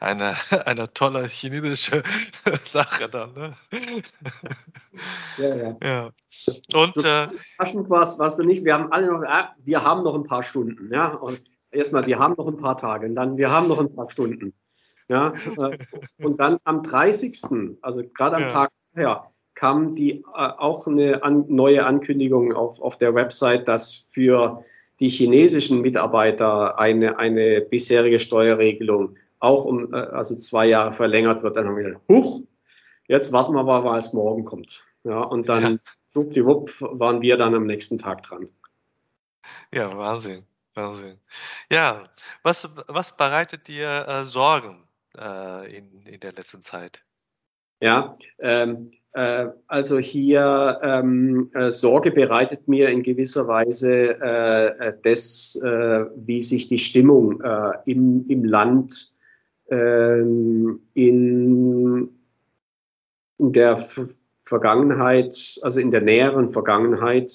eine, 0.00 0.36
eine 0.66 0.92
tolle 0.92 1.26
chinesische 1.26 2.02
Sache 2.64 3.08
dann. 3.08 3.32
Ne? 3.34 3.54
Ja, 5.38 5.54
ja. 5.54 5.76
ja. 5.82 6.10
Und 6.74 6.96
äh, 6.98 7.26
was, 7.58 8.18
was 8.18 8.36
du 8.36 8.44
nicht, 8.44 8.64
wir 8.64 8.74
haben 8.74 8.92
alle 8.92 9.06
noch, 9.06 9.22
wir 9.64 9.82
haben 9.82 10.02
noch 10.02 10.14
ein 10.14 10.24
paar 10.24 10.42
Stunden, 10.42 10.92
ja. 10.92 11.14
Und 11.14 11.40
erstmal, 11.72 12.06
wir 12.06 12.18
haben 12.18 12.34
noch 12.36 12.48
ein 12.48 12.56
paar 12.56 12.76
Tage 12.76 13.06
und 13.06 13.14
dann, 13.14 13.36
wir 13.36 13.50
haben 13.50 13.68
noch 13.68 13.80
ein 13.80 13.94
paar 13.94 14.08
Stunden. 14.08 14.54
Ja, 15.08 15.34
äh, 15.58 15.78
und 16.22 16.40
dann 16.40 16.58
am 16.64 16.82
30., 16.82 17.78
also 17.82 18.02
gerade 18.14 18.36
am 18.36 18.42
ja. 18.42 18.48
Tag 18.48 18.70
vorher, 18.92 19.24
kam 19.54 19.94
die 19.94 20.20
äh, 20.20 20.22
auch 20.34 20.86
eine 20.86 21.22
an, 21.22 21.44
neue 21.48 21.84
Ankündigung 21.84 22.52
auf, 22.52 22.80
auf 22.80 22.98
der 22.98 23.14
Website, 23.14 23.68
dass 23.68 24.08
für 24.12 24.62
die 25.00 25.08
chinesischen 25.08 25.80
Mitarbeiter 25.80 26.78
eine, 26.78 27.18
eine 27.18 27.60
bisherige 27.60 28.20
Steuerregelung 28.20 29.16
auch 29.40 29.64
um 29.64 29.92
äh, 29.92 29.96
also 29.96 30.36
zwei 30.36 30.66
Jahre 30.66 30.92
verlängert 30.92 31.42
wird. 31.42 31.56
Dann 31.56 31.66
haben 31.66 31.76
wir 31.76 31.84
gedacht, 31.84 32.02
huch, 32.08 32.42
jetzt 33.08 33.32
warten 33.32 33.52
wir 33.54 33.64
mal, 33.64 33.84
was 33.84 34.12
morgen 34.12 34.44
kommt. 34.44 34.84
Ja, 35.04 35.20
und 35.20 35.48
dann, 35.48 35.62
ja. 35.62 35.78
schwuppdiwupp, 36.12 36.80
waren 36.80 37.20
wir 37.22 37.36
dann 37.36 37.54
am 37.54 37.66
nächsten 37.66 37.98
Tag 37.98 38.22
dran. 38.22 38.48
Ja, 39.74 39.96
Wahnsinn. 39.96 40.44
Wahnsinn. 40.74 41.18
Ja, 41.70 42.08
was, 42.42 42.68
was 42.88 43.16
bereitet 43.16 43.68
dir 43.68 44.06
äh, 44.08 44.24
Sorgen 44.24 44.82
äh, 45.18 45.76
in, 45.76 46.06
in 46.06 46.20
der 46.20 46.32
letzten 46.32 46.62
Zeit? 46.62 47.02
Ja, 47.80 48.16
ähm, 48.38 48.92
äh, 49.14 49.48
also 49.66 49.98
hier 49.98 50.80
ähm, 50.82 51.50
äh, 51.52 51.70
Sorge 51.70 52.12
bereitet 52.12 52.66
mir 52.66 52.88
in 52.88 53.02
gewisser 53.02 53.46
Weise 53.46 54.18
äh, 54.20 54.88
äh, 54.88 54.94
das, 55.02 55.60
wie 55.62 56.40
sich 56.40 56.68
die 56.68 56.78
Stimmung 56.78 57.42
im, 57.84 58.24
im 58.28 58.44
Land 58.44 59.12
ähm, 59.68 60.80
in, 60.94 62.08
in 63.38 63.52
der 63.52 63.78
Vergangenheit, 64.44 65.34
also 65.62 65.80
in 65.80 65.90
der 65.90 66.00
näheren 66.00 66.48
Vergangenheit 66.48 67.32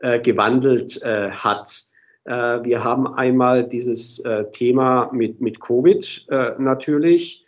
gewandelt 0.00 1.00
hat. 1.04 1.91
Äh, 2.24 2.64
wir 2.64 2.84
haben 2.84 3.06
einmal 3.06 3.66
dieses 3.66 4.18
äh, 4.20 4.50
Thema 4.50 5.10
mit, 5.12 5.40
mit 5.40 5.60
Covid 5.60 6.26
äh, 6.30 6.52
natürlich. 6.58 7.46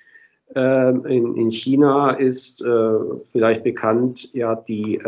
Ähm, 0.54 1.04
in, 1.06 1.36
in 1.36 1.50
China 1.50 2.10
ist 2.12 2.62
vielleicht 3.22 3.64
bekannt 3.64 4.32
ja 4.34 4.54
die 4.54 5.00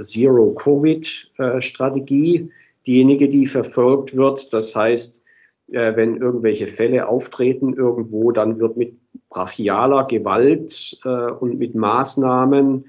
Zero-Covid-Strategie, 0.00 2.50
diejenige, 2.86 3.28
die 3.28 3.46
verfolgt 3.46 4.16
wird. 4.16 4.52
Das 4.52 4.76
heißt, 4.76 5.22
wenn 5.68 6.16
irgendwelche 6.16 6.66
Fälle 6.66 7.08
auftreten 7.08 7.74
irgendwo, 7.74 8.32
dann 8.32 8.58
wird 8.58 8.76
mit 8.76 8.96
brachialer 9.28 10.08
Gewalt 10.08 10.98
und 11.04 11.58
mit 11.58 11.76
Maßnahmen, 11.76 12.86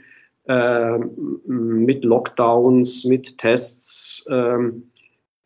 mit 1.46 2.04
Lockdowns, 2.04 3.06
mit 3.06 3.38
Tests, 3.38 4.26
ähm, 4.30 4.90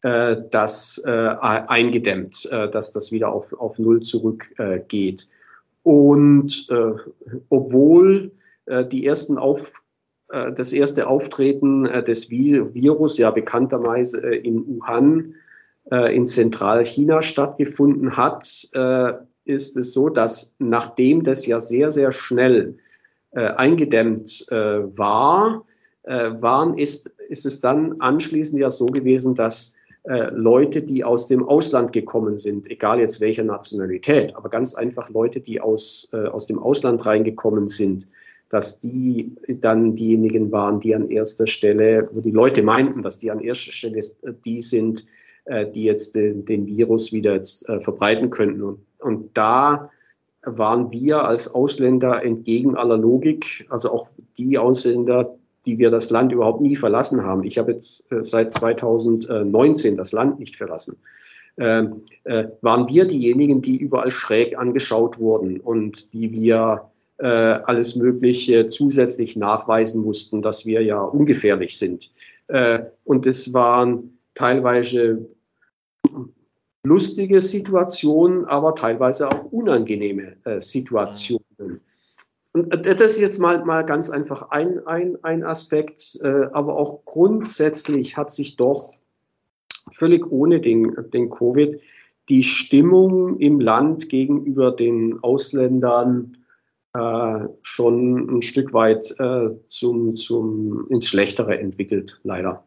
äh, 0.06 0.38
das 0.51 1.01
äh, 1.03 1.10
eingedämmt, 1.10 2.47
äh, 2.51 2.70
dass 2.70 2.91
das 2.91 3.12
wieder 3.12 3.32
auf, 3.32 3.53
auf 3.53 3.80
Null 3.80 4.01
zurückgeht. 4.01 5.22
Äh, 5.22 5.89
und 5.89 6.68
äh, 6.70 6.91
obwohl 7.49 8.32
äh, 8.68 8.86
die 8.86 9.06
ersten 9.06 9.39
auf, 9.39 9.74
das 10.28 10.74
erste 10.74 11.06
Auftreten 11.08 11.84
des 11.84 12.32
Virus 12.32 13.20
ja 13.20 13.30
bekannterweise 13.30 14.22
in 14.22 14.66
Wuhan 14.66 15.36
in 15.91 16.26
Zentralchina 16.26 17.22
stattgefunden 17.22 18.18
hat, 18.18 18.43
ist 19.45 19.78
es 19.78 19.93
so, 19.93 20.10
dass 20.10 20.56
nachdem 20.58 21.22
das 21.22 21.45
ja 21.45 21.60
sehr, 21.60 21.91
sehr 21.91 22.12
schnell 22.12 22.80
eingedämmt 23.32 24.47
war, 24.49 25.66
waren, 26.03 26.74
ist, 26.76 27.12
ist 27.30 27.45
es 27.45 27.62
dann 27.62 28.01
anschließend 28.01 28.60
ja 28.60 28.72
so 28.72 28.88
gewesen, 28.88 29.36
dass 29.36 29.74
äh, 30.08 30.30
Leute, 30.32 30.82
die 30.84 31.03
aus 31.03 31.26
dem 31.26 31.47
Ausland 31.47 31.91
gekommen 31.91 32.38
sind, 32.38 32.70
egal 32.70 32.99
jetzt 32.99 33.22
welcher 33.22 33.43
Nationalität, 33.43 34.36
aber 34.36 34.49
ganz 34.49 34.76
einfach 34.76 35.10
Leute, 35.10 35.39
die 35.39 35.62
aus, 35.62 36.10
äh, 36.14 36.28
aus 36.28 36.45
dem 36.45 36.60
Ausland 36.60 37.06
reingekommen 37.06 37.68
sind, 37.68 38.08
dass 38.49 38.80
die 38.80 39.36
dann 39.47 39.95
diejenigen 39.95 40.51
waren, 40.51 40.80
die 40.80 40.93
an 40.95 41.10
erster 41.10 41.47
Stelle, 41.47 42.10
wo 42.14 42.22
die 42.22 42.32
Leute 42.32 42.62
meinten, 42.62 43.01
dass 43.01 43.18
die 43.18 43.32
an 43.32 43.39
erster 43.39 43.72
Stelle 43.72 43.99
die 44.45 44.62
sind, 44.62 45.06
äh, 45.45 45.70
die 45.70 45.84
jetzt 45.84 46.16
den, 46.16 46.45
den 46.45 46.68
Virus 46.68 47.12
wieder 47.12 47.34
jetzt, 47.34 47.68
äh, 47.68 47.82
verbreiten 47.82 48.30
könnten. 48.30 48.62
Und, 48.62 48.80
und 48.99 49.36
da 49.36 49.89
waren 50.43 50.91
wir 50.91 51.28
als 51.28 51.53
Ausländer 51.53 52.24
entgegen 52.24 52.76
aller 52.76 52.97
Logik, 52.97 53.66
also 53.70 53.91
auch 53.91 54.10
die 54.38 54.60
Ausländer, 54.60 55.36
die 55.66 55.78
wir 55.78 55.91
das 55.91 56.09
Land 56.09 56.32
überhaupt 56.32 56.61
nie 56.61 56.76
verlassen 56.76 57.24
haben. 57.24 57.43
Ich 57.43 57.57
habe 57.57 57.72
jetzt 57.72 58.11
äh, 58.11 58.24
seit 58.24 58.53
2019 58.53 59.95
das 59.95 60.11
Land 60.11 60.39
nicht 60.39 60.55
verlassen. 60.55 60.97
Ähm, 61.57 62.01
äh, 62.26 62.47
waren 62.61 62.89
wir 62.89 63.05
diejenigen, 63.05 63.61
die 63.61 63.78
überall 63.78 64.11
schräg 64.11 64.57
angeschaut 64.57 65.20
wurden 65.20 65.59
und 65.59 66.13
die 66.13 66.34
wir 66.34 66.89
äh, 67.18 67.28
alles 67.28 67.95
Mögliche 67.95 68.68
zusätzlich 68.68 69.38
nachweisen 69.38 70.01
mussten, 70.01 70.41
dass 70.41 70.66
wir 70.66 70.82
ja 70.84 71.01
ungefährlich 71.01 71.78
sind. 71.78 72.11
Äh, 72.47 72.80
und 73.05 73.26
es 73.26 73.53
waren 73.53 74.18
teilweise 74.34 75.30
lustige 76.84 77.41
Situationen, 77.41 78.45
aber 78.45 78.76
teilweise 78.76 79.30
auch 79.30 79.45
unangenehme 79.45 80.36
äh, 80.43 80.59
Situationen. 80.59 81.82
Und 82.56 82.74
äh, 82.74 82.95
das 82.95 83.12
ist 83.12 83.22
jetzt 83.22 83.39
mal, 83.39 83.66
mal 83.66 83.84
ganz 83.84 84.10
einfach 84.10 84.49
ein, 84.49 84.88
ein, 84.88 85.18
ein 85.24 85.43
Aspekt, 85.43 86.18
äh, 86.22 86.45
aber 86.53 86.78
auch 86.78 87.03
grundsätzlich 87.03 88.16
hat 88.16 88.32
sich 88.32 88.56
doch 88.56 88.93
völlig 89.91 90.26
ohne 90.32 90.62
den, 90.62 90.95
den 91.14 91.30
Covid 91.30 91.82
die 92.30 92.43
Stimmung 92.43 93.38
im 93.39 93.60
Land 93.60 94.08
gegenüber 94.08 94.72
den 94.72 95.22
Ausländern 95.22 96.38
äh, 96.93 97.49
schon 97.62 98.38
ein 98.38 98.41
Stück 98.41 98.74
weit 98.74 99.14
äh, 99.20 99.49
zum, 99.68 100.16
zum, 100.16 100.88
ins 100.89 101.10
Schlechtere 101.10 101.60
entwickelt, 101.60 102.22
leider 102.24 102.64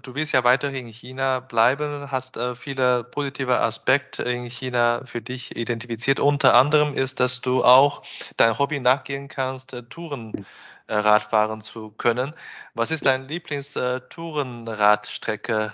du 0.00 0.14
willst 0.14 0.32
ja 0.32 0.44
weiterhin 0.44 0.86
in 0.86 0.92
China 0.92 1.40
bleiben, 1.40 2.10
hast 2.10 2.36
äh, 2.36 2.54
viele 2.54 3.02
positive 3.04 3.60
Aspekte 3.60 4.22
in 4.22 4.44
China 4.44 5.02
für 5.04 5.20
dich 5.20 5.56
identifiziert. 5.56 6.20
Unter 6.20 6.54
anderem 6.54 6.94
ist, 6.94 7.20
dass 7.20 7.40
du 7.40 7.64
auch 7.64 8.02
dein 8.36 8.58
Hobby 8.58 8.80
nachgehen 8.80 9.28
kannst, 9.28 9.72
äh, 9.72 9.82
Tourenrad 9.82 11.22
fahren 11.22 11.60
zu 11.60 11.90
können. 11.90 12.32
Was 12.74 12.90
ist 12.90 13.06
deine 13.06 13.26
Lieblingstourenradstrecke 13.26 15.72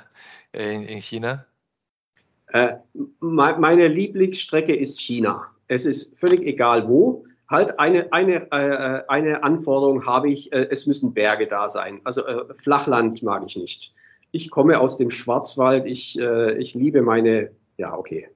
äh, 0.53 0.75
in, 0.75 0.83
in 0.83 1.01
China? 1.01 1.47
Äh, 2.53 2.75
meine 3.21 3.89
Lieblingsstrecke 3.89 4.75
ist 4.75 5.01
China. 5.01 5.51
Es 5.69 5.87
ist 5.87 6.19
völlig 6.19 6.43
egal 6.43 6.89
wo. 6.89 7.25
Halt 7.49 7.79
eine, 7.79 8.12
eine, 8.12 8.51
äh, 8.53 9.05
eine 9.09 9.43
Anforderung 9.43 10.07
habe 10.07 10.31
ich, 10.31 10.53
äh, 10.53 10.69
es 10.71 10.87
müssen 10.87 11.14
Berge 11.14 11.47
da 11.47 11.71
sein. 11.71 12.03
Also 12.05 12.27
äh, 12.27 12.55
Flachland 12.55 13.23
mag 13.23 13.43
ich 13.47 13.57
nicht. 13.57 13.95
Ich 14.31 14.51
komme 14.51 14.81
aus 14.81 14.97
dem 14.97 15.11
Schwarzwald. 15.11 15.87
Ich, 15.87 16.18
äh, 16.18 16.59
ich 16.59 16.74
liebe 16.74 17.03
meine, 17.03 17.51
ja, 17.76 17.97
okay, 17.97 18.29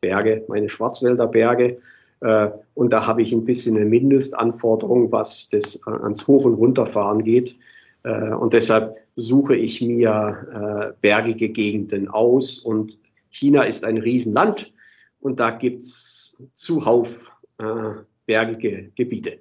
Berge, 0.00 0.44
meine 0.48 0.68
Schwarzwälder 0.68 1.26
Berge. 1.26 1.78
Äh, 2.20 2.50
und 2.74 2.92
da 2.92 3.06
habe 3.06 3.22
ich 3.22 3.32
ein 3.32 3.44
bisschen 3.44 3.76
eine 3.76 3.86
Mindestanforderung, 3.86 5.12
was 5.12 5.48
das 5.48 5.82
ans 5.86 6.26
Hoch- 6.26 6.44
und 6.44 6.54
Runterfahren 6.54 7.24
geht. 7.24 7.58
Äh, 8.02 8.32
und 8.32 8.52
deshalb 8.52 8.96
suche 9.16 9.56
ich 9.56 9.80
mir 9.80 10.92
äh, 10.92 10.92
bergige 11.00 11.48
Gegenden 11.48 12.08
aus. 12.08 12.58
Und 12.58 12.98
China 13.30 13.62
ist 13.62 13.84
ein 13.84 13.98
Riesenland 13.98 14.72
und 15.20 15.40
da 15.40 15.50
gibt's 15.50 16.42
zuhauf 16.54 17.32
äh, 17.58 17.94
bergige 18.26 18.90
Gebiete. 18.94 19.40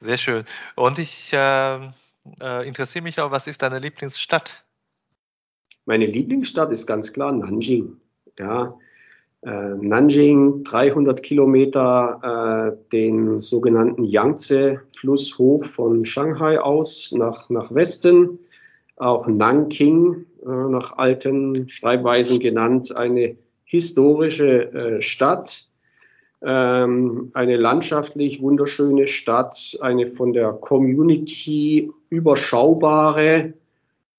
Sehr 0.00 0.18
schön. 0.18 0.44
Und 0.76 0.98
ich 0.98 1.32
äh, 1.32 1.76
äh, 2.40 2.68
interessiere 2.68 3.02
mich 3.02 3.20
auch, 3.20 3.30
was 3.30 3.46
ist 3.46 3.62
deine 3.62 3.78
Lieblingsstadt? 3.78 4.63
Meine 5.86 6.06
Lieblingsstadt 6.06 6.72
ist 6.72 6.86
ganz 6.86 7.12
klar 7.12 7.32
Nanjing. 7.32 7.96
Ja, 8.38 8.78
äh, 9.42 9.74
Nanjing, 9.74 10.64
300 10.64 11.22
Kilometer 11.22 12.72
äh, 12.72 12.90
den 12.92 13.40
sogenannten 13.40 14.04
Yangtze-Fluss 14.04 15.38
hoch 15.38 15.66
von 15.66 16.06
Shanghai 16.06 16.58
aus 16.58 17.12
nach, 17.12 17.50
nach 17.50 17.74
Westen. 17.74 18.38
Auch 18.96 19.26
Nanking, 19.26 20.24
äh, 20.42 20.48
nach 20.48 20.96
alten 20.96 21.68
Schreibweisen 21.68 22.38
genannt, 22.38 22.96
eine 22.96 23.36
historische 23.64 24.72
äh, 24.72 25.02
Stadt, 25.02 25.66
ähm, 26.40 27.30
eine 27.34 27.56
landschaftlich 27.56 28.40
wunderschöne 28.40 29.06
Stadt, 29.06 29.76
eine 29.82 30.06
von 30.06 30.32
der 30.32 30.52
Community 30.52 31.90
überschaubare 32.08 33.52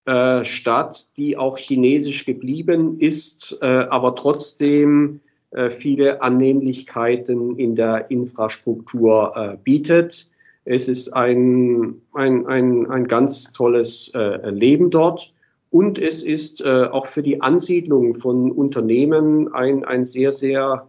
äh, 0.05 0.43
Stadt, 0.43 1.17
die 1.17 1.37
auch 1.37 1.57
chinesisch 1.57 2.25
geblieben 2.25 2.99
ist, 2.99 3.57
äh, 3.61 3.65
aber 3.65 4.15
trotzdem 4.15 5.21
äh, 5.55 5.69
viele 5.69 6.21
Annehmlichkeiten 6.21 7.57
in 7.57 7.75
der 7.75 8.11
Infrastruktur 8.11 9.31
äh, 9.35 9.57
bietet. 9.63 10.29
Es 10.65 10.89
ist 10.89 11.13
ein, 11.13 12.01
ein, 12.13 12.45
ein, 12.45 12.89
ein 12.89 13.07
ganz 13.07 13.53
tolles 13.53 14.11
äh, 14.13 14.49
Leben 14.49 14.89
dort. 14.89 15.33
Und 15.71 15.99
es 15.99 16.23
ist 16.23 16.65
auch 16.65 17.05
für 17.05 17.21
die 17.21 17.41
Ansiedlung 17.41 18.13
von 18.13 18.49
Unternehmen 18.49 19.53
ein, 19.53 19.83
ein 19.83 20.05
sehr, 20.05 20.31
sehr 20.31 20.87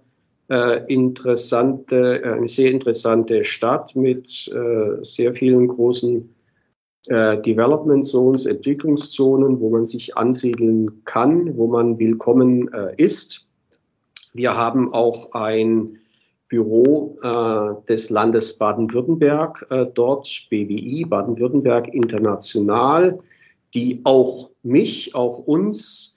interessante, 0.87 2.23
eine 2.23 2.47
sehr 2.47 2.71
interessante 2.71 3.43
Stadt 3.43 3.97
mit 3.97 4.29
sehr 4.29 5.35
vielen 5.35 5.67
großen 5.67 6.36
äh, 7.09 7.40
Development 7.40 8.04
Zones, 8.04 8.46
Entwicklungszonen, 8.46 9.61
wo 9.61 9.70
man 9.70 9.86
sich 9.86 10.16
ansiedeln 10.16 11.02
kann, 11.04 11.57
wo 11.57 11.66
man 11.66 11.98
willkommen 11.98 12.72
äh, 12.72 12.94
ist. 12.96 13.46
Wir 14.34 14.57
haben 14.57 14.92
auch 14.92 15.32
ein 15.32 15.98
Büro 16.48 17.18
äh, 17.22 17.86
des 17.88 18.11
Landes 18.11 18.59
Baden-Württemberg 18.59 19.66
äh, 19.70 19.86
dort, 19.92 20.46
BWI, 20.50 21.04
Baden-Württemberg 21.04 21.92
International, 21.92 23.18
die 23.74 24.02
auch 24.04 24.50
mich, 24.62 25.14
auch 25.14 25.38
uns 25.38 26.14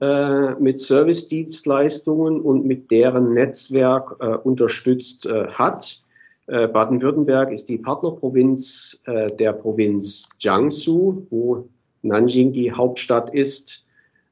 äh, 0.00 0.54
mit 0.54 0.80
Service-Dienstleistungen 0.80 2.40
und 2.40 2.64
mit 2.64 2.90
deren 2.90 3.32
Netzwerk 3.32 4.16
äh, 4.20 4.34
unterstützt 4.36 5.26
äh, 5.26 5.48
hat. 5.48 6.02
Äh, 6.50 6.66
Baden-Württemberg 6.66 7.52
ist 7.52 7.68
die 7.68 7.78
Partnerprovinz 7.78 9.04
äh, 9.06 9.28
der 9.36 9.52
Provinz 9.52 10.30
Jiangsu, 10.40 11.26
wo 11.30 11.68
Nanjing 12.02 12.52
die 12.52 12.72
Hauptstadt 12.72 13.32
ist. 13.32 13.86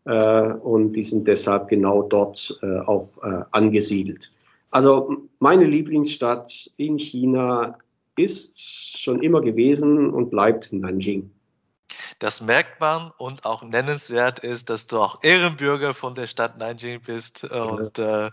Äh, 0.05 0.53
und 0.55 0.95
die 0.95 1.05
sind 1.05 1.29
deshalb 1.29 1.69
genau 1.69 2.03
dort 2.03 2.59
auch 2.87 3.19
angesiedelt. 3.53 4.33
Also 4.71 5.17
meine 5.39 5.67
Lieblingsstadt 5.67 6.73
in 6.77 6.99
China 6.99 7.79
ist 8.17 8.99
schon 8.99 9.23
immer 9.23 9.41
gewesen 9.41 10.11
und 10.11 10.31
bleibt 10.31 10.73
Nanjing. 10.73 11.31
Das 12.19 12.41
merkt 12.41 12.81
man 12.81 13.13
und 13.19 13.45
auch 13.45 13.63
nennenswert 13.63 14.41
ist, 14.41 14.71
dass 14.71 14.87
du 14.87 15.01
auch 15.01 15.23
Ehrenbürger 15.23 15.95
von 15.95 16.15
der 16.15 16.27
Stadt 16.27 16.59
Nanjing 16.59 17.01
bist. 17.03 17.45
Und 17.45 17.99
äh, 17.99 18.31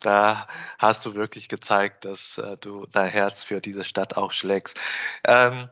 da 0.00 0.48
hast 0.78 1.06
du 1.06 1.14
wirklich 1.14 1.48
gezeigt, 1.48 2.04
dass 2.04 2.38
äh, 2.38 2.56
du 2.56 2.86
dein 2.86 3.10
Herz 3.10 3.44
für 3.44 3.60
diese 3.60 3.84
Stadt 3.84 4.16
auch 4.16 4.32
schlägst. 4.32 4.80
Ähm, 5.24 5.68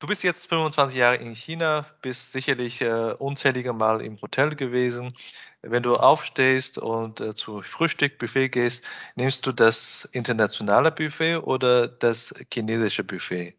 Du 0.00 0.06
bist 0.06 0.22
jetzt 0.22 0.46
25 0.48 0.96
Jahre 0.96 1.16
in 1.16 1.34
China, 1.34 1.84
bist 2.02 2.30
sicherlich 2.30 2.80
äh, 2.80 3.14
unzählige 3.18 3.72
Mal 3.72 4.00
im 4.00 4.20
Hotel 4.20 4.54
gewesen. 4.54 5.12
Wenn 5.60 5.82
du 5.82 5.96
aufstehst 5.96 6.78
und 6.78 7.20
äh, 7.20 7.34
zu 7.34 7.62
Frühstückbuffet 7.62 8.50
gehst, 8.50 8.84
nimmst 9.16 9.44
du 9.44 9.50
das 9.50 10.08
internationale 10.12 10.92
Buffet 10.92 11.38
oder 11.38 11.88
das 11.88 12.32
chinesische 12.52 13.02
Buffet? 13.02 13.56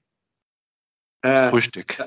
Äh, 1.23 1.49
Frühstück. 1.49 2.05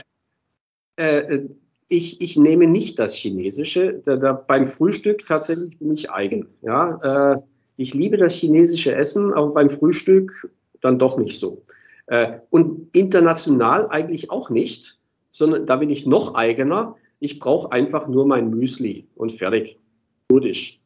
Äh, 0.96 1.18
äh, 1.18 1.48
ich, 1.88 2.20
ich 2.20 2.36
nehme 2.36 2.66
nicht 2.66 2.98
das 2.98 3.14
Chinesische. 3.14 4.00
Da, 4.04 4.16
da, 4.16 4.32
beim 4.32 4.66
Frühstück 4.66 5.26
tatsächlich 5.26 5.78
bin 5.78 5.92
ich 5.92 6.10
eigen. 6.10 6.48
Ja, 6.62 7.34
äh, 7.34 7.42
ich 7.76 7.94
liebe 7.94 8.16
das 8.16 8.34
chinesische 8.34 8.94
Essen, 8.94 9.32
aber 9.32 9.52
beim 9.52 9.70
Frühstück 9.70 10.50
dann 10.80 10.98
doch 10.98 11.18
nicht 11.18 11.38
so. 11.38 11.62
Äh, 12.06 12.40
und 12.50 12.94
international 12.94 13.88
eigentlich 13.88 14.30
auch 14.30 14.50
nicht, 14.50 14.98
sondern 15.28 15.66
da 15.66 15.76
bin 15.76 15.90
ich 15.90 16.06
noch 16.06 16.34
eigener. 16.34 16.96
Ich 17.20 17.38
brauche 17.38 17.72
einfach 17.72 18.08
nur 18.08 18.26
mein 18.26 18.50
Müsli 18.50 19.08
und 19.14 19.32
fertig. 19.32 19.78
Ist. 20.40 20.78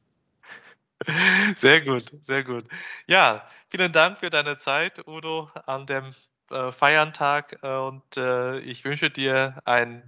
Sehr 1.56 1.82
gut, 1.82 2.12
sehr 2.20 2.42
gut. 2.42 2.64
Ja, 3.06 3.46
vielen 3.68 3.92
Dank 3.92 4.18
für 4.18 4.28
deine 4.28 4.58
Zeit, 4.58 5.06
Udo, 5.06 5.48
an 5.66 5.86
dem 5.86 6.04
äh, 6.50 6.72
Feiertag 6.72 7.58
äh, 7.62 7.76
und 7.76 8.16
äh, 8.16 8.58
ich 8.60 8.84
wünsche 8.84 9.10
dir 9.10 9.60
ein 9.64 10.02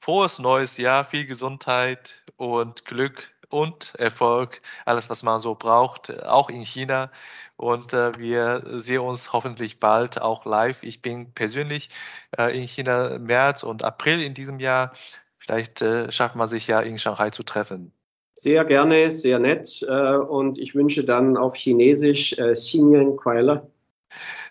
frohes 0.00 0.38
neues 0.38 0.76
Jahr, 0.76 1.04
viel 1.04 1.26
Gesundheit 1.26 2.14
und 2.36 2.84
Glück 2.84 3.34
und 3.48 3.94
Erfolg, 3.98 4.60
alles, 4.84 5.08
was 5.08 5.22
man 5.22 5.40
so 5.40 5.54
braucht, 5.54 6.24
auch 6.24 6.50
in 6.50 6.62
China. 6.62 7.10
Und 7.56 7.92
äh, 7.92 8.12
wir 8.18 8.62
sehen 8.80 9.00
uns 9.00 9.32
hoffentlich 9.32 9.78
bald 9.78 10.20
auch 10.20 10.44
live. 10.44 10.82
Ich 10.82 11.00
bin 11.02 11.32
persönlich 11.32 11.90
äh, 12.36 12.56
in 12.56 12.66
China 12.66 13.18
März 13.18 13.62
und 13.62 13.84
April 13.84 14.20
in 14.20 14.34
diesem 14.34 14.58
Jahr. 14.58 14.92
Vielleicht 15.38 15.82
äh, 15.82 16.10
schafft 16.10 16.36
man 16.36 16.48
sich 16.48 16.66
ja 16.66 16.80
in 16.80 16.98
Shanghai 16.98 17.30
zu 17.30 17.42
treffen. 17.42 17.92
Sehr 18.34 18.64
gerne, 18.64 19.12
sehr 19.12 19.38
nett. 19.38 19.86
Äh, 19.88 20.16
und 20.16 20.58
ich 20.58 20.74
wünsche 20.74 21.04
dann 21.04 21.36
auf 21.36 21.54
Chinesisch 21.54 22.32
äh, 22.36 22.52
Xinyan 22.52 23.16
Kuala. 23.16 23.66